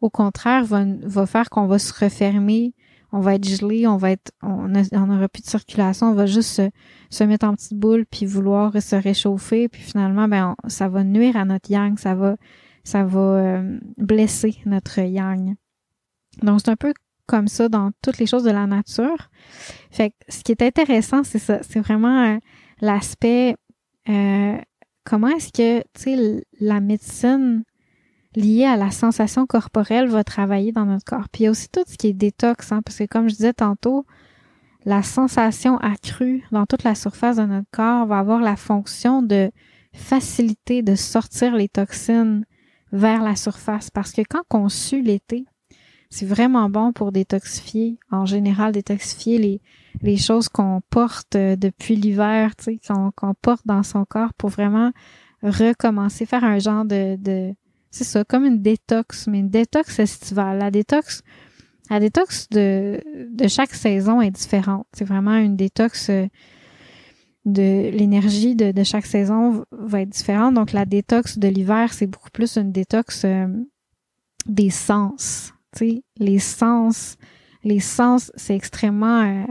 au 0.00 0.10
contraire, 0.10 0.64
va, 0.64 0.84
va 1.02 1.26
faire 1.26 1.50
qu'on 1.50 1.66
va 1.66 1.78
se 1.78 1.92
refermer, 1.92 2.74
on 3.12 3.20
va 3.20 3.34
être 3.34 3.48
gelé, 3.48 3.86
on 3.86 3.96
va 3.96 4.12
être, 4.12 4.32
on 4.42 4.68
n'aura 4.68 5.28
plus 5.28 5.42
de 5.42 5.48
circulation, 5.48 6.10
on 6.10 6.14
va 6.14 6.26
juste 6.26 6.62
se, 7.10 7.24
mettre 7.24 7.46
en 7.46 7.54
petite 7.54 7.74
boule 7.74 8.06
puis 8.06 8.24
vouloir 8.24 8.80
se 8.80 8.96
réchauffer, 8.96 9.68
puis 9.68 9.82
finalement, 9.82 10.28
ben, 10.28 10.54
ça 10.68 10.88
va 10.88 11.02
nuire 11.02 11.36
à 11.36 11.44
notre 11.44 11.70
yang, 11.70 11.98
ça 11.98 12.14
va, 12.14 12.36
ça 12.84 13.04
va 13.04 13.20
euh, 13.20 13.78
blesser 13.96 14.56
notre 14.64 15.00
yang. 15.00 15.56
Donc, 16.42 16.60
c'est 16.64 16.70
un 16.70 16.76
peu 16.76 16.94
comme 17.30 17.46
ça 17.46 17.68
dans 17.68 17.92
toutes 18.02 18.18
les 18.18 18.26
choses 18.26 18.42
de 18.42 18.50
la 18.50 18.66
nature. 18.66 19.30
Fait 19.92 20.10
que 20.10 20.16
ce 20.28 20.42
qui 20.42 20.50
est 20.50 20.62
intéressant, 20.62 21.22
c'est 21.22 21.38
ça, 21.38 21.60
c'est 21.62 21.78
vraiment 21.78 22.24
euh, 22.24 22.38
l'aspect 22.80 23.54
euh, 24.08 24.58
comment 25.04 25.28
est-ce 25.28 25.52
que, 25.52 25.84
tu 25.94 26.42
la 26.60 26.80
médecine 26.80 27.62
liée 28.34 28.64
à 28.64 28.76
la 28.76 28.90
sensation 28.90 29.46
corporelle 29.46 30.08
va 30.08 30.24
travailler 30.24 30.72
dans 30.72 30.86
notre 30.86 31.04
corps. 31.04 31.28
Puis 31.30 31.42
il 31.42 31.44
y 31.44 31.46
a 31.46 31.52
aussi 31.52 31.68
tout 31.68 31.84
ce 31.86 31.96
qui 31.96 32.08
est 32.08 32.12
détox, 32.12 32.72
hein, 32.72 32.82
parce 32.84 32.98
que 32.98 33.04
comme 33.04 33.28
je 33.28 33.36
disais 33.36 33.52
tantôt, 33.52 34.04
la 34.84 35.04
sensation 35.04 35.78
accrue 35.78 36.42
dans 36.50 36.66
toute 36.66 36.82
la 36.82 36.96
surface 36.96 37.36
de 37.36 37.44
notre 37.44 37.70
corps 37.70 38.06
va 38.06 38.18
avoir 38.18 38.40
la 38.40 38.56
fonction 38.56 39.22
de 39.22 39.52
faciliter 39.92 40.82
de 40.82 40.96
sortir 40.96 41.54
les 41.54 41.68
toxines 41.68 42.44
vers 42.92 43.22
la 43.22 43.36
surface. 43.36 43.88
Parce 43.90 44.10
que 44.10 44.22
quand 44.28 44.42
on 44.52 44.68
sue 44.68 45.02
l'été, 45.02 45.44
c'est 46.10 46.26
vraiment 46.26 46.68
bon 46.68 46.92
pour 46.92 47.12
détoxifier, 47.12 47.98
en 48.10 48.26
général, 48.26 48.72
détoxifier 48.72 49.38
les, 49.38 49.60
les 50.02 50.16
choses 50.16 50.48
qu'on 50.48 50.82
porte 50.90 51.36
euh, 51.36 51.56
depuis 51.56 51.96
l'hiver, 51.96 52.56
tu 52.56 52.64
sais, 52.64 52.78
qu'on 53.16 53.34
porte 53.34 53.66
dans 53.66 53.84
son 53.84 54.04
corps 54.04 54.34
pour 54.34 54.50
vraiment 54.50 54.92
recommencer, 55.42 56.26
faire 56.26 56.44
un 56.44 56.58
genre 56.58 56.84
de, 56.84 57.16
de 57.16 57.54
c'est 57.90 58.04
ça, 58.04 58.24
comme 58.24 58.44
une 58.44 58.62
détox, 58.62 59.26
mais 59.26 59.40
une 59.40 59.50
détox 59.50 59.98
estivale. 59.98 60.58
La 60.58 60.70
détox, 60.70 61.22
la 61.90 61.98
détox 61.98 62.48
de, 62.50 63.00
de 63.30 63.48
chaque 63.48 63.74
saison 63.74 64.20
est 64.20 64.30
différente. 64.30 64.86
C'est 64.92 65.04
vraiment 65.04 65.36
une 65.36 65.56
détox 65.56 66.08
euh, 66.10 66.26
de 67.46 67.90
l'énergie 67.90 68.54
de, 68.54 68.70
de, 68.70 68.84
chaque 68.84 69.06
saison 69.06 69.64
va 69.72 70.02
être 70.02 70.10
différente. 70.10 70.54
Donc, 70.54 70.72
la 70.72 70.84
détox 70.84 71.38
de 71.38 71.48
l'hiver, 71.48 71.92
c'est 71.92 72.06
beaucoup 72.06 72.30
plus 72.30 72.56
une 72.56 72.70
détox 72.70 73.24
euh, 73.24 73.48
des 74.46 74.70
sens. 74.70 75.52
Tu 75.76 75.88
sais, 75.88 76.02
les 76.18 76.38
sens, 76.38 77.16
les 77.62 77.80
sens, 77.80 78.32
c'est 78.34 78.54
extrêmement 78.54 79.22
euh, 79.22 79.46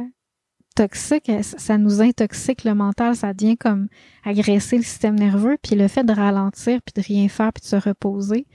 toxique. 0.76 1.32
Ça 1.42 1.78
nous 1.78 2.02
intoxique 2.02 2.64
le 2.64 2.74
mental. 2.74 3.16
Ça 3.16 3.34
devient 3.34 3.58
comme 3.58 3.88
agresser 4.24 4.78
le 4.78 4.84
système 4.84 5.16
nerveux. 5.16 5.58
Puis 5.62 5.76
le 5.76 5.88
fait 5.88 6.04
de 6.04 6.14
ralentir, 6.14 6.80
puis 6.82 7.02
de 7.02 7.06
rien 7.06 7.28
faire, 7.28 7.54
puis 7.54 7.62
de 7.62 7.68
se 7.68 7.76
reposer, 7.76 8.48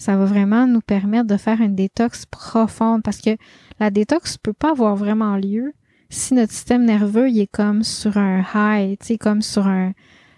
ça 0.00 0.16
va 0.16 0.24
vraiment 0.24 0.66
nous 0.66 0.80
permettre 0.80 1.26
de 1.26 1.36
faire 1.36 1.60
une 1.60 1.74
détox 1.74 2.24
profonde 2.24 3.02
parce 3.02 3.20
que 3.20 3.36
la 3.78 3.90
détox 3.90 4.38
peut 4.38 4.54
pas 4.54 4.70
avoir 4.70 4.96
vraiment 4.96 5.36
lieu 5.36 5.74
si 6.08 6.32
notre 6.32 6.52
système 6.52 6.86
nerveux 6.86 7.28
il 7.28 7.38
est 7.40 7.46
comme 7.46 7.82
sur 7.84 8.16
un 8.16 8.42
high, 8.54 8.98
tu 8.98 9.06
sais, 9.06 9.18
comme 9.18 9.42
sur 9.42 9.66
un 9.66 9.92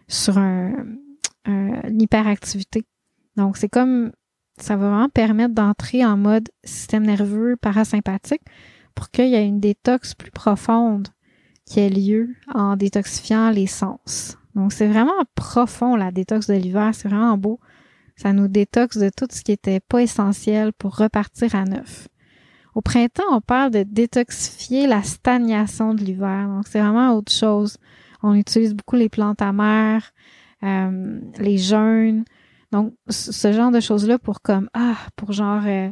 sur 0.09 0.37
un, 0.37 0.73
une 1.47 2.03
hyperactivité. 2.03 2.85
Donc 3.37 3.57
c'est 3.57 3.69
comme 3.69 4.11
ça 4.63 4.77
va 4.77 4.89
vraiment 4.89 5.09
permettre 5.09 5.55
d'entrer 5.55 6.05
en 6.05 6.17
mode 6.17 6.49
système 6.65 7.05
nerveux 7.05 7.57
parasympathique 7.57 8.43
pour 8.95 9.11
qu'il 9.11 9.29
y 9.29 9.35
ait 9.35 9.47
une 9.47 9.61
détox 9.61 10.15
plus 10.15 10.31
profonde 10.31 11.09
qui 11.67 11.81
ait 11.81 11.91
lieu 11.91 12.35
en 12.55 12.77
détoxifiant 12.77 13.51
les 13.51 13.67
sens. 13.67 14.39
Donc 14.55 14.73
c'est 14.73 14.87
vraiment 14.87 15.13
profond 15.35 15.97
la 15.97 16.13
détox 16.13 16.47
de 16.47 16.55
l'hiver, 16.55 16.91
c'est 16.95 17.09
vraiment 17.09 17.37
beau. 17.37 17.59
Ça 18.17 18.33
nous 18.33 18.47
détoxe 18.47 18.99
de 18.99 19.09
tout 19.09 19.27
ce 19.31 19.43
qui 19.43 19.53
était 19.53 19.81
pas 19.81 20.03
essentiel 20.03 20.73
pour 20.73 20.97
repartir 20.97 21.55
à 21.55 21.65
neuf. 21.65 22.09
Au 22.75 22.81
printemps, 22.81 23.23
on 23.31 23.41
parle 23.41 23.71
de 23.71 23.83
détoxifier 23.83 24.87
la 24.87 25.03
stagnation 25.03 25.95
de 25.95 26.03
l'hiver. 26.03 26.47
Donc, 26.49 26.67
c'est 26.69 26.81
vraiment 26.81 27.15
autre 27.15 27.33
chose. 27.33 27.77
On 28.23 28.35
utilise 28.35 28.75
beaucoup 28.75 28.97
les 28.97 29.09
plantes 29.09 29.43
amères, 29.43 30.13
euh, 30.63 31.21
les 31.39 31.59
jeûnes. 31.59 32.25
Donc, 32.73 32.95
ce 33.09 33.53
genre 33.53 33.71
de 33.71 33.81
choses-là 33.81 34.19
pour 34.19 34.41
comme, 34.41 34.69
ah, 34.73 34.97
pour 35.15 35.33
genre 35.33 35.63
euh, 35.67 35.91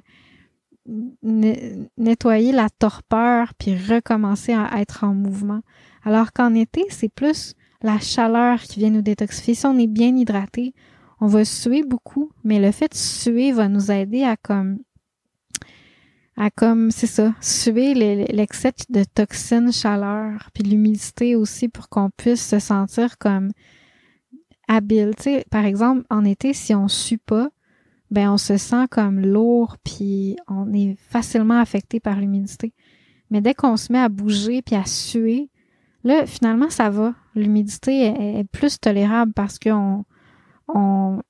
nettoyer 1.96 2.52
la 2.52 2.68
torpeur 2.70 3.52
puis 3.54 3.76
recommencer 3.76 4.54
à 4.54 4.80
être 4.80 5.04
en 5.04 5.14
mouvement. 5.14 5.60
Alors 6.02 6.32
qu'en 6.32 6.54
été, 6.54 6.84
c'est 6.88 7.12
plus 7.12 7.54
la 7.82 7.98
chaleur 7.98 8.60
qui 8.60 8.80
vient 8.80 8.90
nous 8.90 9.02
détoxifier. 9.02 9.54
Si 9.54 9.66
on 9.66 9.78
est 9.78 9.86
bien 9.86 10.16
hydraté, 10.16 10.74
on 11.20 11.26
va 11.26 11.44
suer 11.44 11.82
beaucoup, 11.82 12.32
mais 12.44 12.58
le 12.58 12.72
fait 12.72 12.90
de 12.90 12.96
suer 12.96 13.52
va 13.52 13.68
nous 13.68 13.90
aider 13.90 14.24
à 14.24 14.36
comme 14.36 14.78
à 16.36 16.48
comme, 16.48 16.90
c'est 16.90 17.06
ça, 17.06 17.34
suer 17.42 17.92
l'excès 17.92 18.72
de 18.88 19.04
toxines, 19.04 19.72
chaleur, 19.72 20.48
puis 20.54 20.62
l'humidité 20.62 21.36
aussi 21.36 21.68
pour 21.68 21.90
qu'on 21.90 22.08
puisse 22.08 22.48
se 22.48 22.58
sentir 22.58 23.18
comme 23.18 23.50
habile. 24.70 25.12
Tu 25.16 25.24
sais, 25.24 25.44
par 25.50 25.64
exemple, 25.64 26.04
en 26.10 26.24
été, 26.24 26.54
si 26.54 26.74
on 26.74 26.88
sue 26.88 27.18
pas, 27.18 27.50
ben 28.10 28.30
on 28.30 28.38
se 28.38 28.56
sent 28.56 28.86
comme 28.90 29.20
lourd, 29.20 29.76
puis 29.84 30.36
on 30.48 30.72
est 30.72 30.96
facilement 31.08 31.60
affecté 31.60 32.00
par 32.00 32.20
l'humidité. 32.20 32.72
Mais 33.30 33.40
dès 33.40 33.54
qu'on 33.54 33.76
se 33.76 33.92
met 33.92 33.98
à 33.98 34.08
bouger 34.08 34.62
puis 34.62 34.76
à 34.76 34.84
suer, 34.84 35.50
là, 36.04 36.26
finalement, 36.26 36.70
ça 36.70 36.88
va. 36.88 37.14
L'humidité 37.34 38.06
est, 38.06 38.44
plus 38.44 38.80
tolérable 38.80 39.32
parce 39.32 39.58
qu'on 39.58 40.04
on, 40.68 41.20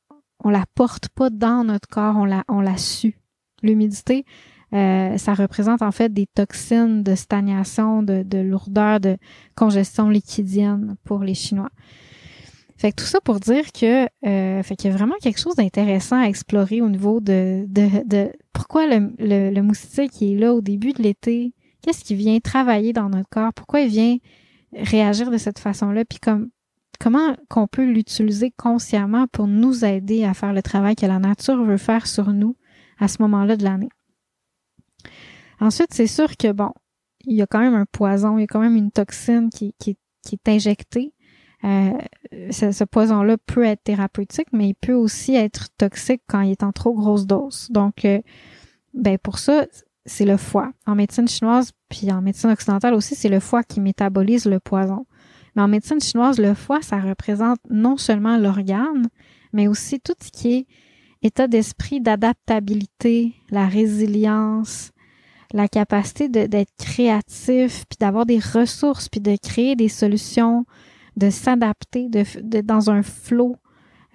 on 0.42 0.48
la 0.48 0.64
porte 0.74 1.08
pas 1.08 1.28
dans 1.30 1.64
notre 1.64 1.88
corps, 1.88 2.16
on 2.16 2.24
la, 2.24 2.44
on 2.48 2.60
la 2.60 2.76
sue. 2.76 3.18
L'humidité, 3.62 4.24
euh, 4.72 5.18
ça 5.18 5.34
représente 5.34 5.82
en 5.82 5.92
fait 5.92 6.12
des 6.12 6.26
toxines 6.26 7.02
de 7.02 7.14
stagnation, 7.14 8.02
de, 8.02 8.22
de 8.22 8.38
lourdeur, 8.38 9.00
de 9.00 9.18
congestion 9.54 10.08
liquidienne 10.08 10.96
pour 11.04 11.20
les 11.20 11.34
Chinois. 11.34 11.70
Fait 12.80 12.92
que 12.92 13.02
tout 13.02 13.06
ça 13.06 13.20
pour 13.20 13.40
dire 13.40 13.72
que 13.72 14.06
euh, 14.26 14.62
fait 14.62 14.74
qu'il 14.74 14.90
y 14.90 14.94
a 14.94 14.96
vraiment 14.96 15.16
quelque 15.20 15.38
chose 15.38 15.54
d'intéressant 15.54 16.18
à 16.18 16.24
explorer 16.24 16.80
au 16.80 16.88
niveau 16.88 17.20
de, 17.20 17.66
de, 17.68 18.08
de 18.08 18.32
pourquoi 18.54 18.86
le, 18.86 19.12
le, 19.18 19.50
le, 19.50 19.62
moustique 19.62 20.12
qui 20.12 20.32
est 20.32 20.38
là 20.38 20.54
au 20.54 20.62
début 20.62 20.94
de 20.94 21.02
l'été, 21.02 21.52
qu'est-ce 21.82 22.02
qui 22.02 22.14
vient 22.14 22.40
travailler 22.40 22.94
dans 22.94 23.10
notre 23.10 23.28
corps, 23.28 23.52
pourquoi 23.52 23.82
il 23.82 23.90
vient 23.90 24.16
réagir 24.72 25.30
de 25.30 25.36
cette 25.36 25.58
façon-là, 25.58 26.06
puis 26.06 26.20
comme 26.20 26.48
comment 26.98 27.36
qu'on 27.50 27.66
peut 27.66 27.84
l'utiliser 27.84 28.50
consciemment 28.50 29.26
pour 29.26 29.46
nous 29.46 29.84
aider 29.84 30.24
à 30.24 30.32
faire 30.32 30.54
le 30.54 30.62
travail 30.62 30.96
que 30.96 31.04
la 31.04 31.18
nature 31.18 31.62
veut 31.62 31.76
faire 31.76 32.06
sur 32.06 32.32
nous 32.32 32.56
à 32.98 33.08
ce 33.08 33.20
moment-là 33.20 33.58
de 33.58 33.64
l'année. 33.64 33.90
Ensuite, 35.60 35.92
c'est 35.92 36.06
sûr 36.06 36.34
que, 36.38 36.50
bon, 36.50 36.72
il 37.26 37.36
y 37.36 37.42
a 37.42 37.46
quand 37.46 37.60
même 37.60 37.74
un 37.74 37.84
poison, 37.84 38.38
il 38.38 38.40
y 38.40 38.44
a 38.44 38.46
quand 38.46 38.60
même 38.60 38.76
une 38.76 38.90
toxine 38.90 39.50
qui, 39.50 39.74
qui, 39.78 39.98
qui 40.22 40.36
est 40.36 40.48
injectée. 40.48 41.12
Euh, 41.64 41.92
ce, 42.50 42.84
poison-là 42.84 43.36
peut 43.38 43.64
être 43.64 43.82
thérapeutique, 43.82 44.48
mais 44.52 44.68
il 44.68 44.74
peut 44.74 44.94
aussi 44.94 45.34
être 45.34 45.68
toxique 45.76 46.22
quand 46.26 46.40
il 46.40 46.52
est 46.52 46.62
en 46.62 46.72
trop 46.72 46.94
grosse 46.94 47.26
dose. 47.26 47.68
Donc, 47.70 48.04
euh, 48.04 48.20
ben 48.94 49.18
pour 49.18 49.38
ça, 49.38 49.66
c'est 50.06 50.24
le 50.24 50.36
foie. 50.36 50.72
En 50.86 50.94
médecine 50.94 51.28
chinoise, 51.28 51.72
puis 51.88 52.10
en 52.10 52.22
médecine 52.22 52.50
occidentale 52.50 52.94
aussi, 52.94 53.14
c'est 53.14 53.28
le 53.28 53.40
foie 53.40 53.62
qui 53.62 53.80
métabolise 53.80 54.46
le 54.46 54.58
poison. 54.58 55.06
Mais 55.54 55.62
en 55.62 55.68
médecine 55.68 56.00
chinoise, 56.00 56.38
le 56.38 56.54
foie, 56.54 56.80
ça 56.82 56.98
représente 56.98 57.58
non 57.68 57.96
seulement 57.96 58.38
l'organe, 58.38 59.08
mais 59.52 59.68
aussi 59.68 60.00
tout 60.00 60.14
ce 60.22 60.30
qui 60.30 60.54
est 60.54 60.66
état 61.22 61.46
d'esprit 61.46 62.00
d'adaptabilité, 62.00 63.34
la 63.50 63.66
résilience, 63.66 64.92
la 65.52 65.68
capacité 65.68 66.28
d'être 66.28 66.72
créatif, 66.78 67.84
puis 67.88 67.96
d'avoir 67.98 68.24
des 68.24 68.38
ressources, 68.38 69.08
puis 69.08 69.20
de 69.20 69.36
créer 69.36 69.76
des 69.76 69.88
solutions, 69.88 70.64
de 71.16 71.30
s'adapter 71.30 72.08
de, 72.08 72.60
dans 72.60 72.90
un 72.90 73.02
flot, 73.02 73.56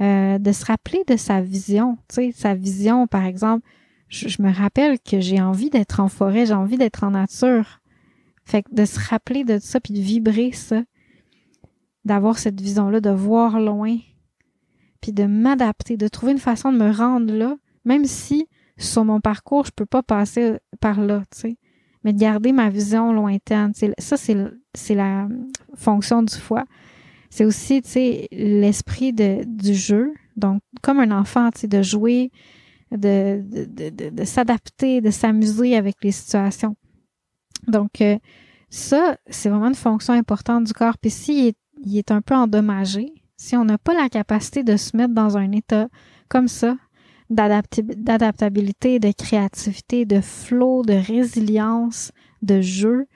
euh, 0.01 0.37
de 0.37 0.51
se 0.51 0.65
rappeler 0.65 1.03
de 1.07 1.17
sa 1.17 1.41
vision. 1.41 1.97
Tu 2.09 2.15
sais, 2.15 2.31
sa 2.31 2.55
vision, 2.55 3.07
par 3.07 3.25
exemple, 3.25 3.67
je, 4.07 4.41
me 4.41 4.51
rappelle 4.51 4.99
que 4.99 5.19
j'ai 5.19 5.41
envie 5.41 5.69
d'être 5.69 5.99
en 5.99 6.07
forêt, 6.07 6.45
j'ai 6.45 6.53
envie 6.53 6.77
d'être 6.77 7.03
en 7.03 7.11
nature. 7.11 7.81
Fait 8.45 8.63
que 8.63 8.73
de 8.73 8.85
se 8.85 8.99
rappeler 8.99 9.43
de 9.43 9.57
ça, 9.57 9.79
puis 9.79 9.93
de 9.93 9.99
vibrer 9.99 10.51
ça, 10.51 10.83
d'avoir 12.03 12.37
cette 12.37 12.61
vision-là, 12.61 13.01
de 13.01 13.09
voir 13.09 13.59
loin, 13.59 13.97
puis 15.01 15.11
de 15.11 15.25
m'adapter, 15.25 15.97
de 15.97 16.07
trouver 16.07 16.33
une 16.33 16.37
façon 16.37 16.71
de 16.71 16.77
me 16.77 16.91
rendre 16.91 17.33
là, 17.33 17.55
même 17.83 18.05
si 18.05 18.47
sur 18.77 19.05
mon 19.05 19.21
parcours, 19.21 19.65
je 19.65 19.71
peux 19.71 19.85
pas 19.85 20.03
passer 20.03 20.57
par 20.79 20.99
là, 20.99 21.23
tu 21.31 21.39
sais. 21.39 21.57
Mais 22.03 22.13
de 22.13 22.19
garder 22.19 22.51
ma 22.51 22.69
vision 22.69 23.11
lointaine, 23.11 23.73
ça, 23.97 24.15
c'est, 24.15 24.37
c'est 24.75 24.93
la 24.93 25.27
fonction 25.73 26.21
du 26.21 26.35
foie. 26.35 26.65
C'est 27.35 27.43
aussi, 27.43 27.81
tu 27.81 27.89
sais, 27.89 28.27
l'esprit 28.31 29.11
du 29.11 29.73
jeu. 29.73 30.13
Donc, 30.37 30.61
comme 30.81 31.01
un 31.01 31.11
enfant, 31.11 31.49
tu 31.51 31.59
sais, 31.59 31.67
de 31.67 31.81
jouer, 31.81 32.31
de, 32.91 33.43
de, 33.43 33.89
de, 33.89 34.09
de 34.09 34.23
s'adapter, 34.23 35.01
de 35.01 35.11
s'amuser 35.11 35.75
avec 35.75 35.97
les 36.01 36.13
situations. 36.13 36.77
Donc, 37.67 37.99
euh, 37.99 38.17
ça, 38.69 39.17
c'est 39.27 39.49
vraiment 39.49 39.67
une 39.67 39.75
fonction 39.75 40.13
importante 40.13 40.63
du 40.63 40.71
corps. 40.71 40.97
Puis 40.97 41.11
s'il 41.11 41.47
est, 41.47 41.57
il 41.83 41.97
est 41.97 42.09
un 42.09 42.21
peu 42.21 42.35
endommagé, 42.35 43.13
si 43.35 43.57
on 43.57 43.65
n'a 43.65 43.77
pas 43.77 43.93
la 43.93 44.07
capacité 44.07 44.63
de 44.63 44.77
se 44.77 44.95
mettre 44.95 45.13
dans 45.13 45.35
un 45.35 45.51
état 45.51 45.89
comme 46.29 46.47
ça, 46.47 46.77
d'adaptabilité, 47.29 48.99
de 48.99 49.11
créativité, 49.11 50.05
de 50.05 50.21
flow, 50.21 50.83
de 50.83 50.93
résilience, 50.93 52.13
de 52.43 52.61
jeu, 52.61 53.07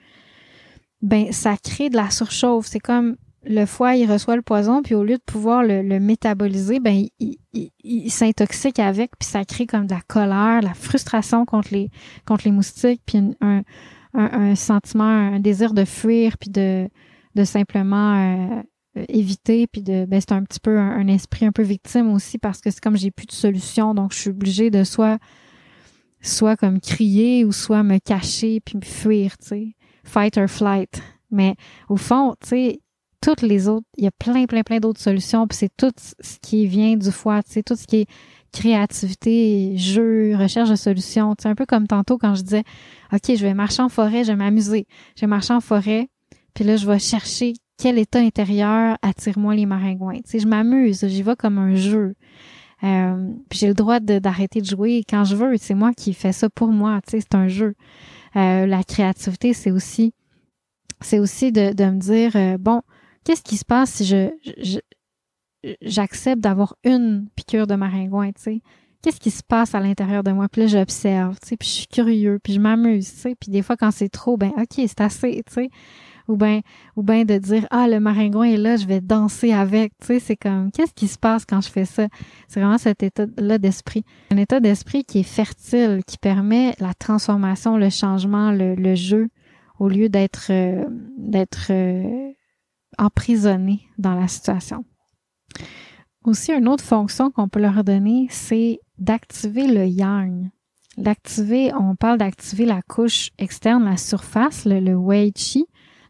ben 1.00 1.32
ça 1.32 1.56
crée 1.56 1.88
de 1.88 1.96
la 1.96 2.10
surchauffe. 2.10 2.66
C'est 2.66 2.80
comme 2.80 3.16
le 3.44 3.64
foie, 3.64 3.96
il 3.96 4.10
reçoit 4.10 4.36
le 4.36 4.42
poison, 4.42 4.82
puis 4.82 4.94
au 4.94 5.02
lieu 5.02 5.16
de 5.16 5.22
pouvoir 5.22 5.62
le, 5.62 5.98
métaboliser, 5.98 6.78
ben 6.78 7.06
il, 7.18 8.10
s'intoxique 8.10 8.78
avec, 8.78 9.12
puis 9.18 9.28
ça 9.28 9.44
crée 9.44 9.66
comme 9.66 9.86
de 9.86 9.94
la 9.94 10.02
colère, 10.02 10.60
la 10.62 10.74
frustration 10.74 11.46
contre 11.46 11.68
les 11.72 11.90
contre 12.26 12.44
les 12.44 12.52
moustiques, 12.52 13.00
puis 13.06 13.18
un, 13.40 13.62
un, 14.12 14.54
sentiment, 14.54 15.04
un 15.04 15.40
désir 15.40 15.72
de 15.72 15.84
fuir, 15.84 16.36
puis 16.38 16.50
de 16.50 16.88
de 17.34 17.44
simplement 17.44 18.16
euh, 18.16 18.62
éviter, 19.08 19.66
puis 19.66 19.82
de 19.82 20.04
ben 20.04 20.20
c'est 20.20 20.32
un 20.32 20.42
petit 20.44 20.60
peu 20.60 20.78
un, 20.78 21.06
esprit 21.06 21.46
un 21.46 21.52
peu 21.52 21.62
victime 21.62 22.12
aussi 22.12 22.38
parce 22.38 22.60
que 22.60 22.70
c'est 22.70 22.80
comme 22.80 22.96
j'ai 22.96 23.10
plus 23.10 23.26
de 23.26 23.32
solution, 23.32 23.94
donc 23.94 24.12
je 24.12 24.18
suis 24.18 24.30
obligée 24.30 24.70
de 24.70 24.84
soit 24.84 25.18
soit 26.20 26.56
comme 26.56 26.80
crier 26.80 27.46
ou 27.46 27.52
soit 27.52 27.82
me 27.82 27.98
cacher 27.98 28.60
puis 28.60 28.76
me 28.76 28.84
fuir, 28.84 29.38
tu 29.38 29.46
sais, 29.46 29.76
fight 30.04 30.36
or 30.36 30.48
flight. 30.48 31.02
Mais 31.30 31.54
au 31.88 31.96
fond, 31.96 32.34
tu 32.42 32.48
sais, 32.48 32.80
toutes 33.20 33.42
les 33.42 33.68
autres, 33.68 33.86
il 33.96 34.04
y 34.04 34.06
a 34.06 34.10
plein, 34.10 34.46
plein, 34.46 34.62
plein 34.62 34.78
d'autres 34.78 35.00
solutions, 35.00 35.46
puis 35.46 35.56
c'est 35.56 35.76
tout 35.76 35.92
ce 35.98 36.38
qui 36.40 36.66
vient 36.66 36.96
du 36.96 37.10
foie, 37.10 37.42
tu 37.42 37.52
sais, 37.52 37.62
tout 37.62 37.76
ce 37.76 37.86
qui 37.86 37.96
est 37.96 38.06
créativité, 38.52 39.76
jeu, 39.76 40.36
recherche 40.36 40.70
de 40.70 40.76
solutions. 40.76 41.34
Sais, 41.38 41.48
un 41.48 41.54
peu 41.54 41.66
comme 41.66 41.86
tantôt 41.86 42.18
quand 42.18 42.34
je 42.34 42.42
disais, 42.42 42.64
OK, 43.12 43.22
je 43.28 43.42
vais 43.42 43.54
marcher 43.54 43.82
en 43.82 43.88
forêt, 43.88 44.24
je 44.24 44.32
vais 44.32 44.36
m'amuser. 44.36 44.86
Je 45.16 45.20
vais 45.22 45.26
marcher 45.26 45.54
en 45.54 45.60
forêt, 45.60 46.08
puis 46.54 46.64
là, 46.64 46.76
je 46.76 46.86
vais 46.86 46.98
chercher 46.98 47.52
quel 47.78 47.98
état 47.98 48.18
intérieur 48.18 48.96
attire-moi 49.02 49.54
les 49.54 49.66
maringouins. 49.66 50.20
Tu 50.28 50.40
je 50.40 50.46
m'amuse, 50.46 51.06
j'y 51.06 51.22
vais 51.22 51.36
comme 51.36 51.58
un 51.58 51.74
jeu. 51.74 52.14
Euh, 52.82 53.32
puis 53.48 53.58
j'ai 53.58 53.68
le 53.68 53.74
droit 53.74 54.00
d'arrêter 54.00 54.60
de, 54.60 54.66
jouer 54.66 55.02
quand 55.08 55.24
je 55.24 55.36
veux. 55.36 55.56
C'est 55.58 55.74
moi 55.74 55.92
qui 55.92 56.14
fais 56.14 56.32
ça 56.32 56.48
pour 56.50 56.68
moi. 56.68 57.00
Tu 57.06 57.20
c'est 57.20 57.34
un 57.34 57.48
jeu. 57.48 57.74
Euh, 58.36 58.66
la 58.66 58.82
créativité, 58.84 59.52
c'est 59.52 59.70
aussi, 59.70 60.12
c'est 61.00 61.18
aussi 61.18 61.52
de, 61.52 61.72
de 61.72 61.84
me 61.84 61.98
dire, 61.98 62.36
euh, 62.36 62.58
bon, 62.58 62.82
qu'est-ce 63.24 63.42
qui 63.42 63.56
se 63.56 63.64
passe 63.64 63.90
si 63.90 64.04
je, 64.04 64.30
j'accepte 65.82 66.40
d'avoir 66.40 66.74
une 66.84 67.28
piqûre 67.36 67.66
de 67.66 67.74
maringouin, 67.74 68.32
tu 68.32 68.42
sais? 68.42 68.62
Qu'est-ce 69.02 69.20
qui 69.20 69.30
se 69.30 69.42
passe 69.42 69.74
à 69.74 69.80
l'intérieur 69.80 70.22
de 70.22 70.30
moi? 70.30 70.48
Puis 70.50 70.62
là, 70.62 70.66
j'observe, 70.66 71.38
tu 71.40 71.48
sais, 71.48 71.56
puis 71.56 71.68
je 71.68 71.72
suis 71.72 71.86
curieux, 71.86 72.38
puis 72.42 72.52
je 72.52 72.60
m'amuse, 72.60 73.10
tu 73.10 73.20
sais? 73.20 73.34
Puis 73.34 73.50
des 73.50 73.62
fois, 73.62 73.76
quand 73.76 73.90
c'est 73.90 74.10
trop, 74.10 74.36
ben 74.36 74.52
OK, 74.58 74.74
c'est 74.76 75.00
assez, 75.00 75.42
tu 75.46 75.52
sais? 75.54 75.70
Ou 76.28 76.36
ben, 76.36 76.60
ou 76.96 77.02
ben 77.02 77.24
de 77.24 77.38
dire, 77.38 77.66
ah, 77.70 77.88
le 77.88 77.98
maringouin 77.98 78.44
est 78.44 78.58
là, 78.58 78.76
je 78.76 78.86
vais 78.86 79.00
danser 79.00 79.52
avec, 79.52 79.92
tu 80.00 80.08
sais. 80.08 80.20
C'est 80.20 80.36
comme, 80.36 80.70
qu'est-ce 80.70 80.92
qui 80.92 81.08
se 81.08 81.18
passe 81.18 81.46
quand 81.46 81.62
je 81.62 81.70
fais 81.70 81.86
ça? 81.86 82.08
C'est 82.46 82.60
vraiment 82.60 82.78
cet 82.78 83.02
état-là 83.02 83.58
d'esprit. 83.58 84.04
Un 84.30 84.36
état 84.36 84.60
d'esprit 84.60 85.04
qui 85.04 85.20
est 85.20 85.24
fertile, 85.24 86.02
qui 86.06 86.18
permet 86.18 86.74
la 86.78 86.92
transformation, 86.92 87.78
le 87.78 87.88
changement, 87.88 88.52
le, 88.52 88.94
jeu, 88.94 89.28
au 89.78 89.88
lieu 89.88 90.10
d'être, 90.10 90.48
euh, 90.50 90.84
d'être 91.16 91.68
euh, 91.70 92.32
emprisonné 93.00 93.80
dans 93.98 94.14
la 94.14 94.28
situation. 94.28 94.84
Aussi, 96.24 96.52
une 96.52 96.68
autre 96.68 96.84
fonction 96.84 97.30
qu'on 97.30 97.48
peut 97.48 97.60
leur 97.60 97.82
donner, 97.82 98.26
c'est 98.30 98.78
d'activer 98.98 99.66
le 99.66 99.86
yang. 99.86 100.50
D'activer, 100.98 101.72
on 101.74 101.96
parle 101.96 102.18
d'activer 102.18 102.66
la 102.66 102.82
couche 102.82 103.30
externe, 103.38 103.84
la 103.84 103.96
surface, 103.96 104.66
le, 104.66 104.94
wei 104.94 105.32
chi, 105.34 105.64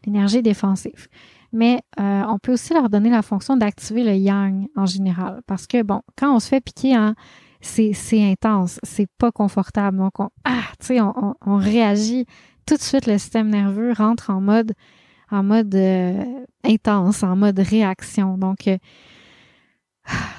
l'énergie 0.05 0.41
défensive. 0.41 1.07
Mais 1.53 1.81
euh, 1.99 2.23
on 2.27 2.39
peut 2.39 2.53
aussi 2.53 2.73
leur 2.73 2.89
donner 2.89 3.09
la 3.09 3.21
fonction 3.21 3.55
d'activer 3.55 4.03
le 4.03 4.15
yang 4.15 4.67
en 4.75 4.85
général. 4.85 5.41
Parce 5.47 5.65
que, 5.65 5.81
bon, 5.81 6.01
quand 6.17 6.35
on 6.35 6.39
se 6.39 6.49
fait 6.49 6.61
piquer, 6.61 6.93
hein, 6.93 7.15
c'est, 7.61 7.93
intense, 8.13 8.79
c'est 8.83 9.07
pas 9.17 9.31
confortable. 9.31 9.97
Donc, 9.97 10.19
on, 10.19 10.29
ah, 10.43 10.61
on, 11.45 11.57
réagit 11.57 12.25
tout 12.65 12.75
de 12.75 12.81
suite, 12.81 13.05
le 13.05 13.17
système 13.17 13.49
nerveux 13.49 13.93
rentre 13.93 14.29
en 14.29 14.41
mode, 14.41 14.73
en 15.31 15.43
mode 15.43 15.73
euh, 15.75 16.23
intense, 16.63 17.23
en 17.23 17.35
mode 17.35 17.59
réaction. 17.59 18.37
Donc, 18.37 18.67
euh, 18.67 18.77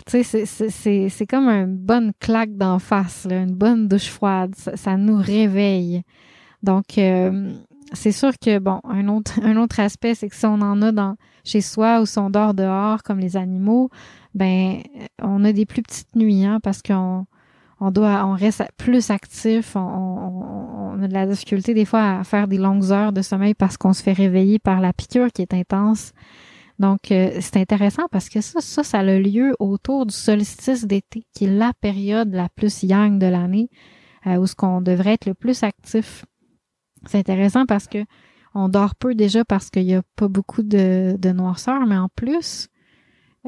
tu 0.07 0.23
sais, 0.23 0.47
c'est 0.47 1.27
comme 1.27 1.49
une 1.49 1.77
bonne 1.77 2.13
claque 2.21 2.57
d'en 2.57 2.79
face, 2.79 3.27
une 3.31 3.55
bonne 3.55 3.89
douche 3.89 4.09
froide. 4.09 4.55
Ça, 4.55 4.97
nous 4.97 5.17
réveille. 5.17 6.03
Donc, 6.63 6.99
euh, 6.99 7.53
c'est 7.93 8.13
sûr 8.13 8.33
que, 8.39 8.59
bon, 8.59 8.81
un 8.85 9.09
autre, 9.09 9.41
un 9.43 9.57
autre 9.57 9.81
aspect, 9.81 10.15
c'est 10.15 10.29
que 10.29 10.37
si 10.37 10.47
on 10.47 10.61
en 10.61 10.83
a 10.83 10.93
dans, 10.93 11.17
chez 11.45 11.61
soi 11.61 12.01
ou 12.01 12.07
si 12.07 12.19
on 12.19 12.31
dort 12.31 12.55
dehors, 12.55 13.03
comme 13.03 13.19
les 13.19 13.37
animaux, 13.37 13.91
ben, 14.35 14.83
on 15.21 15.45
a 15.45 15.53
des 15.53 15.67
plus 15.67 15.83
petites 15.83 16.15
nuits, 16.17 16.45
hein, 16.45 16.61
parce 16.63 16.83
qu'on 16.83 17.27
on 17.81 17.91
doit, 17.91 18.25
on 18.27 18.33
reste 18.33 18.63
plus 18.77 19.11
actif, 19.11 19.77
on, 19.77 19.81
on, 19.81 20.82
a 21.03 21.09
de 21.09 21.13
la 21.13 21.27
difficulté 21.27 21.75
des 21.75 21.85
fois 21.85 22.19
à 22.19 22.25
faire 22.25 22.49
des 22.49 22.59
longues 22.59 22.93
heures 22.93 23.13
de 23.13 23.23
sommeil 23.23 23.55
parce 23.55 23.77
qu'on 23.77 23.93
se 23.93 24.03
fait 24.03 24.13
réveiller 24.13 24.59
par 24.59 24.81
la 24.81 24.93
piqûre 24.93 25.33
qui 25.33 25.43
est 25.43 25.55
intense. 25.55 26.13
Donc, 26.79 27.13
euh, 27.13 27.31
c'est 27.41 27.59
intéressant 27.59 28.09
parce 28.11 28.29
que 28.29 28.41
ça, 28.41 28.61
ça, 28.61 28.83
ça 28.83 28.99
a 28.99 29.19
lieu 29.19 29.55
autour 29.59 30.07
du 30.07 30.15
solstice 30.15 30.85
d'été, 30.85 31.25
qui 31.35 31.45
est 31.45 31.51
la 31.51 31.73
période 31.81 32.33
la 32.33 32.49
plus 32.49 32.83
yang 32.83 33.19
de 33.19 33.27
l'année, 33.27 33.69
euh, 34.27 34.37
où 34.37 34.47
ce 34.47 34.55
qu'on 34.55 34.81
devrait 34.81 35.13
être 35.13 35.27
le 35.27 35.35
plus 35.35 35.63
actif. 35.63 36.25
C'est 37.07 37.19
intéressant 37.19 37.67
parce 37.67 37.87
que 37.87 38.05
on 38.55 38.69
dort 38.69 38.95
peu 38.95 39.15
déjà 39.15 39.45
parce 39.45 39.71
qu'il 39.71 39.87
n'y 39.87 39.95
a 39.95 40.03
pas 40.17 40.29
beaucoup 40.29 40.63
de, 40.63 41.33
noirceur, 41.33 41.87
mais 41.87 41.97
en 41.97 42.09
plus, 42.09 42.69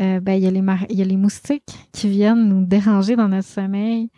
euh, 0.00 0.20
ben, 0.20 0.32
il 0.32 0.42
y 0.42 1.02
a 1.02 1.04
les 1.04 1.16
moustiques 1.16 1.88
qui 1.92 2.08
viennent 2.08 2.48
nous 2.48 2.64
déranger 2.64 3.16
dans 3.16 3.28
notre 3.28 3.48
sommeil. 3.48 4.10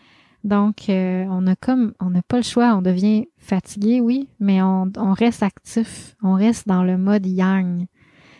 Donc, 0.46 0.84
on 0.88 1.46
a 1.46 1.56
comme, 1.56 1.92
on 2.00 2.10
n'a 2.10 2.22
pas 2.22 2.36
le 2.36 2.42
choix, 2.42 2.74
on 2.76 2.82
devient 2.82 3.26
fatigué, 3.36 4.00
oui, 4.00 4.28
mais 4.40 4.62
on, 4.62 4.90
on 4.96 5.12
reste 5.12 5.42
actif, 5.42 6.16
on 6.22 6.34
reste 6.34 6.68
dans 6.68 6.84
le 6.84 6.96
mode 6.96 7.26
yang. 7.26 7.86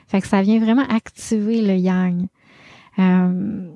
Fait 0.07 0.21
que 0.21 0.29
ça 0.29 0.43
vient 0.43 0.61
vraiment 0.61 0.87
activer 0.89 1.63
le 1.63 1.77
yang. 1.77 2.29
Euh, 2.99 3.69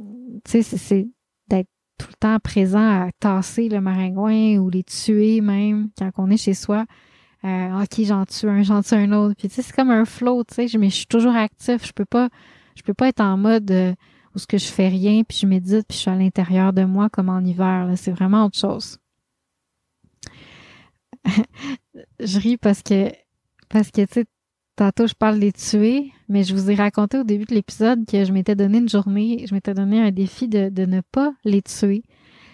tu 0.45 0.63
sais, 0.63 0.77
c'est 0.77 1.09
d'être 1.49 1.69
tout 1.99 2.07
le 2.09 2.17
temps 2.19 2.39
présent 2.39 3.03
à 3.03 3.11
tasser 3.19 3.69
le 3.69 3.81
maringouin 3.81 4.59
ou 4.59 4.71
les 4.71 4.85
tuer 4.85 5.41
même 5.41 5.91
quand 5.99 6.11
on 6.17 6.31
est 6.31 6.37
chez 6.37 6.55
soi. 6.55 6.87
Euh, 7.45 7.83
ok, 7.83 8.05
j'en 8.05 8.25
tue 8.27 8.49
un, 8.49 8.63
j'en 8.63 8.83
tue 8.83 8.95
un 8.95 9.13
autre. 9.13 9.35
Puis 9.37 9.49
tu 9.49 9.55
sais, 9.55 9.63
c'est 9.63 9.75
comme 9.75 9.91
un 9.91 10.05
flow, 10.05 10.45
tu 10.45 10.69
sais, 10.69 10.79
mais 10.79 10.91
je 10.91 10.97
suis 10.97 11.07
toujours 11.07 11.35
actif. 11.35 11.85
Je 11.87 11.93
peux 11.93 12.05
pas, 12.05 12.29
je 12.77 12.83
peux 12.83 12.95
pas 12.95 13.09
être 13.09 13.21
en 13.21 13.37
mode 13.37 13.71
euh, 13.71 13.95
où 14.35 14.39
ce 14.39 14.47
que 14.47 14.59
je 14.59 14.67
fais 14.67 14.89
rien, 14.89 15.23
puis 15.25 15.39
je 15.39 15.47
médite, 15.47 15.87
puis 15.89 15.97
je 15.97 16.03
suis 16.03 16.11
à 16.11 16.17
l'intérieur 16.17 16.73
de 16.73 16.85
moi 16.85 17.09
comme 17.11 17.29
en 17.29 17.41
hiver. 17.41 17.91
C'est 17.97 18.13
vraiment 18.13 18.47
autre 18.47 18.59
chose. 18.59 18.99
je 22.21 22.39
ris 22.39 22.57
parce 22.57 22.83
que 22.83 23.13
parce 23.69 23.91
que 23.91 24.03
tu 24.03 24.13
sais 24.13 24.25
Tantôt, 24.81 25.07
je 25.07 25.13
parle 25.13 25.39
des 25.39 25.53
tuer, 25.53 26.11
mais 26.31 26.43
je 26.43 26.55
vous 26.55 26.71
ai 26.71 26.75
raconté 26.75 27.19
au 27.19 27.23
début 27.23 27.45
de 27.45 27.55
l'épisode 27.55 28.07
que 28.07 28.25
je 28.25 28.33
m'étais 28.33 28.55
donné 28.55 28.79
une 28.79 28.89
journée, 28.89 29.45
je 29.47 29.55
m'étais 29.55 29.75
donné 29.75 30.01
un 30.01 30.11
défi 30.11 30.49
de, 30.49 30.71
ne 30.87 31.03
pas 31.03 31.35
les 31.45 31.61
tuer. 31.61 32.03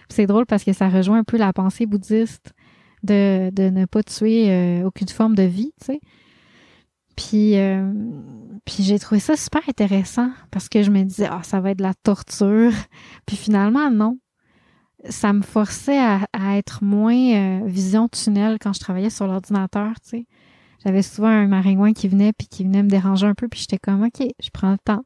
C'est 0.09 0.27
drôle 0.27 0.45
parce 0.45 0.65
que 0.65 0.73
ça 0.73 0.89
rejoint 0.89 1.19
un 1.19 1.23
peu 1.23 1.37
la 1.37 1.53
pensée 1.53 1.87
bouddhiste 1.87 2.53
de, 3.05 3.51
de 3.51 3.71
ne 3.71 3.85
pas 3.85 4.03
tuer 4.03 4.51
euh, 4.51 4.87
aucune 4.87 5.07
forme 5.07 5.37
de 5.37 5.45
vie, 5.45 5.73
tu 5.81 5.87
sais. 5.87 6.01
Puis, 7.17 7.57
euh, 7.57 7.91
puis 8.65 8.83
j'ai 8.83 8.99
trouvé 8.99 9.21
ça 9.21 9.37
super 9.37 9.63
intéressant 9.69 10.31
parce 10.51 10.69
que 10.69 10.83
je 10.83 10.91
me 10.91 11.03
disais, 11.03 11.29
ah, 11.31 11.43
ça 11.43 11.61
va 11.61 11.71
être 11.71 11.79
de 11.79 11.83
la 11.83 11.95
torture. 11.95 12.73
Puis 13.27 13.37
finalement, 13.37 13.91
non. 13.91 14.19
Ça 15.09 15.33
me 15.33 15.43
forçait 15.43 15.99
à, 15.99 16.27
à 16.33 16.57
être 16.57 16.83
moins 16.83 17.15
euh, 17.15 17.61
vision 17.65 18.09
tunnel 18.09 18.59
quand 18.61 18.73
je 18.73 18.81
travaillais 18.81 19.11
sur 19.11 19.27
l'ordinateur, 19.27 19.93
tu 20.01 20.09
sais 20.09 20.27
j'avais 20.87 21.03
souvent 21.03 21.29
un 21.29 21.49
maringouin 21.49 21.93
qui 21.93 22.07
venait 22.07 22.33
puis 22.33 22.47
qui 22.47 22.63
venait 22.63 22.85
me 22.85 22.89
déranger 22.89 23.27
un 23.27 23.35
peu 23.35 23.49
puis 23.49 23.61
j'étais 23.61 23.79
comme 23.79 24.05
OK, 24.05 24.25
je 24.41 24.51
prends 24.53 24.71
le 24.71 24.79
temps. 24.79 25.03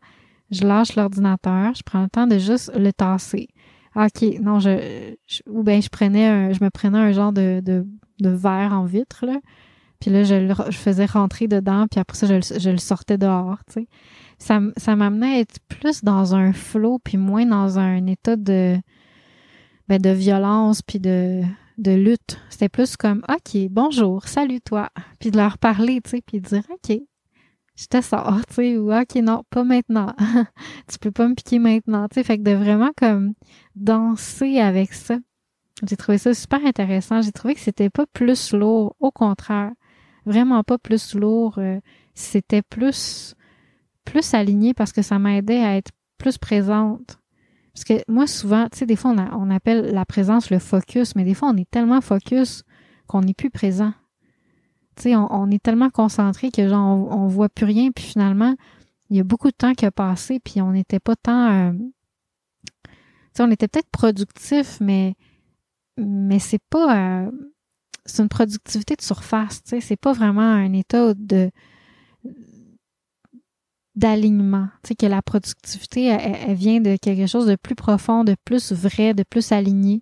Je 0.50 0.64
lâche 0.64 0.94
l'ordinateur, 0.94 1.74
je 1.74 1.82
prends 1.82 2.02
le 2.02 2.10
temps 2.10 2.26
de 2.26 2.38
juste 2.38 2.70
le 2.76 2.92
tasser. 2.92 3.48
Ah, 3.94 4.06
OK, 4.06 4.40
non, 4.40 4.60
je, 4.60 5.14
ou 5.46 5.62
bien 5.62 5.80
je 5.80 5.88
prenais 5.88 6.26
un, 6.26 6.52
je 6.52 6.62
me 6.62 6.70
prenais 6.70 6.98
un 6.98 7.12
genre 7.12 7.32
de, 7.32 7.60
de, 7.64 7.86
de 8.20 8.28
verre 8.28 8.72
en 8.72 8.84
vitre 8.84 9.24
là. 9.24 9.38
Puis 10.00 10.10
là, 10.10 10.24
je 10.24 10.34
le 10.34 10.54
je 10.70 10.78
faisais 10.78 11.04
rentrer 11.04 11.46
dedans, 11.46 11.86
puis 11.88 12.00
après 12.00 12.16
ça, 12.16 12.26
je, 12.26 12.58
je 12.58 12.70
le 12.70 12.78
sortais 12.78 13.18
dehors, 13.18 13.58
tu 13.66 13.74
sais. 13.74 13.88
Ça, 14.38 14.60
ça 14.78 14.96
m'amenait 14.96 15.36
à 15.36 15.38
être 15.40 15.58
plus 15.68 16.02
dans 16.02 16.34
un 16.34 16.54
flot, 16.54 16.98
puis 17.04 17.18
moins 17.18 17.44
dans 17.44 17.78
un 17.78 18.06
état 18.06 18.36
de, 18.36 18.78
ben, 19.88 20.00
de 20.00 20.10
violence, 20.10 20.80
puis 20.80 20.98
de, 20.98 21.42
de 21.76 21.92
lutte. 21.92 22.40
C'était 22.48 22.70
plus 22.70 22.96
comme 22.96 23.22
OK, 23.28 23.60
bonjour, 23.70 24.26
salut 24.26 24.62
toi, 24.62 24.88
puis 25.18 25.30
de 25.30 25.36
leur 25.36 25.58
parler, 25.58 26.00
tu 26.00 26.10
sais, 26.10 26.22
puis 26.26 26.40
de 26.40 26.48
dire 26.48 26.64
OK, 26.70 26.98
je 27.76 27.86
te 27.86 28.00
sors, 28.00 28.40
tu 28.46 28.54
sais, 28.54 28.76
ou 28.78 28.94
OK, 28.94 29.16
non, 29.16 29.42
pas 29.50 29.64
maintenant. 29.64 30.14
tu 30.90 30.98
peux 30.98 31.10
pas 31.10 31.28
me 31.28 31.34
piquer 31.34 31.58
maintenant, 31.58 32.08
tu 32.08 32.14
sais, 32.14 32.24
fait 32.24 32.38
que 32.38 32.42
de 32.42 32.52
vraiment 32.52 32.92
comme 32.96 33.34
danser 33.74 34.60
avec 34.60 34.94
ça. 34.94 35.18
J'ai 35.88 35.96
trouvé 35.96 36.18
ça 36.18 36.34
super 36.34 36.64
intéressant. 36.64 37.22
J'ai 37.22 37.32
trouvé 37.32 37.54
que 37.54 37.60
c'était 37.60 37.90
pas 37.90 38.06
plus 38.06 38.52
lourd. 38.52 38.96
Au 39.00 39.10
contraire. 39.10 39.72
Vraiment 40.30 40.62
pas 40.62 40.78
plus 40.78 41.14
lourd. 41.14 41.54
Euh, 41.58 41.80
c'était 42.14 42.62
plus, 42.62 43.34
plus 44.04 44.32
aligné 44.32 44.74
parce 44.74 44.92
que 44.92 45.02
ça 45.02 45.18
m'aidait 45.18 45.64
à 45.64 45.76
être 45.76 45.90
plus 46.18 46.38
présente. 46.38 47.18
Parce 47.74 47.84
que 47.84 47.94
moi, 48.06 48.28
souvent, 48.28 48.68
tu 48.70 48.78
sais, 48.78 48.86
des 48.86 48.94
fois, 48.94 49.10
on, 49.10 49.48
on 49.48 49.50
appelle 49.50 49.92
la 49.92 50.04
présence 50.04 50.50
le 50.50 50.60
focus, 50.60 51.16
mais 51.16 51.24
des 51.24 51.34
fois, 51.34 51.48
on 51.48 51.56
est 51.56 51.68
tellement 51.68 52.00
focus 52.00 52.62
qu'on 53.08 53.22
n'est 53.22 53.34
plus 53.34 53.50
présent. 53.50 53.92
Tu 54.94 55.02
sais, 55.02 55.16
on, 55.16 55.50
est 55.50 55.62
tellement 55.62 55.90
concentré 55.90 56.52
que 56.52 56.68
genre, 56.68 57.10
on, 57.10 57.26
voit 57.26 57.48
plus 57.48 57.66
rien, 57.66 57.90
puis 57.90 58.04
finalement, 58.04 58.54
il 59.08 59.16
y 59.16 59.20
a 59.20 59.24
beaucoup 59.24 59.48
de 59.48 59.56
temps 59.56 59.72
qui 59.72 59.84
a 59.84 59.90
passé, 59.90 60.38
puis 60.38 60.60
on 60.60 60.70
n'était 60.70 61.00
pas 61.00 61.16
tant... 61.16 61.50
Euh, 61.50 61.72
tu 61.72 62.90
sais, 63.32 63.42
on 63.42 63.50
était 63.50 63.66
peut-être 63.66 63.90
productif, 63.90 64.78
mais 64.80 65.16
mais 65.96 66.38
c'est 66.38 66.62
pas... 66.70 67.24
Euh, 67.24 67.30
c'est 68.04 68.22
une 68.22 68.28
productivité 68.28 68.96
de 68.96 69.02
surface, 69.02 69.62
tu 69.62 69.70
sais, 69.70 69.80
c'est 69.80 69.96
pas 69.96 70.12
vraiment 70.12 70.42
un 70.42 70.72
état 70.72 71.14
de 71.14 71.50
d'alignement. 73.96 74.68
Tu 74.82 74.88
sais, 74.88 74.94
que 74.94 75.06
la 75.06 75.20
productivité, 75.20 76.06
elle, 76.06 76.54
vient 76.54 76.80
de 76.80 76.96
quelque 76.96 77.26
chose 77.26 77.46
de 77.46 77.56
plus 77.56 77.74
profond, 77.74 78.24
de 78.24 78.34
plus 78.44 78.72
vrai, 78.72 79.14
de 79.14 79.22
plus 79.22 79.52
aligné. 79.52 80.00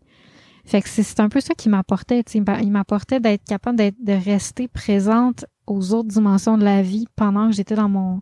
Fait 0.64 0.82
que 0.82 0.88
c'est 0.88 1.20
un 1.20 1.28
peu 1.28 1.40
ça 1.40 1.54
qui 1.54 1.68
m'apportait. 1.68 2.22
Tu 2.22 2.32
sais, 2.32 2.44
il 2.62 2.70
m'apportait 2.70 3.20
d'être 3.20 3.44
capable 3.44 3.78
d'être 3.78 3.96
de 4.02 4.12
rester 4.12 4.68
présente 4.68 5.46
aux 5.66 5.94
autres 5.94 6.08
dimensions 6.08 6.58
de 6.58 6.64
la 6.64 6.82
vie 6.82 7.06
pendant 7.16 7.48
que 7.48 7.56
j'étais 7.56 7.74
dans 7.74 7.88
mon 7.88 8.20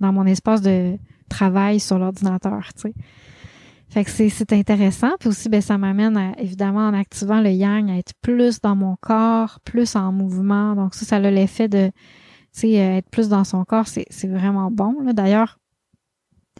dans 0.00 0.12
mon 0.12 0.24
espace 0.24 0.62
de 0.62 0.96
travail 1.28 1.80
sur 1.80 1.98
l'ordinateur. 1.98 2.68
Tu 2.74 2.82
sais. 2.82 2.94
Fait 3.90 4.04
que 4.04 4.10
c'est 4.10 4.52
intéressant. 4.52 5.12
Puis 5.18 5.30
aussi, 5.30 5.48
ben, 5.48 5.62
ça 5.62 5.78
m'amène 5.78 6.34
évidemment 6.38 6.88
en 6.88 6.94
activant 6.94 7.40
le 7.40 7.50
yang 7.50 7.90
à 7.90 7.96
être 7.96 8.12
plus 8.20 8.60
dans 8.60 8.76
mon 8.76 8.96
corps, 8.96 9.60
plus 9.64 9.96
en 9.96 10.12
mouvement. 10.12 10.74
Donc 10.74 10.94
ça, 10.94 11.06
ça 11.06 11.16
a 11.16 11.30
l'effet 11.30 11.68
de 11.68 11.90
euh, 12.64 12.96
être 12.96 13.08
plus 13.10 13.28
dans 13.28 13.44
son 13.44 13.64
corps, 13.64 13.86
c'est 13.86 14.26
vraiment 14.26 14.70
bon. 14.70 15.12
D'ailleurs, 15.12 15.58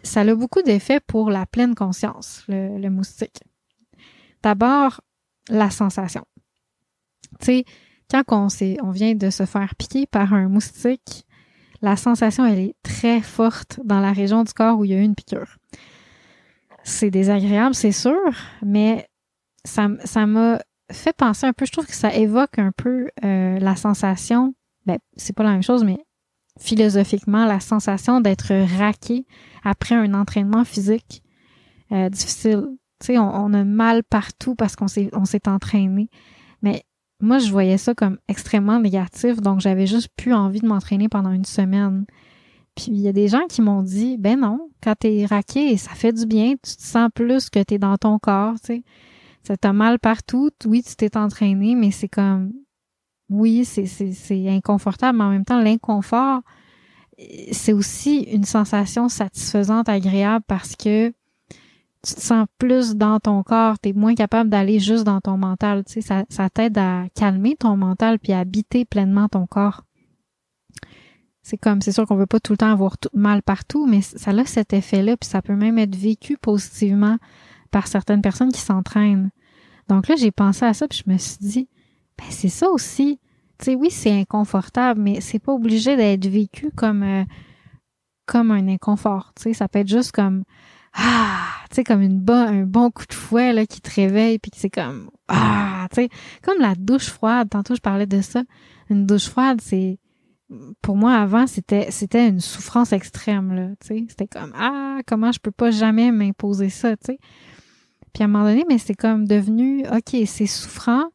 ça 0.03 0.21
a 0.21 0.35
beaucoup 0.35 0.61
d'effets 0.61 0.99
pour 0.99 1.29
la 1.29 1.45
pleine 1.45 1.75
conscience, 1.75 2.43
le, 2.47 2.89
moustique. 2.89 3.43
D'abord, 4.41 5.01
la 5.49 5.69
sensation. 5.69 6.23
Tu 7.41 7.63
quand 8.09 8.23
on, 8.29 8.47
on 8.81 8.91
vient 8.91 9.13
de 9.13 9.29
se 9.29 9.45
faire 9.45 9.75
piquer 9.75 10.07
par 10.07 10.33
un 10.33 10.47
moustique, 10.47 11.25
la 11.81 11.95
sensation, 11.95 12.45
elle 12.45 12.59
est 12.59 12.75
très 12.81 13.21
forte 13.21 13.79
dans 13.83 13.99
la 13.99 14.11
région 14.11 14.43
du 14.43 14.53
corps 14.53 14.79
où 14.79 14.85
il 14.85 14.91
y 14.91 14.93
a 14.95 14.97
eu 14.97 15.03
une 15.03 15.15
piqûre. 15.15 15.57
C'est 16.83 17.11
désagréable, 17.11 17.75
c'est 17.75 17.91
sûr, 17.91 18.31
mais 18.63 19.07
ça 19.63 19.87
m'a 20.25 20.59
fait 20.91 21.15
penser 21.15 21.45
un 21.45 21.53
peu, 21.53 21.65
je 21.65 21.71
trouve 21.71 21.85
que 21.85 21.95
ça 21.95 22.13
évoque 22.15 22.57
un 22.57 22.71
peu 22.71 23.09
euh, 23.23 23.59
la 23.59 23.75
sensation 23.75 24.55
ben, 24.89 24.97
c'est 25.15 25.35
pas 25.35 25.43
la 25.43 25.51
même 25.51 25.61
chose, 25.61 25.83
mais 25.83 25.99
philosophiquement, 26.59 27.45
la 27.45 27.59
sensation 27.59 28.21
d'être 28.21 28.53
raqué 28.77 29.25
après 29.63 29.93
un 29.93 30.15
entraînement 30.15 30.65
physique 30.65 31.21
euh, 31.91 32.09
difficile. 32.09 32.65
Tu 32.99 33.07
sais, 33.07 33.17
on, 33.19 33.53
a 33.53 33.63
mal 33.63 34.03
partout 34.03 34.55
parce 34.55 34.75
qu'on 34.75 34.87
s'est, 34.87 35.09
on 35.13 35.25
s'est 35.25 35.47
entraîné. 35.47 36.09
Mais 36.63 36.83
moi, 37.21 37.37
je 37.37 37.51
voyais 37.51 37.77
ça 37.77 37.93
comme 37.93 38.17
extrêmement 38.27 38.79
négatif, 38.79 39.41
donc 39.41 39.61
j'avais 39.61 39.85
juste 39.85 40.09
plus 40.17 40.33
envie 40.33 40.59
de 40.59 40.67
m'entraîner 40.67 41.07
pendant 41.07 41.31
une 41.31 41.45
semaine. 41.45 42.05
Puis 42.79 42.91
il 42.91 43.01
y 43.01 43.09
a 43.09 43.11
des 43.11 43.27
gens 43.27 43.45
qui 43.49 43.61
m'ont 43.61 43.83
dit, 43.83 44.17
ben 44.17 44.39
non, 44.39 44.69
quand 44.81 44.95
t'es 44.97 45.25
raqué, 45.25 45.75
ça 45.75 45.91
fait 45.91 46.13
du 46.13 46.25
bien, 46.25 46.51
tu 46.51 46.77
te 46.77 46.81
sens 46.81 47.09
plus 47.13 47.49
que 47.49 47.61
t'es 47.61 47.77
dans 47.77 47.97
ton 47.97 48.19
corps, 48.19 48.53
tu 48.61 48.67
sais. 48.67 48.83
Ça 49.43 49.57
t'a 49.57 49.73
mal 49.73 49.99
partout, 49.99 50.49
oui, 50.65 50.81
tu 50.81 50.95
t'es 50.95 51.17
entraîné, 51.17 51.75
mais 51.75 51.91
c'est 51.91 52.07
comme, 52.07 52.53
oui, 53.29 53.65
c'est 53.65 54.49
inconfortable, 54.49 55.17
mais 55.17 55.23
en 55.25 55.29
même 55.29 55.43
temps, 55.43 55.59
l'inconfort, 55.59 56.39
c'est 57.51 57.73
aussi 57.73 58.21
une 58.21 58.45
sensation 58.45 59.09
satisfaisante, 59.09 59.89
agréable 59.89 60.45
parce 60.47 60.77
que 60.77 61.09
tu 62.01 62.13
te 62.15 62.21
sens 62.21 62.47
plus 62.59 62.95
dans 62.95 63.19
ton 63.19 63.43
corps, 63.43 63.77
tu 63.77 63.89
es 63.89 63.93
moins 63.93 64.15
capable 64.15 64.49
d'aller 64.49 64.79
juste 64.79 65.03
dans 65.03 65.19
ton 65.19 65.35
mental. 65.37 65.83
Tu 65.83 65.95
sais, 65.95 66.01
ça, 66.01 66.23
ça 66.29 66.49
t'aide 66.49 66.77
à 66.77 67.07
calmer 67.13 67.57
ton 67.57 67.75
mental 67.75 68.19
puis 68.19 68.31
à 68.31 68.39
habiter 68.39 68.85
pleinement 68.85 69.27
ton 69.27 69.45
corps. 69.47 69.83
C'est 71.41 71.57
comme, 71.57 71.81
c'est 71.81 71.91
sûr 71.91 72.05
qu'on 72.05 72.15
veut 72.15 72.25
pas 72.25 72.39
tout 72.39 72.53
le 72.53 72.57
temps 72.57 72.71
avoir 72.71 72.97
tout 72.97 73.09
mal 73.13 73.41
partout, 73.41 73.87
mais 73.87 74.01
ça 74.01 74.31
a 74.31 74.45
cet 74.45 74.73
effet-là, 74.73 75.17
puis 75.17 75.29
ça 75.29 75.41
peut 75.41 75.55
même 75.55 75.77
être 75.77 75.95
vécu 75.95 76.37
positivement 76.37 77.17
par 77.71 77.87
certaines 77.87 78.21
personnes 78.21 78.51
qui 78.51 78.61
s'entraînent. 78.61 79.31
Donc 79.87 80.07
là, 80.07 80.15
j'ai 80.15 80.31
pensé 80.31 80.65
à 80.65 80.73
ça, 80.73 80.87
puis 80.87 81.01
je 81.05 81.11
me 81.11 81.17
suis 81.17 81.37
dit, 81.39 81.69
ben 82.17 82.27
c'est 82.29 82.49
ça 82.49 82.69
aussi. 82.69 83.19
Tu 83.57 83.75
oui, 83.75 83.91
c'est 83.91 84.11
inconfortable, 84.11 85.01
mais 85.01 85.21
c'est 85.21 85.39
pas 85.39 85.51
obligé 85.51 85.97
d'être 85.97 86.27
vécu 86.27 86.71
comme 86.75 87.03
euh, 87.03 87.23
comme 88.25 88.51
un 88.51 88.67
inconfort. 88.67 89.33
Tu 89.35 89.43
sais, 89.43 89.53
ça 89.53 89.67
peut 89.67 89.79
être 89.79 89.87
juste 89.87 90.11
comme 90.11 90.43
ah, 90.93 91.45
tu 91.69 91.75
sais, 91.75 91.83
comme 91.83 92.01
une 92.01 92.23
un 92.29 92.63
bon 92.63 92.89
coup 92.89 93.05
de 93.07 93.13
fouet 93.13 93.53
là 93.53 93.65
qui 93.65 93.81
te 93.81 93.93
réveille 93.93 94.39
puis 94.39 94.51
c'est 94.55 94.69
comme 94.69 95.09
ah, 95.27 95.87
tu 95.91 96.03
sais, 96.03 96.09
comme 96.41 96.59
la 96.59 96.75
douche 96.75 97.09
froide. 97.09 97.49
Tantôt 97.49 97.75
je 97.75 97.81
parlais 97.81 98.05
de 98.05 98.21
ça. 98.21 98.43
Une 98.89 99.05
douche 99.05 99.27
froide, 99.27 99.59
c'est 99.61 99.99
pour 100.81 100.95
moi 100.95 101.13
avant 101.13 101.45
c'était 101.45 101.91
c'était 101.91 102.27
une 102.27 102.39
souffrance 102.39 102.93
extrême 102.93 103.53
là. 103.53 103.67
Tu 103.79 103.87
sais, 103.87 104.05
c'était 104.09 104.27
comme 104.27 104.51
ah, 104.55 104.99
comment 105.05 105.31
je 105.31 105.39
peux 105.39 105.51
pas 105.51 105.71
jamais 105.71 106.11
m'imposer 106.11 106.69
ça. 106.69 106.95
Tu 106.97 107.13
sais. 107.13 107.19
Puis 108.13 108.23
à 108.23 108.25
un 108.25 108.29
moment 108.29 108.45
donné, 108.45 108.65
mais 108.67 108.79
c'est 108.79 108.95
comme 108.95 109.27
devenu 109.27 109.85
ok, 109.87 110.17
c'est 110.25 110.47
souffrant 110.47 111.05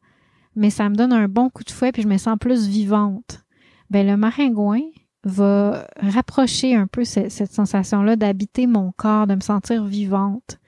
mais 0.55 0.69
ça 0.69 0.89
me 0.89 0.95
donne 0.95 1.13
un 1.13 1.27
bon 1.27 1.49
coup 1.49 1.63
de 1.63 1.71
fouet 1.71 1.91
puis 1.91 2.01
je 2.01 2.07
me 2.07 2.17
sens 2.17 2.37
plus 2.39 2.67
vivante. 2.67 3.43
Ben 3.89 4.07
le 4.07 4.17
maringouin 4.17 4.81
va 5.25 5.87
rapprocher 5.97 6.75
un 6.75 6.87
peu 6.87 7.03
cette, 7.03 7.51
sensation-là 7.51 8.15
d'habiter 8.15 8.67
mon 8.67 8.91
corps, 8.91 9.27
de 9.27 9.35
me 9.35 9.41
sentir 9.41 9.83
vivante. 9.83 10.59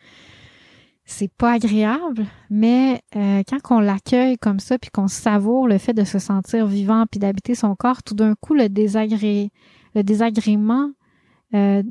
C'est 1.09 1.31
pas 1.31 1.53
agréable, 1.53 2.25
mais 2.49 3.01
euh, 3.15 3.41
quand 3.47 3.77
on 3.77 3.79
l'accueille 3.79 4.37
comme 4.37 4.59
ça 4.59 4.77
puis 4.77 4.91
qu'on 4.91 5.07
savoure 5.07 5.65
le 5.65 5.77
fait 5.77 5.93
de 5.93 6.03
se 6.03 6.19
sentir 6.19 6.67
vivant 6.67 7.05
puis 7.09 7.17
d'habiter 7.17 7.55
son 7.55 7.75
corps, 7.75 8.03
tout 8.03 8.13
d'un 8.13 8.35
coup 8.35 8.53
le 8.53 8.67
désagré, 8.67 9.49
le 9.95 10.03
désagrément 10.03 10.91
euh, 11.53 11.81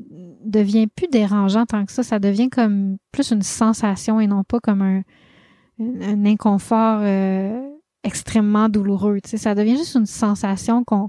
devient 0.45 0.87
plus 0.87 1.09
dérangeant 1.09 1.65
tant 1.65 1.87
que 1.87 1.93
ça. 1.93 2.03
Ça 2.03 2.19
devient 2.19 2.51
comme 2.51 2.99
plus 3.11 3.31
une 3.31 3.41
sensation 3.41 4.21
et 4.21 4.27
non 4.27 4.45
pas 4.45 4.61
comme 4.61 4.83
un, 4.83 5.03
un 5.81 6.27
inconfort 6.27 7.01
euh, 7.01 7.59
extrêmement 8.05 8.69
douloureux. 8.69 9.21
Tu 9.23 9.39
ça 9.39 9.55
devient 9.55 9.79
juste 9.79 9.95
une 9.95 10.05
sensation 10.05 10.85
qu'on 10.85 11.09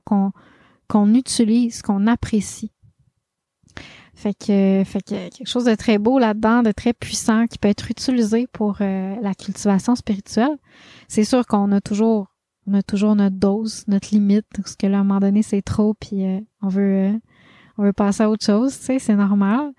qu'on 0.87 1.13
utilise, 1.13 1.81
qu'on 1.81 2.07
apprécie. 2.07 2.71
Fait 4.17 4.33
que, 4.33 4.81
fait 4.83 5.03
que 5.03 5.29
quelque 5.29 5.47
chose 5.47 5.65
de 5.65 5.75
très 5.75 5.99
beau 5.99 6.17
là-dedans, 6.17 6.63
de 6.63 6.71
très 6.71 6.91
puissant, 6.91 7.45
qui 7.45 7.59
peut 7.59 7.67
être 7.67 7.91
utilisé 7.91 8.47
pour 8.51 8.77
euh, 8.81 9.15
la 9.21 9.35
cultivation 9.35 9.93
spirituelle. 9.93 10.57
C'est 11.07 11.23
sûr 11.23 11.45
qu'on 11.45 11.71
a 11.71 11.81
toujours, 11.81 12.25
on 12.65 12.73
a 12.73 12.81
toujours 12.81 13.15
notre 13.15 13.35
dose, 13.35 13.83
notre 13.87 14.09
limite, 14.11 14.47
parce 14.55 14.75
que 14.75 14.87
là, 14.87 14.97
à 14.97 15.01
un 15.01 15.03
moment 15.03 15.19
donné, 15.19 15.43
c'est 15.43 15.61
trop, 15.61 15.93
puis 15.93 16.25
euh, 16.25 16.39
on 16.63 16.67
veut, 16.67 16.95
euh, 16.95 17.13
on 17.77 17.83
veut 17.83 17.93
passer 17.93 18.23
à 18.23 18.29
autre 18.31 18.43
chose, 18.43 18.75
tu 18.79 18.85
sais, 18.85 18.97
c'est 18.97 19.15
normal. 19.15 19.71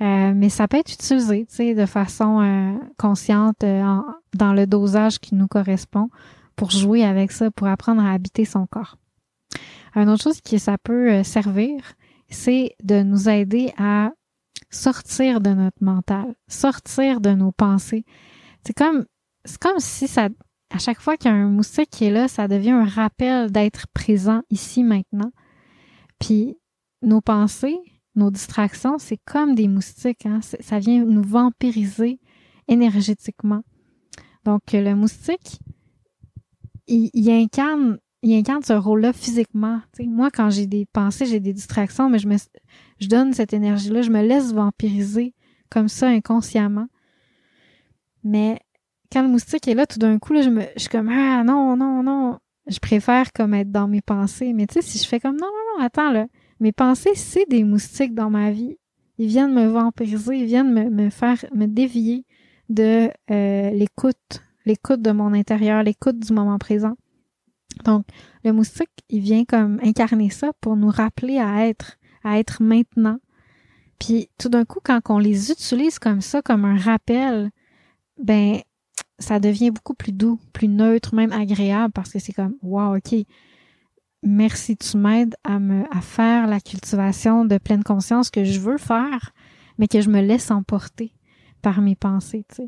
mais 0.00 0.48
ça 0.48 0.66
peut 0.66 0.78
être 0.78 0.92
utilisé, 0.92 1.46
tu 1.48 1.54
sais, 1.54 1.74
de 1.74 1.86
façon 1.86 2.80
consciente 2.98 3.60
dans 3.60 4.52
le 4.52 4.66
dosage 4.66 5.20
qui 5.20 5.36
nous 5.36 5.46
correspond 5.46 6.10
pour 6.56 6.72
jouer 6.72 7.04
avec 7.04 7.30
ça, 7.30 7.52
pour 7.52 7.68
apprendre 7.68 8.02
à 8.04 8.10
habiter 8.10 8.44
son 8.44 8.66
corps. 8.66 8.96
Une 9.94 10.08
autre 10.08 10.22
chose 10.22 10.40
qui 10.40 10.58
ça 10.58 10.76
peut 10.78 11.10
euh, 11.10 11.22
servir, 11.22 11.80
c'est 12.34 12.74
de 12.82 13.02
nous 13.02 13.28
aider 13.28 13.72
à 13.78 14.10
sortir 14.70 15.40
de 15.40 15.50
notre 15.50 15.82
mental, 15.82 16.34
sortir 16.48 17.20
de 17.20 17.30
nos 17.30 17.52
pensées. 17.52 18.04
C'est 18.66 18.74
comme, 18.74 19.06
c'est 19.44 19.58
comme 19.58 19.78
si 19.78 20.08
ça, 20.08 20.28
à 20.70 20.78
chaque 20.78 21.00
fois 21.00 21.16
qu'il 21.16 21.32
moustique 21.32 21.90
qui 21.90 22.06
est 22.06 22.10
là, 22.10 22.28
ça 22.28 22.48
devient 22.48 22.72
un 22.72 22.84
rappel 22.84 23.50
d'être 23.50 23.86
présent 23.94 24.42
ici 24.50 24.82
maintenant. 24.82 25.30
Puis 26.18 26.58
nos 27.02 27.20
pensées, 27.20 27.78
nos 28.14 28.30
distractions, 28.30 28.98
c'est 28.98 29.20
comme 29.24 29.54
des 29.54 29.68
moustiques. 29.68 30.26
Hein? 30.26 30.40
Ça 30.42 30.78
vient 30.78 31.04
nous 31.04 31.22
vampiriser 31.22 32.20
énergétiquement. 32.68 33.62
Donc 34.44 34.60
le 34.72 34.94
moustique, 34.94 35.58
il, 36.86 37.30
incarne 37.30 37.98
il 38.24 38.34
incarne 38.38 38.62
ce 38.62 38.72
rôle-là 38.72 39.12
physiquement. 39.12 39.80
moi, 40.00 40.30
quand 40.30 40.50
j'ai 40.50 40.66
des 40.66 40.86
pensées, 40.86 41.26
j'ai 41.26 41.40
des 41.40 41.52
distractions, 41.52 42.08
mais 42.08 42.18
je 42.18 42.26
me 42.26 42.36
je 43.00 43.08
donne 43.08 43.34
cette 43.34 43.52
énergie-là, 43.52 44.02
je 44.02 44.10
me 44.10 44.22
laisse 44.22 44.52
vampiriser 44.52 45.34
comme 45.70 45.88
ça 45.88 46.08
inconsciemment. 46.08 46.86
Mais 48.22 48.58
quand 49.12 49.22
le 49.22 49.28
moustique 49.28 49.68
est 49.68 49.74
là, 49.74 49.86
tout 49.86 49.98
d'un 49.98 50.18
coup, 50.18 50.32
là, 50.32 50.42
je 50.42 50.48
me 50.48 50.62
je 50.74 50.80
suis 50.80 50.88
comme 50.88 51.10
Ah 51.10 51.44
non, 51.44 51.76
non, 51.76 52.02
non. 52.02 52.38
Je 52.66 52.78
préfère 52.78 53.32
comme 53.32 53.52
être 53.52 53.70
dans 53.70 53.88
mes 53.88 54.00
pensées. 54.00 54.54
Mais 54.54 54.66
tu 54.66 54.74
sais, 54.74 54.82
si 54.82 54.98
je 54.98 55.06
fais 55.06 55.20
comme 55.20 55.36
non, 55.36 55.46
non, 55.46 55.78
non, 55.78 55.84
attends 55.84 56.10
là. 56.10 56.26
Mes 56.60 56.72
pensées, 56.72 57.14
c'est 57.14 57.48
des 57.48 57.62
moustiques 57.62 58.14
dans 58.14 58.30
ma 58.30 58.50
vie. 58.50 58.78
Ils 59.18 59.28
viennent 59.28 59.52
me 59.52 59.66
vampiriser, 59.66 60.38
ils 60.38 60.46
viennent 60.46 60.72
me, 60.72 60.88
me 60.88 61.10
faire 61.10 61.44
me 61.54 61.66
dévier 61.66 62.24
de 62.70 63.10
euh, 63.30 63.70
l'écoute 63.70 64.42
l'écoute 64.64 65.02
de 65.02 65.10
mon 65.10 65.34
intérieur, 65.34 65.82
l'écoute 65.82 66.18
du 66.18 66.32
moment 66.32 66.58
présent. 66.58 66.96
Donc, 67.84 68.06
le 68.44 68.52
moustique, 68.52 68.90
il 69.08 69.20
vient 69.20 69.44
comme 69.44 69.80
incarner 69.82 70.30
ça 70.30 70.52
pour 70.60 70.76
nous 70.76 70.90
rappeler 70.90 71.38
à 71.38 71.66
être, 71.66 71.98
à 72.22 72.38
être 72.38 72.62
maintenant. 72.62 73.18
Puis 73.98 74.28
tout 74.38 74.48
d'un 74.48 74.64
coup, 74.64 74.80
quand 74.82 75.00
on 75.08 75.18
les 75.18 75.50
utilise 75.50 75.98
comme 75.98 76.20
ça, 76.20 76.42
comme 76.42 76.64
un 76.64 76.76
rappel, 76.76 77.50
ben 78.18 78.60
ça 79.18 79.40
devient 79.40 79.70
beaucoup 79.70 79.94
plus 79.94 80.12
doux, 80.12 80.38
plus 80.52 80.68
neutre, 80.68 81.14
même 81.14 81.32
agréable 81.32 81.92
parce 81.92 82.12
que 82.12 82.18
c'est 82.18 82.32
comme 82.32 82.56
wow, 82.62 82.96
ok, 82.96 83.14
merci, 84.22 84.76
tu 84.76 84.96
m'aides 84.96 85.34
à 85.44 85.58
me 85.58 85.84
à 85.96 86.00
faire 86.00 86.46
la 86.46 86.60
cultivation 86.60 87.44
de 87.44 87.58
pleine 87.58 87.84
conscience 87.84 88.30
que 88.30 88.44
je 88.44 88.60
veux 88.60 88.78
faire, 88.78 89.32
mais 89.78 89.88
que 89.88 90.00
je 90.00 90.10
me 90.10 90.20
laisse 90.20 90.50
emporter 90.50 91.12
par 91.62 91.80
mes 91.80 91.96
pensées, 91.96 92.44
tu. 92.54 92.62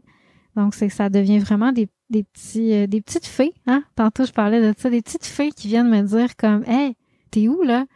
Donc 0.54 0.74
c'est 0.74 0.88
ça 0.88 1.10
devient 1.10 1.38
vraiment 1.38 1.72
des, 1.72 1.88
des 2.10 2.24
petits 2.24 2.72
euh, 2.72 2.86
des 2.86 3.00
petites 3.00 3.26
fées, 3.26 3.54
hein? 3.66 3.82
Tantôt 3.94 4.24
je 4.24 4.32
parlais 4.32 4.60
de 4.60 4.74
ça, 4.78 4.90
des 4.90 5.02
petites 5.02 5.26
fées 5.26 5.50
qui 5.50 5.68
viennent 5.68 5.90
me 5.90 6.02
dire 6.02 6.36
comme 6.36 6.64
hey, 6.66 6.96
t'es 7.30 7.48
où 7.48 7.62
là? 7.62 7.86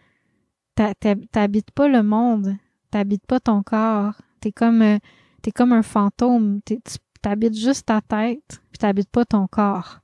T'habites 1.32 1.70
pas 1.72 1.88
le 1.88 2.02
monde, 2.02 2.56
t'habites 2.90 3.26
pas 3.26 3.38
ton 3.38 3.62
corps, 3.62 4.14
t'es 4.40 4.50
comme 4.50 4.82
euh, 4.82 4.98
t'es 5.42 5.50
comme 5.50 5.72
un 5.72 5.82
fantôme, 5.82 6.60
t'habites 7.20 7.56
juste 7.56 7.86
ta 7.86 8.00
tête, 8.00 8.62
puis 8.72 8.78
t'habites 8.78 9.10
pas 9.10 9.24
ton 9.24 9.46
corps. 9.46 10.00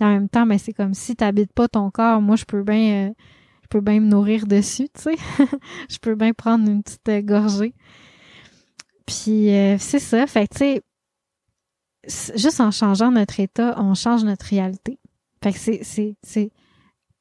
En 0.00 0.08
même 0.08 0.28
temps, 0.28 0.46
mais 0.46 0.56
ben, 0.56 0.58
c'est 0.58 0.72
comme 0.72 0.94
si 0.94 1.14
t'habites 1.14 1.52
pas 1.52 1.68
ton 1.68 1.90
corps, 1.90 2.20
moi 2.20 2.36
je 2.36 2.44
peux 2.44 2.62
bien 2.62 3.08
euh, 3.08 3.12
je 3.62 3.68
peux 3.68 3.80
bien 3.80 4.00
me 4.00 4.06
nourrir 4.06 4.46
dessus, 4.46 4.88
tu 4.94 5.02
sais. 5.02 5.16
je 5.88 5.98
peux 5.98 6.14
bien 6.14 6.32
prendre 6.32 6.68
une 6.68 6.82
petite 6.82 7.08
euh, 7.08 7.22
gorgée. 7.22 7.74
Puis 9.06 9.48
c'est 9.78 9.98
ça, 9.98 10.26
fait 10.26 10.46
tu 10.48 10.58
sais 10.58 10.82
juste 12.06 12.60
en 12.60 12.70
changeant 12.70 13.10
notre 13.10 13.40
état, 13.40 13.74
on 13.78 13.94
change 13.94 14.24
notre 14.24 14.46
réalité. 14.46 14.98
Fait 15.42 15.52
que 15.52 15.58
c'est 16.22 16.50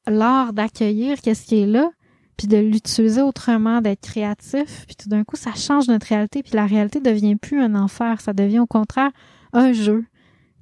l'art 0.08 0.54
d'accueillir 0.54 1.20
qu'est-ce 1.22 1.46
qui 1.46 1.62
est 1.62 1.68
là, 1.68 1.92
puis 2.38 2.48
de 2.48 2.58
l'utiliser 2.58 3.22
autrement, 3.22 3.82
d'être 3.82 4.02
créatif, 4.02 4.86
puis 4.88 4.96
tout 4.96 5.10
d'un 5.10 5.24
coup, 5.24 5.36
ça 5.36 5.54
change 5.54 5.88
notre 5.88 6.08
réalité, 6.08 6.42
puis 6.44 6.54
la 6.54 6.66
réalité 6.66 7.00
devient 7.00 7.36
plus 7.36 7.62
un 7.62 7.76
enfer, 7.76 8.20
ça 8.22 8.34
devient 8.34 8.60
au 8.60 8.68
contraire 8.68 9.12
un 9.54 9.74
jeu, 9.74 10.06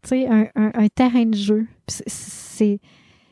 tu 0.03 0.09
sais, 0.09 0.28
un, 0.28 0.47
un, 0.55 0.88
terrain 0.88 1.26
de 1.26 1.36
jeu. 1.36 1.67
C'est 1.88 2.80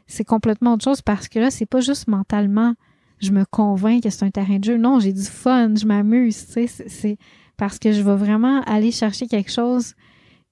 c'est 0.09 0.23
complètement 0.23 0.73
autre 0.73 0.85
chose 0.85 1.01
parce 1.01 1.27
que 1.27 1.39
là, 1.39 1.51
c'est 1.51 1.65
pas 1.65 1.81
juste 1.81 2.07
mentalement, 2.07 2.73
je 3.19 3.31
me 3.31 3.43
convainc 3.43 4.03
que 4.03 4.09
c'est 4.09 4.23
un 4.23 4.31
terrain 4.31 4.57
de 4.57 4.63
jeu. 4.63 4.77
Non, 4.77 5.01
j'ai 5.01 5.11
du 5.11 5.23
fun, 5.23 5.73
je 5.75 5.85
m'amuse, 5.85 6.45
tu 6.45 6.67
sais, 6.67 6.87
c'est 6.87 7.17
parce 7.57 7.77
que 7.77 7.91
je 7.91 8.01
vais 8.01 8.15
vraiment 8.15 8.61
aller 8.61 8.91
chercher 8.91 9.27
quelque 9.27 9.51
chose 9.51 9.95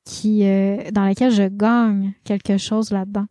qui 0.05 0.45
euh, 0.45 0.91
dans 0.91 1.07
lequel 1.07 1.31
je 1.31 1.43
gagne 1.43 2.13
quelque 2.23 2.57
chose 2.57 2.91
là-dedans. 2.91 3.25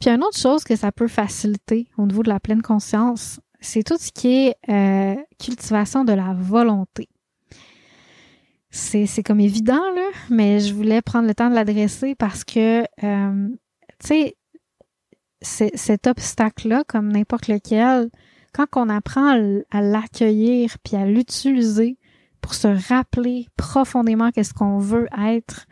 Puis 0.00 0.10
une 0.10 0.22
autre 0.24 0.38
chose 0.38 0.64
que 0.64 0.76
ça 0.76 0.92
peut 0.92 1.08
faciliter 1.08 1.88
au 1.98 2.06
niveau 2.06 2.22
de 2.22 2.28
la 2.28 2.40
pleine 2.40 2.62
conscience, 2.62 3.40
c'est 3.60 3.82
tout 3.82 3.98
ce 3.98 4.10
qui 4.10 4.28
est 4.28 4.56
euh, 4.68 5.16
cultivation 5.38 6.04
de 6.04 6.12
la 6.12 6.34
volonté. 6.34 7.08
C'est, 8.70 9.06
c'est 9.06 9.22
comme 9.22 9.40
évident, 9.40 9.82
là, 9.94 10.08
mais 10.30 10.60
je 10.60 10.72
voulais 10.72 11.02
prendre 11.02 11.26
le 11.26 11.34
temps 11.34 11.50
de 11.50 11.54
l'adresser 11.54 12.14
parce 12.14 12.44
que, 12.44 12.82
euh, 13.02 13.48
tu 13.98 14.06
sais, 14.06 14.36
cet 15.42 16.06
obstacle-là, 16.06 16.84
comme 16.86 17.10
n'importe 17.10 17.48
lequel, 17.48 18.10
quand 18.52 18.66
on 18.76 18.88
apprend 18.88 19.62
à 19.70 19.80
l'accueillir 19.80 20.76
puis 20.84 20.96
à 20.96 21.06
l'utiliser 21.06 21.98
pour 22.40 22.54
se 22.54 22.68
rappeler 22.88 23.46
profondément 23.56 24.30
qu'est-ce 24.30 24.54
qu'on 24.54 24.78
veut 24.78 25.08
être, 25.18 25.66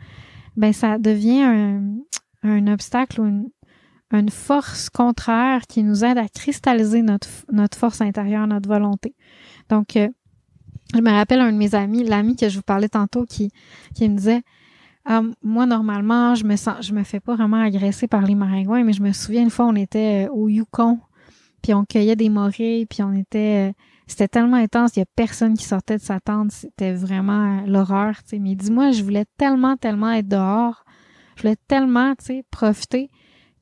ben 0.57 0.73
ça 0.73 0.97
devient 0.97 1.41
un, 1.41 1.81
un 2.43 2.67
obstacle 2.67 3.21
ou 3.21 3.25
une, 3.25 3.49
une 4.11 4.29
force 4.29 4.89
contraire 4.89 5.61
qui 5.67 5.83
nous 5.83 6.03
aide 6.03 6.17
à 6.17 6.27
cristalliser 6.27 7.01
notre, 7.01 7.27
notre 7.51 7.77
force 7.77 8.01
intérieure, 8.01 8.47
notre 8.47 8.67
volonté. 8.67 9.15
Donc, 9.69 9.95
euh, 9.95 10.09
je 10.95 11.01
me 11.01 11.11
rappelle 11.11 11.39
un 11.41 11.51
de 11.51 11.57
mes 11.57 11.75
amis, 11.75 12.03
l'ami 12.03 12.35
que 12.35 12.49
je 12.49 12.57
vous 12.57 12.63
parlais 12.63 12.89
tantôt, 12.89 13.25
qui, 13.25 13.51
qui 13.93 14.09
me 14.09 14.15
disait 14.15 14.41
ah, 15.05 15.21
moi, 15.41 15.65
normalement, 15.65 16.35
je 16.35 16.43
me 16.45 16.55
sens, 16.55 16.85
je 16.85 16.93
me 16.93 17.03
fais 17.03 17.19
pas 17.19 17.35
vraiment 17.35 17.61
agresser 17.61 18.07
par 18.07 18.21
les 18.21 18.35
maringouins, 18.35 18.83
mais 18.83 18.93
je 18.93 19.01
me 19.01 19.11
souviens 19.11 19.43
une 19.43 19.49
fois, 19.49 19.65
on 19.65 19.75
était 19.75 20.27
euh, 20.27 20.31
au 20.31 20.49
Yukon, 20.49 20.99
puis 21.61 21.73
on 21.73 21.85
cueillait 21.85 22.15
des 22.15 22.29
morilles, 22.29 22.85
puis 22.85 23.01
on 23.01 23.13
était, 23.13 23.69
euh, 23.69 23.73
c'était 24.09 24.27
tellement 24.27 24.57
intense, 24.57 24.95
il 24.95 24.99
y 24.99 25.01
a 25.03 25.05
personne 25.15 25.55
qui 25.55 25.65
sortait 25.65 25.97
de 25.97 26.01
sa 26.01 26.19
tente, 26.19 26.51
c'était 26.51 26.93
vraiment 26.93 27.61
l'horreur, 27.67 28.15
tu 28.23 28.29
sais. 28.29 28.39
Mais 28.39 28.55
dis-moi, 28.55 28.91
je 28.91 29.03
voulais 29.03 29.25
tellement, 29.37 29.77
tellement 29.77 30.11
être 30.11 30.27
dehors, 30.27 30.83
je 31.35 31.43
voulais 31.43 31.57
tellement, 31.67 32.15
profiter 32.49 33.11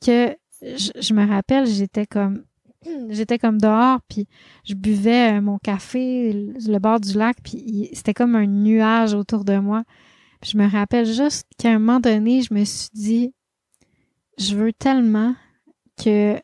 que 0.04 0.36
je, 0.62 1.14
me 1.14 1.28
rappelle, 1.28 1.68
j'étais 1.68 2.06
comme 2.06 2.44
j'étais 3.10 3.38
comme 3.38 3.60
dehors 3.60 4.00
puis 4.08 4.28
je 4.64 4.74
buvais 4.74 5.38
euh, 5.38 5.42
mon 5.42 5.58
café 5.58 6.32
le 6.34 6.80
bord 6.80 7.00
du 7.00 7.14
lac 7.14 7.38
puis 7.44 7.90
c'était 7.94 8.14
comme 8.14 8.36
un 8.36 8.46
nuage 8.48 9.14
autour 9.14 9.44
de 9.44 9.58
moi. 9.58 9.84
Je 10.46 10.58
me 10.58 10.70
rappelle 10.70 11.06
juste 11.06 11.48
qu'à 11.58 11.70
un 11.72 11.80
moment 11.80 12.00
donné, 12.00 12.42
je 12.42 12.54
me 12.54 12.64
suis 12.64 12.90
dit 12.94 13.34
je 14.38 14.56
veux 14.56 14.72
tellement 14.72 15.36
que 16.02 16.40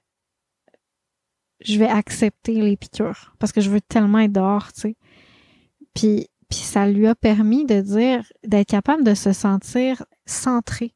je 1.63 1.79
vais 1.79 1.87
accepter 1.87 2.61
les 2.61 2.77
piqûres 2.77 3.33
parce 3.39 3.51
que 3.51 3.61
je 3.61 3.69
veux 3.69 3.81
tellement 3.81 4.19
être 4.19 4.33
dehors, 4.33 4.71
tu 4.73 4.81
sais. 4.81 4.95
Puis 5.93 6.27
puis 6.49 6.59
ça 6.59 6.87
lui 6.87 7.07
a 7.07 7.15
permis 7.15 7.65
de 7.65 7.81
dire 7.81 8.23
d'être 8.45 8.67
capable 8.67 9.03
de 9.03 9.15
se 9.15 9.33
sentir 9.33 10.03
centré 10.27 10.93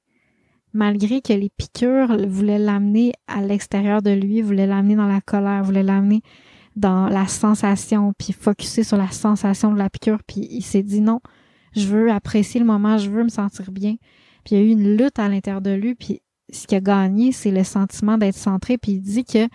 malgré 0.73 1.21
que 1.21 1.33
les 1.33 1.49
piqûres 1.49 2.15
voulaient 2.27 2.59
l'amener 2.59 3.13
à 3.27 3.41
l'extérieur 3.41 4.03
de 4.03 4.11
lui, 4.11 4.43
voulaient 4.43 4.67
l'amener 4.67 4.95
dans 4.95 5.07
la 5.07 5.21
colère, 5.21 5.63
voulaient 5.63 5.81
l'amener 5.81 6.21
dans 6.75 7.07
la 7.07 7.27
sensation, 7.27 8.13
puis 8.17 8.33
focuser 8.33 8.83
sur 8.83 8.97
la 8.97 9.09
sensation 9.09 9.73
de 9.73 9.79
la 9.79 9.89
piqûre, 9.89 10.19
puis 10.27 10.47
il 10.51 10.61
s'est 10.61 10.83
dit 10.83 11.01
non, 11.01 11.19
je 11.75 11.87
veux 11.87 12.11
apprécier 12.11 12.59
le 12.59 12.67
moment, 12.67 12.99
je 12.99 13.09
veux 13.09 13.23
me 13.23 13.29
sentir 13.29 13.71
bien. 13.71 13.95
Puis 14.45 14.55
il 14.55 14.57
y 14.59 14.61
a 14.61 14.63
eu 14.63 14.69
une 14.69 14.95
lutte 14.95 15.17
à 15.17 15.27
l'intérieur 15.27 15.61
de 15.61 15.71
lui, 15.71 15.95
puis 15.95 16.21
ce 16.53 16.67
qui 16.67 16.75
a 16.75 16.79
gagné, 16.79 17.31
c'est 17.31 17.51
le 17.51 17.63
sentiment 17.63 18.19
d'être 18.19 18.35
centré, 18.35 18.77
puis 18.77 18.93
il 18.93 19.01
dit 19.01 19.25
que 19.25 19.47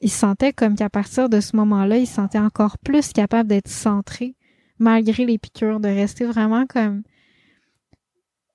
il 0.00 0.10
sentait 0.10 0.52
comme 0.52 0.76
qu'à 0.76 0.88
partir 0.88 1.28
de 1.28 1.40
ce 1.40 1.56
moment-là, 1.56 1.98
il 1.98 2.06
se 2.06 2.14
sentait 2.14 2.38
encore 2.38 2.78
plus 2.78 3.12
capable 3.12 3.48
d'être 3.48 3.68
centré 3.68 4.34
malgré 4.78 5.26
les 5.26 5.38
piqûres, 5.38 5.78
de 5.78 5.88
rester 5.88 6.24
vraiment 6.24 6.66
comme 6.66 7.02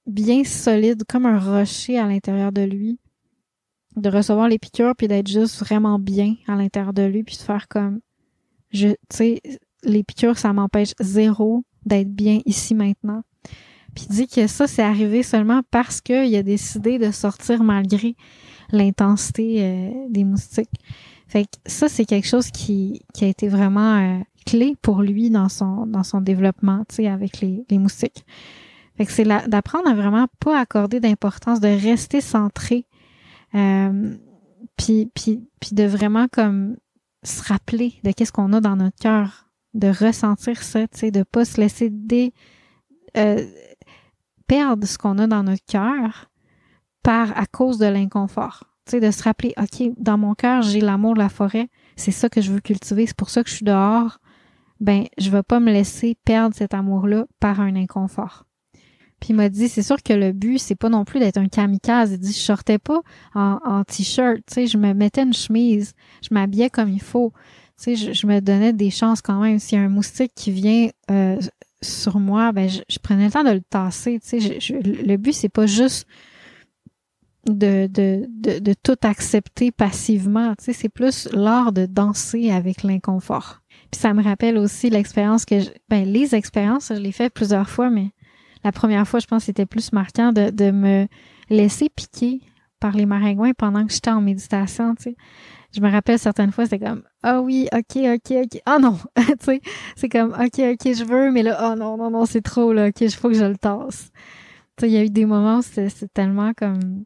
bien 0.07 0.43
solide, 0.43 1.03
comme 1.07 1.25
un 1.25 1.39
rocher 1.39 1.99
à 1.99 2.07
l'intérieur 2.07 2.51
de 2.51 2.61
lui, 2.61 2.99
de 3.95 4.09
recevoir 4.09 4.47
les 4.47 4.59
piqûres 4.59 4.95
puis 4.97 5.07
d'être 5.07 5.27
juste 5.27 5.59
vraiment 5.59 5.99
bien 5.99 6.35
à 6.47 6.55
l'intérieur 6.55 6.93
de 6.93 7.03
lui 7.03 7.23
puis 7.23 7.37
de 7.37 7.41
faire 7.41 7.67
comme 7.67 7.99
je 8.71 8.89
tu 8.89 8.97
sais 9.11 9.41
les 9.83 10.03
piqûres 10.03 10.37
ça 10.37 10.51
m'empêche 10.51 10.93
zéro 10.99 11.63
d'être 11.85 12.09
bien 12.09 12.39
ici 12.45 12.75
maintenant. 12.75 13.23
Puis 13.95 14.07
il 14.09 14.15
dit 14.15 14.27
que 14.27 14.47
ça 14.47 14.67
c'est 14.67 14.81
arrivé 14.81 15.23
seulement 15.23 15.61
parce 15.71 16.01
qu'il 16.01 16.35
a 16.35 16.43
décidé 16.43 16.97
de 16.97 17.11
sortir 17.11 17.63
malgré 17.63 18.15
l'intensité 18.71 19.63
euh, 19.63 19.91
des 20.09 20.23
moustiques. 20.23 20.69
Fait 21.35 21.43
que 21.43 21.57
ça 21.65 21.89
c'est 21.89 22.05
quelque 22.05 22.29
chose 22.29 22.49
qui, 22.49 23.01
qui 23.13 23.25
a 23.25 23.27
été 23.27 23.49
vraiment 23.49 23.97
euh, 23.97 24.19
clé 24.45 24.77
pour 24.81 25.01
lui 25.01 25.29
dans 25.29 25.49
son 25.49 25.85
dans 25.85 26.03
son 26.03 26.21
développement, 26.21 26.85
tu 26.87 26.95
sais 26.95 27.07
avec 27.09 27.41
les, 27.41 27.65
les 27.69 27.77
moustiques. 27.77 28.25
Fait 28.95 29.05
que 29.05 29.11
c'est 29.11 29.25
d'apprendre 29.25 29.89
à 29.89 29.93
vraiment 29.93 30.27
pas 30.39 30.57
accorder 30.57 31.01
d'importance, 31.01 31.59
de 31.59 31.67
rester 31.67 32.21
centré, 32.21 32.85
euh, 33.53 34.15
puis, 34.77 35.11
de 35.73 35.83
vraiment 35.83 36.29
comme 36.29 36.77
se 37.23 37.43
rappeler 37.43 37.95
de 38.05 38.11
qu'est-ce 38.11 38.31
qu'on 38.31 38.53
a 38.53 38.61
dans 38.61 38.77
notre 38.77 38.97
cœur, 38.97 39.49
de 39.73 39.89
ressentir 39.89 40.63
ça, 40.63 40.87
tu 40.87 40.99
sais, 40.99 41.11
de 41.11 41.23
pas 41.23 41.43
se 41.43 41.59
laisser 41.59 41.89
dé, 41.89 42.33
euh, 43.17 43.45
perdre 44.47 44.87
ce 44.87 44.97
qu'on 44.97 45.17
a 45.17 45.27
dans 45.27 45.43
notre 45.43 45.65
cœur 45.65 46.31
par 47.03 47.37
à 47.37 47.45
cause 47.45 47.77
de 47.77 47.87
l'inconfort. 47.87 48.74
De 48.91 49.09
se 49.09 49.23
rappeler, 49.23 49.53
OK, 49.57 49.93
dans 49.97 50.17
mon 50.17 50.35
cœur, 50.35 50.61
j'ai 50.61 50.79
l'amour 50.79 51.15
de 51.15 51.19
la 51.19 51.29
forêt, 51.29 51.69
c'est 51.95 52.11
ça 52.11 52.29
que 52.29 52.39
je 52.39 52.51
veux 52.51 52.59
cultiver, 52.59 53.07
c'est 53.07 53.17
pour 53.17 53.31
ça 53.31 53.43
que 53.43 53.49
je 53.49 53.55
suis 53.55 53.65
dehors. 53.65 54.19
Ben, 54.79 55.05
je 55.17 55.31
vais 55.31 55.41
pas 55.41 55.59
me 55.59 55.71
laisser 55.71 56.15
perdre 56.23 56.55
cet 56.55 56.73
amour-là 56.73 57.25
par 57.39 57.61
un 57.61 57.75
inconfort. 57.75 58.45
Puis 59.19 59.29
il 59.29 59.35
m'a 59.35 59.49
dit, 59.49 59.69
c'est 59.69 59.81
sûr 59.81 60.03
que 60.03 60.13
le 60.13 60.33
but, 60.33 60.59
c'est 60.59 60.75
pas 60.75 60.89
non 60.89 61.03
plus 61.03 61.19
d'être 61.19 61.37
un 61.37 61.47
kamikaze. 61.47 62.11
Il 62.11 62.19
dit, 62.19 62.31
je 62.31 62.37
sortais 62.37 62.77
pas 62.77 63.01
en, 63.33 63.83
t-shirt, 63.85 64.37
tu 64.45 64.53
sais, 64.53 64.67
je 64.67 64.77
me 64.77 64.93
mettais 64.93 65.23
une 65.23 65.33
chemise, 65.33 65.93
je 66.21 66.29
m'habillais 66.31 66.69
comme 66.69 66.89
il 66.89 67.01
faut. 67.01 67.33
Tu 67.81 67.95
sais, 67.95 68.13
je, 68.13 68.27
me 68.27 68.39
donnais 68.39 68.71
des 68.71 68.91
chances 68.91 69.21
quand 69.21 69.39
même. 69.41 69.57
S'il 69.57 69.79
y 69.79 69.81
a 69.81 69.83
un 69.83 69.89
moustique 69.89 70.33
qui 70.35 70.51
vient 70.51 70.89
euh, 71.09 71.37
sur 71.81 72.19
moi, 72.19 72.51
ben 72.51 72.69
je, 72.69 72.99
prenais 72.99 73.25
le 73.25 73.31
temps 73.31 73.43
de 73.43 73.51
le 73.51 73.61
tasser. 73.61 74.19
Tu 74.19 74.39
sais, 74.39 74.59
le 74.71 75.17
but, 75.17 75.33
c'est 75.33 75.49
pas 75.49 75.65
juste 75.65 76.05
de, 77.45 77.87
de, 77.87 78.25
de, 78.29 78.59
de, 78.59 78.73
tout 78.73 78.97
accepter 79.03 79.71
passivement. 79.71 80.55
Tu 80.55 80.65
sais, 80.65 80.73
c'est 80.73 80.89
plus 80.89 81.29
l'art 81.31 81.71
de 81.71 81.85
danser 81.85 82.51
avec 82.51 82.83
l'inconfort. 82.83 83.61
Puis 83.91 84.01
ça 84.01 84.13
me 84.13 84.23
rappelle 84.23 84.57
aussi 84.57 84.89
l'expérience 84.89 85.45
que, 85.45 85.59
je, 85.59 85.69
ben 85.89 86.05
les 86.05 86.35
expériences, 86.35 86.91
je 86.93 86.99
l'ai 86.99 87.11
fait 87.11 87.29
plusieurs 87.29 87.69
fois, 87.69 87.89
mais 87.89 88.09
la 88.63 88.71
première 88.71 89.07
fois, 89.07 89.19
je 89.19 89.27
pense, 89.27 89.43
c'était 89.43 89.67
plus 89.67 89.93
marquant 89.93 90.31
de, 90.31 90.49
de 90.49 90.71
me 90.71 91.07
laisser 91.49 91.89
piquer 91.89 92.41
par 92.79 92.93
les 92.93 93.05
maringouins 93.05 93.53
pendant 93.53 93.85
que 93.85 93.93
j'étais 93.93 94.09
en 94.09 94.21
méditation, 94.21 94.95
tu 94.95 95.03
sais. 95.03 95.15
Je 95.71 95.81
me 95.81 95.91
rappelle 95.91 96.17
certaines 96.17 96.51
fois, 96.51 96.65
c'était 96.65 96.85
comme 96.85 97.03
ah 97.21 97.41
oui, 97.41 97.67
ok, 97.73 97.97
ok, 97.97 98.37
ok, 98.43 98.61
ah 98.65 98.79
non, 98.79 98.97
tu 99.17 99.25
sais, 99.41 99.61
c'est 99.95 100.09
comme 100.09 100.31
ok, 100.31 100.59
ok, 100.59 100.93
je 100.93 101.03
veux, 101.03 101.31
mais 101.31 101.43
là, 101.43 101.71
oh 101.71 101.75
non, 101.75 101.97
non, 101.97 102.09
non, 102.09 102.25
c'est 102.25 102.41
trop 102.41 102.71
là, 102.71 102.87
ok, 102.87 103.01
il 103.01 103.11
faut 103.11 103.29
que 103.29 103.35
je 103.35 103.43
le 103.43 103.57
tasse. 103.57 104.09
Tu 104.77 104.85
sais, 104.85 104.89
il 104.89 104.93
y 104.93 104.97
a 104.97 105.03
eu 105.03 105.09
des 105.09 105.25
moments 105.25 105.59
où 105.59 105.61
c'est 105.61 106.13
tellement 106.13 106.53
comme 106.53 107.05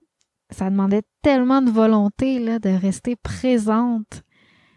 ça 0.50 0.70
demandait 0.70 1.04
tellement 1.22 1.62
de 1.62 1.70
volonté 1.70 2.40
là 2.40 2.60
de 2.60 2.70
rester 2.70 3.16
présente 3.16 4.24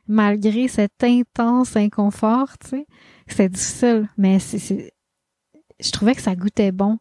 malgré 0.06 0.68
cet 0.68 1.04
intense 1.04 1.76
inconfort, 1.76 2.58
tu 2.58 2.68
sais. 2.68 2.86
C'est 3.28 3.48
difficile, 3.48 4.08
mais 4.16 4.38
c'est 4.38 4.92
je 5.80 5.90
trouvais 5.90 6.14
que 6.14 6.22
ça 6.22 6.36
goûtait 6.36 6.72
bon. 6.72 6.98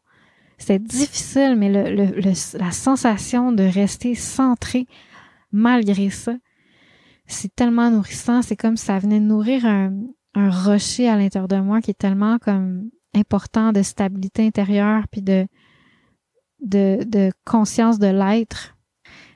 C'était 0.58 0.80
difficile, 0.80 1.56
mais 1.56 1.70
le, 1.70 1.96
le, 1.96 2.58
la 2.58 2.72
sensation 2.72 3.52
de 3.52 3.64
rester 3.64 4.16
centré 4.16 4.86
malgré 5.52 6.10
ça, 6.10 6.36
c'est 7.26 7.54
tellement 7.56 7.90
nourrissant. 7.90 8.42
C'est 8.42 8.56
comme 8.56 8.78
si 8.78 8.86
ça 8.86 9.00
venait 9.00 9.20
nourrir 9.20 9.66
un, 9.66 9.94
un 10.36 10.50
rocher 10.50 11.10
à 11.10 11.16
l'intérieur 11.16 11.48
de 11.48 11.58
moi 11.58 11.82
qui 11.82 11.92
est 11.92 11.98
tellement 11.98 12.38
comme 12.40 12.90
important 13.16 13.72
de 13.72 13.82
stabilité 13.82 14.46
intérieure 14.46 15.04
puis 15.12 15.22
de, 15.22 15.48
de, 16.62 17.32
conscience 17.46 18.00
de 18.00 18.08
l'être. 18.08 18.76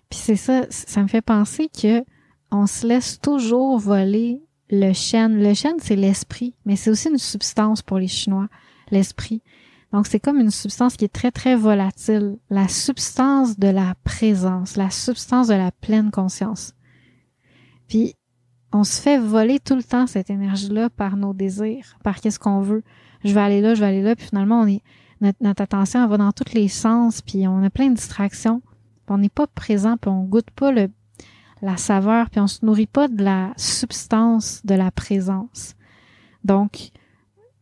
Puis 0.09 0.19
c'est 0.19 0.35
ça, 0.35 0.65
ça 0.69 1.01
me 1.01 1.07
fait 1.07 1.21
penser 1.21 1.69
que 1.69 2.03
on 2.51 2.67
se 2.67 2.85
laisse 2.87 3.19
toujours 3.19 3.79
voler 3.79 4.41
le 4.69 4.93
chêne. 4.93 5.41
Le 5.41 5.53
chêne, 5.53 5.77
c'est 5.79 5.95
l'esprit, 5.95 6.53
mais 6.65 6.75
c'est 6.75 6.89
aussi 6.89 7.09
une 7.09 7.17
substance 7.17 7.81
pour 7.81 7.97
les 7.97 8.07
Chinois, 8.07 8.47
l'esprit. 8.91 9.41
Donc, 9.91 10.07
c'est 10.07 10.19
comme 10.19 10.39
une 10.39 10.51
substance 10.51 10.97
qui 10.97 11.05
est 11.05 11.13
très, 11.13 11.31
très 11.31 11.55
volatile. 11.55 12.37
La 12.49 12.67
substance 12.67 13.57
de 13.57 13.67
la 13.67 13.95
présence, 14.03 14.75
la 14.75 14.89
substance 14.89 15.47
de 15.47 15.53
la 15.53 15.71
pleine 15.71 16.11
conscience. 16.11 16.73
Puis, 17.87 18.15
on 18.73 18.83
se 18.83 19.01
fait 19.01 19.17
voler 19.17 19.59
tout 19.59 19.75
le 19.75 19.83
temps 19.83 20.07
cette 20.07 20.29
énergie-là 20.29 20.89
par 20.89 21.15
nos 21.15 21.33
désirs, 21.33 21.97
par 22.03 22.19
qu'est-ce 22.19 22.39
qu'on 22.39 22.59
veut. 22.59 22.83
Je 23.23 23.33
vais 23.33 23.39
aller 23.39 23.61
là, 23.61 23.73
je 23.73 23.79
vais 23.79 23.85
aller 23.85 24.01
là, 24.01 24.15
puis 24.15 24.27
finalement, 24.27 24.61
on 24.61 24.67
est, 24.67 24.81
notre, 25.21 25.61
attention 25.61 26.07
va 26.07 26.17
dans 26.17 26.31
tous 26.31 26.53
les 26.53 26.67
sens, 26.67 27.21
puis 27.21 27.47
on 27.47 27.63
a 27.63 27.69
plein 27.69 27.89
de 27.89 27.95
distractions. 27.95 28.61
on 29.07 29.17
n'est 29.17 29.29
pas 29.29 29.47
présent, 29.47 29.97
puis 29.97 30.09
on 30.09 30.23
goûte 30.23 30.51
pas 30.51 30.71
le, 30.71 30.89
la 31.61 31.77
saveur, 31.77 32.29
puis 32.29 32.39
on 32.39 32.47
se 32.47 32.65
nourrit 32.65 32.87
pas 32.87 33.07
de 33.07 33.23
la 33.23 33.53
substance 33.57 34.61
de 34.65 34.75
la 34.75 34.91
présence. 34.91 35.75
Donc, 36.43 36.91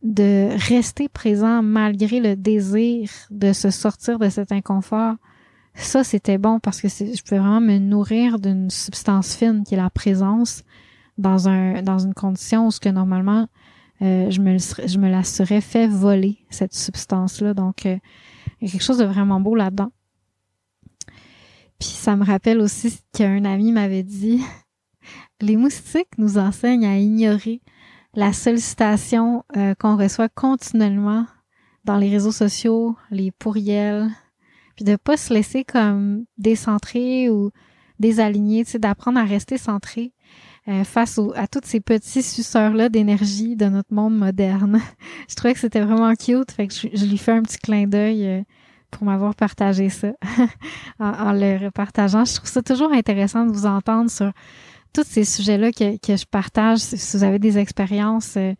de 0.02 0.50
rester 0.68 1.08
présent 1.08 1.62
malgré 1.62 2.20
le 2.20 2.36
désir 2.36 3.10
de 3.30 3.52
se 3.52 3.70
sortir 3.70 4.18
de 4.18 4.28
cet 4.28 4.52
inconfort, 4.52 5.16
ça 5.74 6.04
c'était 6.04 6.38
bon 6.38 6.60
parce 6.60 6.80
que 6.80 6.88
je 6.88 7.22
pouvais 7.22 7.40
vraiment 7.40 7.60
me 7.60 7.78
nourrir 7.78 8.38
d'une 8.38 8.70
substance 8.70 9.34
fine 9.34 9.64
qui 9.64 9.74
est 9.74 9.78
la 9.78 9.90
présence 9.90 10.62
dans 11.16 11.48
un 11.48 11.82
dans 11.82 11.98
une 11.98 12.14
condition 12.14 12.66
où 12.66 12.70
ce 12.70 12.80
que 12.80 12.90
normalement 12.90 13.48
euh, 14.02 14.30
je 14.30 14.40
me 14.40 14.58
je 14.58 14.98
la 14.98 15.22
serais 15.22 15.60
fait 15.60 15.86
voler 15.86 16.38
cette 16.50 16.74
substance 16.74 17.40
là 17.40 17.54
donc 17.54 17.86
euh, 17.86 17.96
il 18.60 18.68
y 18.68 18.70
a 18.70 18.72
quelque 18.72 18.82
chose 18.82 18.98
de 18.98 19.04
vraiment 19.04 19.40
beau 19.40 19.54
là-dedans. 19.54 19.92
Puis 21.78 21.88
ça 21.88 22.16
me 22.16 22.24
rappelle 22.24 22.60
aussi 22.60 22.98
qu'un 23.12 23.44
ami 23.44 23.72
m'avait 23.72 24.02
dit. 24.02 24.40
Les 25.42 25.56
moustiques 25.56 26.16
nous 26.16 26.38
enseignent 26.38 26.86
à 26.86 26.96
ignorer 26.96 27.60
la 28.14 28.32
sollicitation 28.32 29.44
euh, 29.56 29.74
qu'on 29.74 29.98
reçoit 29.98 30.30
continuellement 30.30 31.26
dans 31.84 31.98
les 31.98 32.08
réseaux 32.08 32.32
sociaux, 32.32 32.96
les 33.10 33.30
pourriels, 33.32 34.08
puis 34.76 34.86
de 34.86 34.96
pas 34.96 35.18
se 35.18 35.34
laisser 35.34 35.64
comme 35.64 36.24
décentrer 36.38 37.28
ou 37.28 37.50
désaligner, 37.98 38.64
d'apprendre 38.78 39.18
à 39.18 39.24
rester 39.24 39.58
centré 39.58 40.13
euh, 40.68 40.84
face 40.84 41.20
à 41.34 41.46
tous 41.46 41.60
ces 41.64 41.80
petits 41.80 42.22
suceurs-là 42.22 42.88
d'énergie 42.88 43.54
de 43.56 43.66
notre 43.66 43.92
monde 43.92 44.16
moderne. 44.16 44.80
je 45.28 45.34
trouvais 45.34 45.54
que 45.54 45.60
c'était 45.60 45.80
vraiment 45.80 46.14
cute, 46.14 46.52
fait 46.52 46.68
que 46.68 46.74
je, 46.74 47.04
lui 47.04 47.18
fais 47.18 47.32
un 47.32 47.42
petit 47.42 47.58
clin 47.58 47.86
d'œil 47.86 48.26
euh, 48.26 48.42
pour 48.90 49.04
m'avoir 49.04 49.34
partagé 49.34 49.90
ça 49.90 50.08
en, 50.98 51.10
en, 51.10 51.32
le 51.32 51.66
repartageant. 51.66 52.24
Je 52.24 52.36
trouve 52.36 52.48
ça 52.48 52.62
toujours 52.62 52.92
intéressant 52.92 53.44
de 53.44 53.52
vous 53.52 53.66
entendre 53.66 54.10
sur 54.10 54.32
tous 54.94 55.04
ces 55.04 55.24
sujets-là 55.24 55.72
que, 55.72 55.98
que, 55.98 56.16
je 56.16 56.24
partage, 56.24 56.78
si 56.78 57.16
vous 57.16 57.24
avez 57.24 57.38
des 57.38 57.58
expériences 57.58 58.36
euh, 58.36 58.54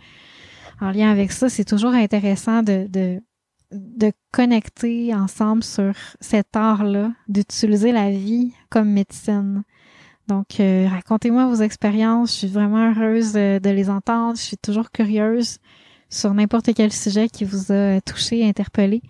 en 0.81 0.91
lien 0.91 1.11
avec 1.11 1.33
ça, 1.33 1.49
c'est 1.49 1.65
toujours 1.65 1.95
intéressant 1.95 2.63
de, 2.63 2.87
de, 2.89 3.23
de 3.71 4.13
connecter 4.33 5.15
ensemble 5.15 5.63
sur 5.63 5.95
cet 6.21 6.55
art-là, 6.57 7.13
d'utiliser 7.29 7.93
la 7.93 8.11
vie 8.11 8.53
comme 8.69 8.91
médecine. 8.91 9.63
Donc, 10.29 10.61
euh, 10.61 10.89
racontez-moi 10.89 11.47
vos 11.47 11.63
expériences. 11.63 12.33
Je 12.33 12.39
suis 12.39 12.49
vraiment 12.49 12.91
heureuse 12.91 13.33
de, 13.33 13.59
de 13.59 13.71
les 13.71 13.91
entendre. 13.91 14.37
Je 14.37 14.43
suis 14.43 14.57
toujours 14.57 14.91
curieuse 14.91 15.59
sur 16.09 16.33
n'importe 16.33 16.73
quel 16.75 16.93
sujet 16.93 17.29
qui 17.29 17.45
vous 17.45 17.73
a 17.73 18.01
touché, 18.01 18.47
interpellé. 18.47 19.03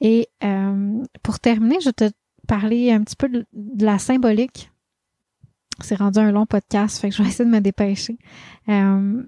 Et 0.00 0.28
euh, 0.44 1.02
pour 1.22 1.38
terminer, 1.38 1.80
je 1.80 1.86
vais 1.86 1.92
te 1.92 2.10
parler 2.46 2.92
un 2.92 3.02
petit 3.02 3.16
peu 3.16 3.28
de, 3.28 3.44
la 3.78 3.98
symbolique 3.98 4.70
c'est 5.80 5.94
rendu 5.94 6.18
un 6.18 6.32
long 6.32 6.44
podcast, 6.44 6.98
fait 6.98 7.10
que 7.10 7.14
je 7.14 7.22
vais 7.22 7.28
essayer 7.28 7.44
de 7.44 7.54
me 7.54 7.60
dépêcher. 7.60 8.18
Euh, 8.68 9.22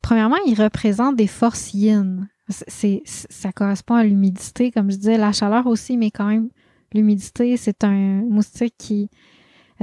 premièrement, 0.00 0.38
il 0.46 0.54
représente 0.54 1.16
des 1.16 1.26
forces 1.26 1.74
yin. 1.74 2.28
C'est, 2.48 3.02
ça 3.04 3.52
correspond 3.52 3.94
à 3.94 4.02
l'humidité, 4.02 4.70
comme 4.70 4.90
je 4.90 4.96
disais, 4.96 5.18
la 5.18 5.32
chaleur 5.32 5.66
aussi, 5.66 5.98
mais 5.98 6.10
quand 6.10 6.26
même, 6.26 6.48
l'humidité, 6.94 7.58
c'est 7.58 7.84
un 7.84 8.22
moustique 8.22 8.74
qui, 8.78 9.02
euh, 9.02 9.16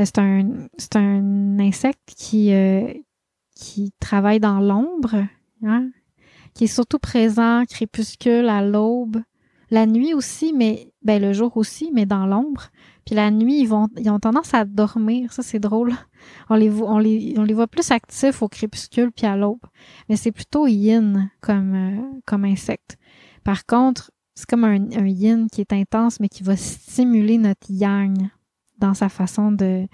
c'est 0.06 0.20
un, 0.20 0.68
un 0.96 1.60
insecte 1.60 2.14
qui, 2.16 2.54
euh, 2.54 2.94
qui 3.56 3.92
travaille 4.00 4.40
dans 4.40 4.60
l'ombre, 4.60 5.26
hein, 5.64 5.90
qui 6.54 6.66
est 6.66 6.68
surtout 6.68 7.00
présent 7.00 7.64
crépuscule 7.66 8.50
à 8.50 8.62
l'aube, 8.62 9.22
la 9.70 9.86
nuit 9.86 10.14
aussi, 10.14 10.54
mais 10.54 10.92
ben 11.02 11.22
le 11.22 11.34
jour 11.34 11.58
aussi, 11.58 11.92
mais 11.94 12.06
dans 12.06 12.26
l'ombre. 12.26 12.70
Puis 13.06 13.16
la 13.16 13.32
nuit, 13.32 13.62
ils 13.62 13.68
vont, 13.68 13.88
ils 13.98 14.10
ont 14.10 14.20
tendance 14.20 14.54
à 14.54 14.66
dormir. 14.66 15.34
Ça, 15.34 15.44
c'est 15.44 15.60
drôle. 15.60 15.94
On 16.50 16.56
les, 16.56 16.70
on 16.70 17.00
les, 17.00 17.36
on 17.38 17.44
les 17.44 17.54
voit 17.54 17.68
plus 17.68 17.92
actifs 17.92 18.42
au 18.42 18.48
crépuscule 18.48 19.12
puis 19.12 19.26
à 19.26 19.36
l'aube. 19.36 19.66
Mais 20.10 20.16
c'est 20.16 20.32
plutôt 20.32 20.68
yin 20.68 21.30
comme, 21.42 21.76
euh, 21.76 22.20
comme 22.26 22.46
insecte. 22.46 22.98
Par 23.44 23.66
contre, 23.66 24.12
c'est 24.36 24.46
comme 24.46 24.64
un, 24.64 25.08
yin 25.08 25.48
qui 25.50 25.62
est 25.62 25.74
intense, 25.74 26.20
mais 26.20 26.30
qui 26.30 26.44
va 26.44 26.56
stimuler 26.56 27.38
notre 27.38 27.68
yang 27.70 28.30
dans 28.78 28.94
sa 28.94 29.10
façon 29.10 29.52
de, 29.52 29.88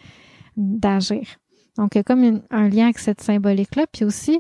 d'agir. 0.57 1.27
Donc, 1.77 1.95
il 1.95 1.99
y 1.99 2.01
a 2.01 2.03
comme 2.03 2.41
un 2.51 2.69
lien 2.69 2.85
avec 2.85 2.99
cette 2.99 3.21
symbolique-là. 3.21 3.87
Puis 3.91 4.05
aussi, 4.05 4.39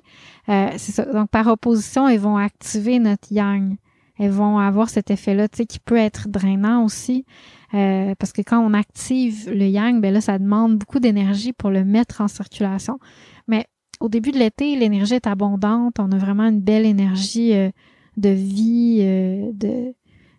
euh, 0.49 0.69
c'est 0.77 0.91
ça. 0.91 1.05
Donc, 1.05 1.29
par 1.29 1.47
opposition, 1.47 2.07
ils 2.07 2.19
vont 2.19 2.37
activer 2.37 2.99
notre 2.99 3.31
yang. 3.31 3.75
Elles 4.19 4.29
vont 4.29 4.59
avoir 4.59 4.89
cet 4.89 5.09
effet-là, 5.09 5.47
tu 5.47 5.57
sais, 5.57 5.65
qui 5.65 5.79
peut 5.79 5.97
être 5.97 6.29
drainant 6.29 6.83
aussi. 6.83 7.25
Euh, 7.73 8.13
parce 8.19 8.31
que 8.31 8.43
quand 8.43 8.59
on 8.59 8.73
active 8.73 9.49
le 9.49 9.65
yang, 9.65 9.99
ben 9.99 10.13
là, 10.13 10.21
ça 10.21 10.37
demande 10.37 10.77
beaucoup 10.77 10.99
d'énergie 10.99 11.53
pour 11.53 11.71
le 11.71 11.83
mettre 11.83 12.21
en 12.21 12.27
circulation. 12.27 12.99
Mais 13.47 13.65
au 13.99 14.09
début 14.09 14.31
de 14.31 14.37
l'été, 14.37 14.75
l'énergie 14.75 15.15
est 15.15 15.25
abondante. 15.25 15.99
On 15.99 16.11
a 16.11 16.17
vraiment 16.17 16.43
une 16.43 16.59
belle 16.59 16.85
énergie 16.85 17.53
euh, 17.55 17.71
de 18.17 18.29
vie, 18.29 18.99
euh, 19.01 19.51
de 19.53 19.95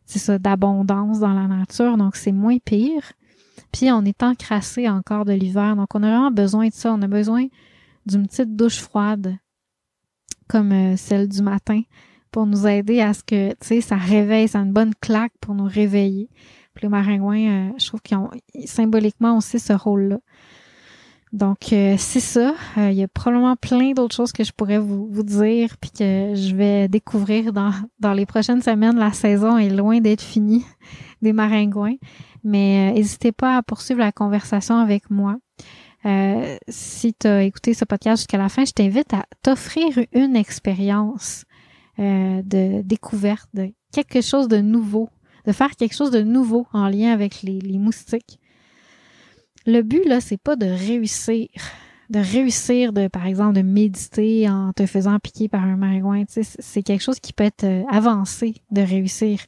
c'est 0.07 0.19
ça, 0.19 0.39
d'abondance 0.39 1.19
dans 1.19 1.33
la 1.33 1.49
nature. 1.49 1.97
Donc, 1.97 2.15
c'est 2.15 2.33
moins 2.33 2.59
pire. 2.59 3.13
Puis, 3.73 3.91
on 3.91 4.05
est 4.05 4.23
encrassé 4.23 4.89
encore 4.89 5.25
de 5.25 5.33
l'hiver. 5.33 5.77
Donc, 5.77 5.95
on 5.95 6.03
a 6.03 6.09
vraiment 6.09 6.31
besoin 6.31 6.69
de 6.69 6.75
ça. 6.75 6.93
On 6.93 7.03
a 7.03 7.09
besoin 7.09 7.47
d'une 8.07 8.27
petite 8.27 8.55
douche 8.55 8.81
froide, 8.81 9.37
comme 10.49 10.97
celle 10.97 11.29
du 11.29 11.43
matin, 11.43 11.83
pour 12.31 12.47
nous 12.47 12.67
aider 12.67 13.01
à 13.01 13.15
ce 13.15 13.23
que, 13.23 13.55
tu 13.55 13.81
ça 13.81 13.97
réveille, 13.97 14.49
ça 14.49 14.59
a 14.59 14.63
une 14.63 14.73
bonne 14.73 14.93
claque 15.01 15.33
pour 15.41 15.55
nous 15.55 15.67
réveiller. 15.67 16.29
Puis 16.75 16.83
les 16.83 16.89
maringouins, 16.89 17.47
euh, 17.47 17.71
je 17.79 17.87
trouve 17.87 18.03
qu'ils 18.03 18.17
ont 18.17 18.31
symboliquement 18.65 19.37
aussi 19.37 19.61
ce 19.61 19.73
rôle-là. 19.73 20.19
Donc, 21.33 21.73
euh, 21.73 21.95
c'est 21.99 22.21
ça. 22.21 22.55
Euh, 22.79 22.91
il 22.91 22.97
y 22.97 23.03
a 23.03 23.09
probablement 23.09 23.57
plein 23.57 23.93
d'autres 23.93 24.15
choses 24.15 24.33
que 24.33 24.45
je 24.45 24.53
pourrais 24.53 24.79
vous, 24.79 25.09
vous 25.09 25.23
dire, 25.23 25.77
puis 25.81 25.91
que 25.91 26.35
je 26.35 26.55
vais 26.55 26.89
découvrir 26.89 27.53
dans, 27.53 27.73
dans 28.01 28.13
les 28.13 28.27
prochaines 28.27 28.63
semaines. 28.63 28.97
La 28.97 29.13
saison 29.13 29.57
est 29.57 29.71
loin 29.71 30.01
d'être 30.01 30.23
finie 30.23 30.65
des 31.23 31.33
maringouins. 31.33 31.97
Mais 32.45 32.93
n'hésitez 32.93 33.33
pas 33.33 33.57
à 33.57 33.63
poursuivre 33.63 34.01
la 34.01 34.13
conversation 34.13 34.77
avec 34.77 35.11
moi. 35.11 35.37
si 36.69 37.15
tu 37.15 37.27
as 37.27 37.43
écouté 37.43 37.75
ce 37.75 37.85
podcast 37.85 38.23
jusqu'à 38.23 38.39
la 38.39 38.49
fin, 38.49 38.65
je 38.65 38.73
t'invite 38.73 39.13
à 39.15 39.25
t'offrir 39.43 39.99
une 40.13 40.37
expérience 40.37 41.45
de 41.99 42.83
découverte 42.83 43.49
de 43.55 43.73
quelque 43.93 44.21
chose 44.21 44.49
de 44.49 44.59
nouveau 44.59 45.09
de 45.47 45.53
faire 45.53 45.71
quelque 45.77 45.95
chose 45.95 46.11
de 46.11 46.23
nouveau 46.23 46.67
en 46.73 46.89
lien 46.89 47.13
avec 47.13 47.43
les, 47.43 47.79
moustiques. 47.79 48.39
Le 49.67 49.83
but, 49.83 50.05
là, 50.07 50.21
c'est 50.21 50.41
pas 50.41 50.57
de 50.57 50.67
réussir 50.67 51.49
de 52.11 52.19
réussir 52.19 52.93
de, 52.93 53.09
par 53.09 53.27
exemple, 53.27 53.55
de 53.55 53.63
méditer 53.63 54.49
en 54.49 54.75
te 54.75 54.85
faisant 54.85 55.19
piquer 55.19 55.49
par 55.49 55.65
un 55.65 55.77
maringouin. 55.77 56.25
C'est 56.29 56.83
quelque 56.83 57.01
chose 57.01 57.19
qui 57.19 57.33
peut 57.33 57.45
être 57.45 57.65
euh, 57.65 57.83
avancé 57.91 58.57
de 58.71 58.83
réussir. 58.83 59.41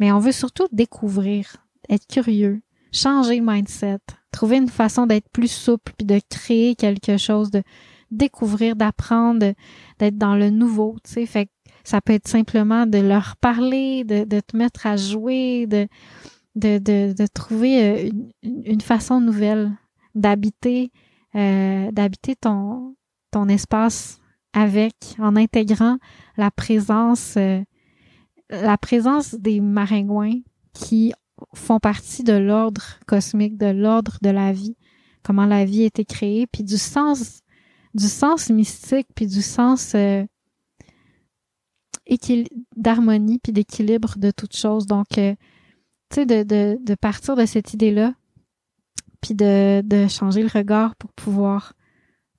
Mais 0.00 0.10
on 0.10 0.18
veut 0.18 0.32
surtout 0.32 0.66
découvrir, 0.72 1.63
être 1.88 2.06
curieux, 2.06 2.62
changer 2.92 3.40
le 3.40 3.46
mindset, 3.46 3.98
trouver 4.30 4.56
une 4.56 4.68
façon 4.68 5.06
d'être 5.06 5.28
plus 5.30 5.50
souple, 5.50 5.92
puis 5.96 6.06
de 6.06 6.20
créer 6.28 6.74
quelque 6.74 7.16
chose, 7.16 7.50
de 7.50 7.62
découvrir, 8.10 8.76
d'apprendre, 8.76 9.54
d'être 9.98 10.18
dans 10.18 10.36
le 10.36 10.50
nouveau, 10.50 10.96
tu 11.04 11.12
sais. 11.12 11.26
Fait 11.26 11.48
ça 11.84 12.00
peut 12.00 12.14
être 12.14 12.28
simplement 12.28 12.86
de 12.86 12.98
leur 12.98 13.36
parler, 13.36 14.04
de, 14.04 14.24
de 14.24 14.40
te 14.40 14.56
mettre 14.56 14.86
à 14.86 14.96
jouer, 14.96 15.66
de, 15.66 15.86
de, 16.56 16.78
de, 16.78 17.12
de 17.12 17.26
trouver 17.26 17.84
euh, 17.84 18.10
une, 18.42 18.62
une, 18.64 18.80
façon 18.80 19.20
nouvelle 19.20 19.70
d'habiter, 20.14 20.90
euh, 21.34 21.90
d'habiter 21.92 22.36
ton, 22.36 22.96
ton 23.30 23.48
espace 23.48 24.18
avec, 24.54 24.94
en 25.18 25.36
intégrant 25.36 25.98
la 26.38 26.50
présence, 26.50 27.34
euh, 27.36 27.62
la 28.48 28.78
présence 28.78 29.34
des 29.34 29.60
maringouins 29.60 30.40
qui 30.72 31.12
font 31.54 31.80
partie 31.80 32.24
de 32.24 32.32
l'ordre 32.32 32.82
cosmique, 33.06 33.56
de 33.56 33.66
l'ordre 33.66 34.18
de 34.22 34.30
la 34.30 34.52
vie, 34.52 34.76
comment 35.22 35.46
la 35.46 35.64
vie 35.64 35.82
a 35.82 35.86
été 35.86 36.04
créée, 36.04 36.46
puis 36.46 36.62
du 36.62 36.78
sens, 36.78 37.40
du 37.94 38.08
sens 38.08 38.50
mystique, 38.50 39.08
puis 39.14 39.26
du 39.26 39.42
sens 39.42 39.94
euh, 39.94 40.24
d'harmonie, 42.76 43.38
puis 43.38 43.52
d'équilibre 43.52 44.18
de 44.18 44.30
toute 44.30 44.56
chose. 44.56 44.86
Donc, 44.86 45.18
euh, 45.18 45.34
tu 46.10 46.22
sais, 46.22 46.26
de, 46.26 46.94
partir 46.94 47.36
de 47.36 47.46
cette 47.46 47.74
idée-là, 47.74 48.14
puis 49.20 49.34
de, 49.34 49.80
de 49.82 50.06
changer 50.06 50.42
le 50.42 50.48
regard 50.48 50.94
pour 50.96 51.12
pouvoir 51.12 51.72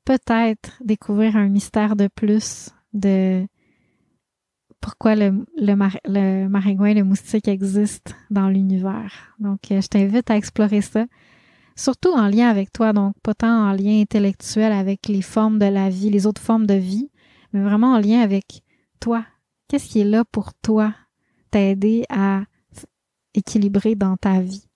peut-être 0.06 0.80
découvrir 0.84 1.36
un 1.36 1.50
mystère 1.50 1.96
de 1.96 2.08
plus 2.08 2.70
de 2.94 3.46
pourquoi 4.82 5.16
le, 5.16 5.46
le, 5.58 5.76
mar, 5.76 5.98
le 6.06 7.04
moustique 7.04 7.48
existe 7.48 8.16
dans 8.30 8.50
l'univers. 8.50 9.34
Donc, 9.40 9.72
euh, 9.72 9.82
je 9.82 9.88
t'invite 9.88 10.30
à 10.30 10.38
explorer 10.38 10.82
ça, 10.82 11.06
surtout 11.76 12.12
en 12.12 12.28
lien 12.28 12.50
avec 12.50 12.72
toi, 12.72 12.94
donc 12.94 13.16
pas 13.24 13.34
tant 13.34 13.70
en 13.70 13.72
lien 13.72 14.02
intellectuel 14.02 14.72
avec 14.72 15.08
les 15.08 15.22
formes 15.22 15.60
de 15.60 15.66
la 15.66 15.90
vie, 15.90 16.10
les 16.10 16.28
autres 16.28 16.42
formes 16.42 16.68
de 16.68 16.76
vie, 16.76 17.10
mais 17.52 17.64
vraiment 17.64 17.94
en 17.94 18.00
lien 18.00 18.22
avec 18.22 18.62
toi. 19.00 19.26
Qu'est-ce 19.68 19.90
qui 19.90 20.02
est 20.02 20.06
là 20.06 20.24
pour 20.32 20.54
toi 20.54 20.94
t'aider 21.52 22.06
à 22.10 22.42
équilibrer 23.34 23.96
dans 23.96 24.18
ta 24.18 24.40
vie? 24.40 24.68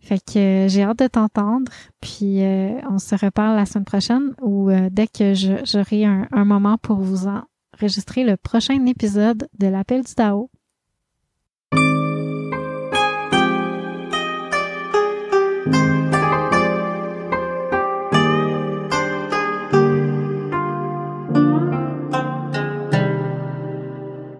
Fait 0.00 0.18
que 0.18 0.38
euh, 0.38 0.68
j'ai 0.68 0.82
hâte 0.82 0.98
de 0.98 1.06
t'entendre, 1.06 1.72
puis 2.00 2.42
euh, 2.42 2.78
on 2.90 2.98
se 2.98 3.14
reparle 3.14 3.56
la 3.56 3.66
semaine 3.66 3.84
prochaine 3.84 4.34
ou 4.42 4.70
dès 4.90 5.06
que 5.06 5.34
j'aurai 5.34 6.04
un, 6.04 6.26
un 6.30 6.44
moment 6.44 6.78
pour 6.78 6.98
vous 6.98 7.26
en 7.26 7.42
enregistrer 7.80 8.24
le 8.24 8.36
prochain 8.36 8.84
épisode 8.86 9.48
de 9.58 9.66
l'appel 9.66 10.04
du 10.04 10.14
Tao. 10.14 10.50